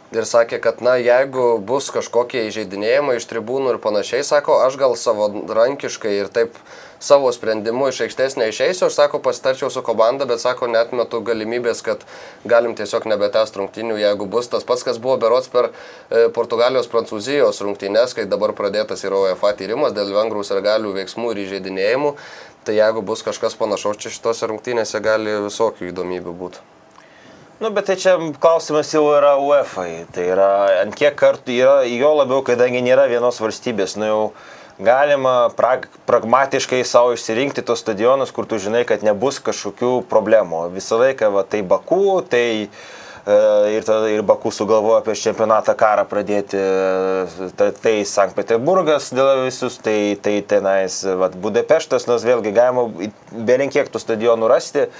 Ir 0.08 0.24
sakė, 0.24 0.56
kad 0.64 0.78
na, 0.80 0.94
jeigu 0.96 1.58
bus 1.60 1.90
kažkokie 1.92 2.46
įžeidinėjimai 2.48 3.18
iš 3.18 3.26
tribūnų 3.28 3.74
ir 3.74 3.78
panašiai, 3.84 4.22
sako, 4.24 4.54
aš 4.64 4.78
gal 4.80 4.94
savo 4.96 5.26
rankiškai 5.52 6.14
ir 6.16 6.30
taip 6.32 6.56
savo 6.96 7.28
sprendimu 7.34 7.90
iš 7.90 8.00
aikštės 8.06 8.38
neišeisiu, 8.40 8.86
aš 8.86 8.96
sako, 8.96 9.20
pasitarčiau 9.20 9.68
su 9.68 9.82
komanda, 9.84 10.24
bet 10.30 10.40
sako, 10.40 10.70
net 10.72 10.94
metu 10.96 11.20
galimybės, 11.26 11.82
kad 11.84 12.06
galim 12.48 12.72
tiesiog 12.78 13.04
nebetęst 13.12 13.60
rungtynių, 13.60 13.98
jeigu 14.00 14.30
bus 14.32 14.48
tas 14.48 14.64
pats, 14.64 14.86
kas 14.88 14.96
buvo 14.96 15.18
berots 15.20 15.52
per 15.52 15.68
e, 15.68 16.24
Portugalijos 16.32 16.88
Prancūzijos 16.88 17.60
rungtynės, 17.68 18.16
kai 18.16 18.24
dabar 18.32 18.56
pradėtas 18.56 19.04
yra 19.04 19.20
UEFA 19.26 19.52
tyrimas 19.60 19.92
dėl 19.92 20.16
vengrų 20.16 20.46
ir 20.48 20.64
galių 20.70 20.96
veiksmų 21.02 21.36
ir 21.36 21.44
įžeidinėjimų, 21.44 22.16
tai 22.64 22.80
jeigu 22.80 23.04
bus 23.04 23.28
kažkas 23.28 23.60
panašaus 23.60 24.00
čia 24.00 24.16
šitose 24.16 24.48
rungtynėse, 24.48 25.04
gali 25.04 25.36
visokių 25.50 25.92
įdomybių 25.92 26.36
būti. 26.40 26.77
Nu, 27.58 27.70
bet 27.74 27.88
tai 27.90 27.96
čia 27.98 28.12
klausimas 28.38 28.92
jau 28.94 29.00
yra 29.10 29.32
UEFA. 29.42 29.88
Tai 30.14 30.26
yra, 30.30 30.50
ant 30.84 30.94
kiek 30.94 31.16
kartų 31.18 31.56
yra, 31.56 31.72
jo 31.90 32.12
labiau, 32.14 32.44
kadangi 32.46 32.84
nėra 32.86 33.08
vienos 33.10 33.40
valstybės, 33.42 33.96
nu 33.98 34.06
jau 34.06 34.20
galima 34.78 35.50
prag, 35.58 35.88
pragmatiškai 36.06 36.84
savo 36.86 37.16
išsirinkti 37.16 37.66
tos 37.66 37.82
stadionus, 37.82 38.30
kur 38.30 38.46
tu 38.46 38.60
žinai, 38.62 38.84
kad 38.86 39.02
nebus 39.02 39.42
kažkokių 39.42 39.90
problemų. 40.06 40.68
Visą 40.78 41.02
laiką, 41.02 41.32
va, 41.34 41.42
tai 41.42 41.64
Baku, 41.66 42.22
tai 42.30 42.46
e, 42.62 42.68
ir, 43.74 43.82
tada, 43.82 44.06
ir 44.14 44.22
Baku 44.22 44.54
sugalvojo 44.54 45.02
prieš 45.02 45.26
čempionatą 45.26 45.74
karą 45.82 46.06
pradėti, 46.06 46.62
e, 46.62 47.52
tai, 47.58 47.72
tai 47.74 48.00
Sankt 48.06 48.38
Peterburgas 48.38 49.10
dėl 49.10 49.48
visus, 49.48 49.82
tai, 49.82 50.14
tai 50.22 50.38
tenais 50.46 51.02
va, 51.10 51.34
Budapeštas, 51.34 52.06
nors 52.06 52.22
vėlgi 52.22 52.54
galima 52.54 52.86
belenkiek 53.34 53.90
tų 53.90 54.06
stadionų 54.06 54.54
rasti 54.54 54.92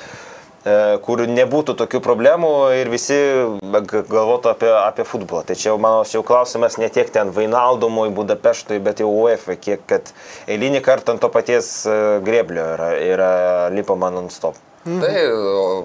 kur 1.05 1.23
nebūtų 1.31 1.75
tokių 1.79 2.01
problemų 2.05 2.51
ir 2.81 2.89
visi 2.93 3.17
g- 3.63 4.03
galvotų 4.11 4.51
apie, 4.51 4.71
apie 4.75 5.05
futbolą. 5.07 5.45
Tai 5.47 5.55
čia 5.57 5.71
jau, 5.71 5.79
čia 6.05 6.19
jau 6.19 6.25
klausimas 6.27 6.79
ne 6.83 6.89
tiek 6.93 7.11
ten 7.15 7.31
Vainaldumui, 7.33 8.09
Budapeštui, 8.11 8.81
bet 8.83 9.01
jau 9.01 9.09
UEFA, 9.23 9.55
kiek 9.57 9.85
kad 9.89 10.11
eilinį 10.51 10.83
kartą 10.85 11.15
ant 11.15 11.23
to 11.23 11.31
paties 11.33 11.87
e, 11.87 11.99
greblio 12.27 12.65
yra, 12.75 12.91
yra 12.99 13.31
lipama 13.71 14.11
non-stop. 14.11 14.59
Mhm. 14.89 15.01
Tai 15.03 15.15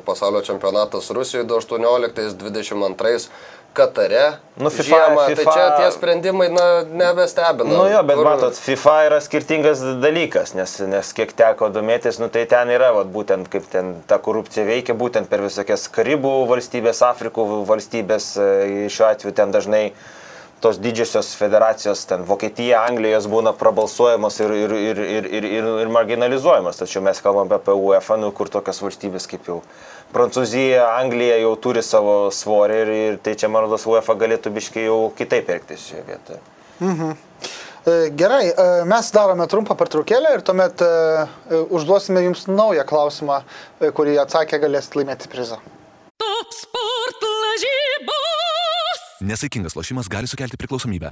pasaulio 0.06 0.42
čempionatas 0.46 1.10
Rusijoje 1.12 1.46
2018-2022 1.50 3.28
Katare. 3.74 4.38
Nu, 4.56 4.70
FIFA- 4.70 4.84
žiemą, 4.86 5.22
tai 5.26 5.36
FIFA 5.36 5.54
čia 5.54 5.70
tie 5.78 5.92
sprendimai, 5.92 6.50
na, 6.54 6.66
nebestebina. 6.86 7.70
Nu 7.74 7.88
jo, 7.90 8.04
bet 8.06 8.18
Kur- 8.20 8.28
matot, 8.28 8.54
FIFA 8.54 8.96
yra 9.08 9.20
skirtingas 9.26 9.82
dalykas, 10.04 10.54
nes, 10.54 10.76
nes 10.86 11.14
kiek 11.18 11.34
teko 11.34 11.72
domėtis, 11.74 12.20
nu 12.22 12.30
tai 12.30 12.46
ten 12.46 12.70
yra, 12.70 12.92
vat, 12.94 13.10
būtent 13.10 13.50
kaip 13.50 13.66
ten 13.74 13.96
ta 14.08 14.20
korupcija 14.22 14.66
veikia, 14.70 14.94
būtent 14.94 15.26
per 15.32 15.42
visokias 15.42 15.88
Karibų 15.90 16.36
valstybės, 16.54 17.02
Afrikų 17.10 17.48
valstybės, 17.66 18.30
e, 18.38 18.90
šiuo 18.94 19.10
atveju 19.10 19.34
ten 19.42 19.52
dažnai 19.52 19.88
tos 20.64 20.80
didžiosios 20.80 21.34
federacijos, 21.36 22.06
ten 22.08 22.24
Vokietija, 22.28 22.86
Anglijos 22.88 23.28
būna 23.32 23.52
prabalsuojamos 23.60 24.40
ir, 24.46 24.54
ir, 24.64 24.76
ir, 24.78 25.02
ir, 25.04 25.28
ir, 25.40 25.48
ir, 25.60 25.68
ir 25.84 25.92
marginalizuojamos. 25.92 26.80
Tačiau 26.80 27.04
mes 27.04 27.20
kalbame 27.24 27.58
apie 27.58 27.76
UEFA, 27.76 28.18
nu, 28.22 28.32
kur 28.36 28.52
tokios 28.52 28.80
valstybės 28.86 29.28
kaip 29.28 29.52
jau 29.52 29.60
Prancūzija, 30.14 30.86
Anglija 31.02 31.40
jau 31.42 31.56
turi 31.58 31.82
savo 31.84 32.16
svorį 32.32 32.80
ir, 32.84 32.92
ir 33.08 33.16
tai 33.26 33.34
čia, 33.40 33.50
man 33.50 33.66
rodos, 33.66 33.88
UEFA 33.90 34.16
galėtų 34.24 34.54
biškai 34.54 34.86
jau 34.86 34.98
kitaip 35.18 35.50
elgtis 35.50 35.88
šioje 35.90 36.04
vietoje. 36.12 36.42
E, 37.84 37.96
Gerai, 38.16 38.46
e, 38.48 38.68
mes 38.88 39.10
darome 39.16 39.48
trumpą 39.52 39.76
pertraukėlę 39.80 40.38
ir 40.38 40.46
tuomet 40.48 40.86
e, 40.86 40.92
užduosime 41.74 42.24
jums 42.28 42.46
naują 42.48 42.86
klausimą, 42.88 43.42
kurį 43.98 44.20
atsakę 44.24 44.62
galėsite 44.64 45.02
laimėti 45.02 45.34
prizą. 45.34 45.60
Top 46.24 46.56
sport 46.56 47.28
lažybos. 47.28 48.53
Nesaikingas 49.24 49.76
lošimas 49.76 50.10
gali 50.12 50.28
sukelti 50.28 50.58
priklausomybę. 50.60 51.10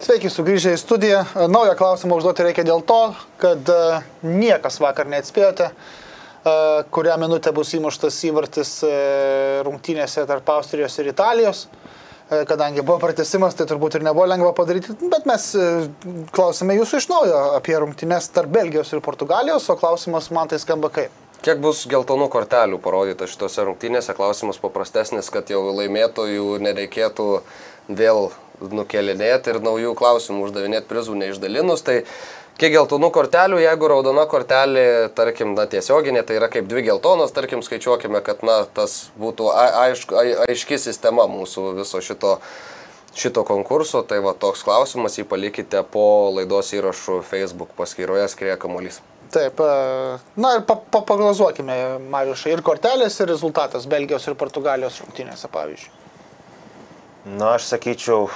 Sveiki, 0.00 0.30
sugrįžę 0.32 0.72
į 0.72 0.78
studiją. 0.80 1.20
E, 1.36 1.48
Naują 1.52 1.74
klausimą 1.76 2.16
užduoti 2.16 2.46
reikia 2.46 2.64
dėl 2.64 2.80
to, 2.88 3.00
kad 3.42 3.68
e, 3.68 4.00
niekas 4.24 4.80
vakar 4.80 5.10
neatspėjote, 5.12 5.66
e, 5.68 6.54
kurią 6.88 7.18
minutę 7.20 7.52
bus 7.52 7.74
įmuštas 7.76 8.22
įvartis 8.30 8.72
rungtynėse 9.66 10.24
tarp 10.30 10.54
Austrijos 10.56 10.96
ir 11.02 11.12
Italijos. 11.12 11.66
E, 12.30 12.44
Kadangi 12.44 12.82
buvo 12.82 12.98
pratesimas, 12.98 13.54
tai 13.54 13.68
turbūt 13.70 13.98
ir 13.98 14.02
nebuvo 14.02 14.24
lengva 14.26 14.50
padaryti, 14.56 14.96
bet 15.12 15.28
mes 15.30 15.44
e, 15.54 15.66
klausime 16.34 16.74
jūsų 16.74 16.98
iš 16.98 17.06
naujo 17.12 17.42
apie 17.54 17.76
rungtynės 17.78 18.32
tarp 18.34 18.50
Belgijos 18.56 18.90
ir 18.90 19.02
Portugalijos, 19.04 19.68
o 19.70 19.76
klausimas 19.78 20.26
man 20.34 20.50
tai 20.50 20.58
skamba 20.58 20.90
kaip. 20.90 21.14
Kiek 21.46 21.60
bus 21.62 21.84
geltonų 21.86 22.26
kortelių 22.32 22.80
parodyta 22.82 23.28
šitose 23.30 23.62
rungtynėse? 23.68 24.16
Klausimas 24.18 24.58
paprastesnis, 24.58 25.30
kad 25.30 25.52
jau 25.52 25.60
laimėtojų 25.68 26.56
nereikėtų 26.66 27.28
vėl 27.94 28.32
nukelinėti 28.58 29.52
ir 29.52 29.60
naujų 29.62 29.94
klausimų 29.94 30.48
uždavinėti 30.48 30.90
prizų 30.90 31.14
neišdalinus. 31.20 31.86
Tai 31.86 32.00
kiek 32.60 32.72
geltonų 32.72 33.10
kortelių, 33.14 33.58
jeigu 33.60 33.90
raudona 33.92 34.24
kortelė, 34.30 34.86
tarkim, 35.16 35.54
na, 35.56 35.66
tiesioginė, 35.70 36.22
tai 36.26 36.38
yra 36.40 36.48
kaip 36.52 36.68
dvi 36.70 36.86
geltonos, 36.86 37.34
tarkim, 37.36 37.62
skaičiuokime, 37.64 38.22
kad, 38.24 38.44
na, 38.46 38.62
tas 38.76 39.10
būtų 39.20 39.50
aišku, 39.56 40.16
ai- 40.16 40.38
aiški 40.48 40.78
sistema 40.80 41.28
mūsų 41.30 41.74
viso 41.80 42.00
šito 42.04 42.38
šito 43.16 43.46
konkurso, 43.48 44.02
tai 44.04 44.18
va 44.20 44.34
toks 44.36 44.60
klausimas, 44.66 45.14
jį 45.16 45.24
palikite 45.24 45.80
po 45.88 46.28
laidos 46.36 46.74
įrašų 46.76 47.22
Facebook 47.24 47.70
paskyroje 47.78 48.26
Skrieja 48.28 48.58
Kamuolys. 48.60 49.00
Taip, 49.32 49.56
e, 49.56 50.18
na 50.36 50.50
ir 50.58 50.66
pa, 50.68 50.76
pa, 50.76 51.00
paglazuokime, 51.00 51.96
Mariušai, 52.12 52.52
ir 52.52 52.62
kortelės, 52.66 53.16
ir 53.20 53.32
rezultatas 53.32 53.88
Belgijos 53.88 54.28
ir 54.28 54.36
Portugalijos 54.36 55.00
rungtynėse, 55.00 55.48
pavyzdžiui. 55.48 55.94
Na, 57.40 57.56
aš 57.56 57.72
sakyčiau, 57.72 58.28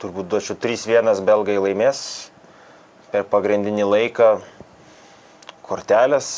turbūt 0.00 0.30
duočiau 0.30 0.54
3-1 0.56 1.26
belgai 1.26 1.58
laimės 1.58 2.29
per 3.12 3.26
pagrindinį 3.30 3.86
laiką. 3.86 4.30
Kortelės. 5.66 6.30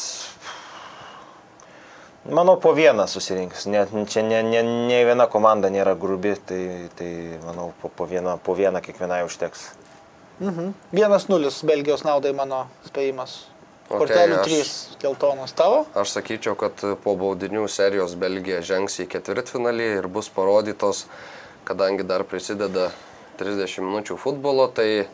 Manau, 2.22 2.54
po 2.62 2.70
vieną 2.76 3.08
susirinks. 3.10 3.64
Net, 3.66 3.90
čia 4.12 4.22
ne, 4.22 4.42
ne, 4.46 4.60
ne 4.62 4.98
viena 5.08 5.26
komanda 5.26 5.70
nėra 5.74 5.96
grubi, 5.98 6.36
tai, 6.46 6.88
tai 6.98 7.08
manau, 7.42 7.72
po, 7.82 7.90
po, 7.90 8.06
vieną, 8.06 8.36
po 8.44 8.54
vieną 8.54 8.82
kiekvienai 8.84 9.24
užteks. 9.26 9.72
1-0 10.42 11.50
Belgijos 11.66 12.04
naudai 12.06 12.32
mano 12.34 12.66
spėjimas. 12.86 13.40
Kortelių 13.92 14.38
aš- 14.38 14.46
3 14.46 15.02
geltonos 15.02 15.52
tavo. 15.52 15.82
Aš 15.98 16.14
sakyčiau, 16.14 16.54
kad 16.56 16.78
po 17.02 17.16
baudinių 17.18 17.66
serijos 17.68 18.14
Belgija 18.16 18.62
žengs 18.64 18.96
į 19.02 19.08
ketvirtfinalį 19.12 19.88
ir 19.98 20.08
bus 20.08 20.30
parodytos, 20.32 21.04
kadangi 21.68 22.06
dar 22.06 22.24
prisideda 22.24 22.90
30 23.42 23.82
minučių 23.84 24.16
futbolo, 24.22 24.68
tai 24.72 25.06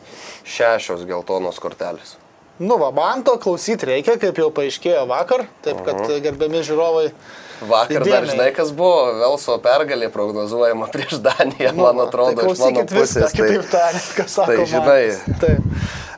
šešios 0.48 1.04
geltonos 1.08 1.58
kortelės. 1.62 2.16
Nu, 2.58 2.74
va, 2.80 2.88
man 2.90 3.20
to 3.22 3.36
klausyti 3.38 3.86
reikia, 3.86 4.16
kaip 4.18 4.38
jau 4.40 4.48
paaiškėjo 4.50 5.04
vakar, 5.06 5.44
taip 5.62 5.78
kad 5.86 6.00
gerbiami 6.24 6.64
žiūrovai. 6.66 7.12
Vakar 7.58 8.02
dar 8.02 8.22
įdėmiai- 8.22 8.30
žinai, 8.32 8.48
kas 8.54 8.68
buvo, 8.74 9.12
Velso 9.18 9.56
pergalė 9.62 10.08
prognozuojama 10.14 10.86
prieš 10.94 11.18
Daniją, 11.22 11.72
Nu, 11.74 11.82
man 11.86 11.96
va, 11.96 12.04
atrodo, 12.06 12.34
tai 12.38 12.50
iš 12.50 12.58
mano 12.58 12.82
klausykit 12.82 12.92
viską, 12.94 13.22
pusės. 13.22 13.32
kitaip 13.34 13.70
tariant, 13.70 14.10
kas 14.18 14.30
sako. 14.36 14.46
tai 14.46 14.66
žinai. 14.66 15.06
Mantas. 15.06 15.40
Taip. 15.42 15.58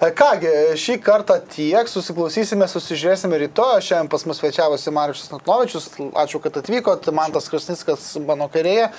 E, 0.00 0.10
Kągi, 0.16 0.52
šį 0.80 0.96
kartą 1.04 1.38
tiek, 1.52 1.88
susiklausysime, 1.92 2.64
susižiūrėsime 2.72 3.36
rytoj. 3.44 3.80
Šiandien 3.84 4.08
pas 4.12 4.24
mus 4.28 4.40
svečiavosi 4.40 4.92
Marius 4.96 5.28
Natnovičius, 5.32 5.88
ačiū, 6.24 6.40
kad 6.44 6.56
atvykot, 6.60 7.08
Mantas 7.12 7.48
Krasnickas 7.52 8.16
mano 8.24 8.48
kairėje, 8.48 8.90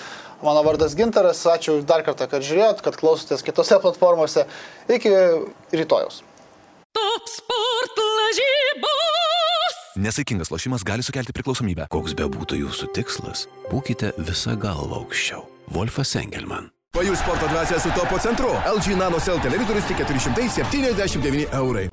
mano 0.46 0.64
vardas 0.66 0.96
Gintaras, 0.98 1.44
ačiū 1.46 1.80
dar 1.88 2.04
kartą, 2.06 2.28
kad 2.32 2.46
žiūrėjot, 2.46 2.84
kad 2.86 2.98
klausotės 3.00 3.46
kitose 3.46 3.80
platformose. 3.84 4.46
Iki 4.92 5.14
rytojaus. 5.76 6.22
Top 6.92 7.30
sport 7.32 8.02
lažybos. 8.02 9.80
Nesaikingas 10.02 10.52
lošimas 10.52 10.84
gali 10.88 11.04
sukelti 11.04 11.36
priklausomybę. 11.36 11.88
Koks 11.92 12.16
be 12.18 12.28
būtų 12.32 12.62
jūsų 12.66 12.92
tikslas, 12.96 13.48
būkite 13.72 14.14
visą 14.20 14.58
galvą 14.60 15.04
aukščiau. 15.04 15.46
Wolfas 15.72 16.16
Engelman. 16.20 16.72
Pajus 16.92 17.22
sporto 17.24 17.48
dvasia 17.48 17.80
su 17.80 17.92
topo 17.96 18.20
centru. 18.20 18.52
LG 18.68 18.98
Nano 19.00 19.20
Cell 19.20 19.40
televizorius 19.40 19.88
tik 19.88 20.04
479 20.04 21.48
eurai. 21.56 21.88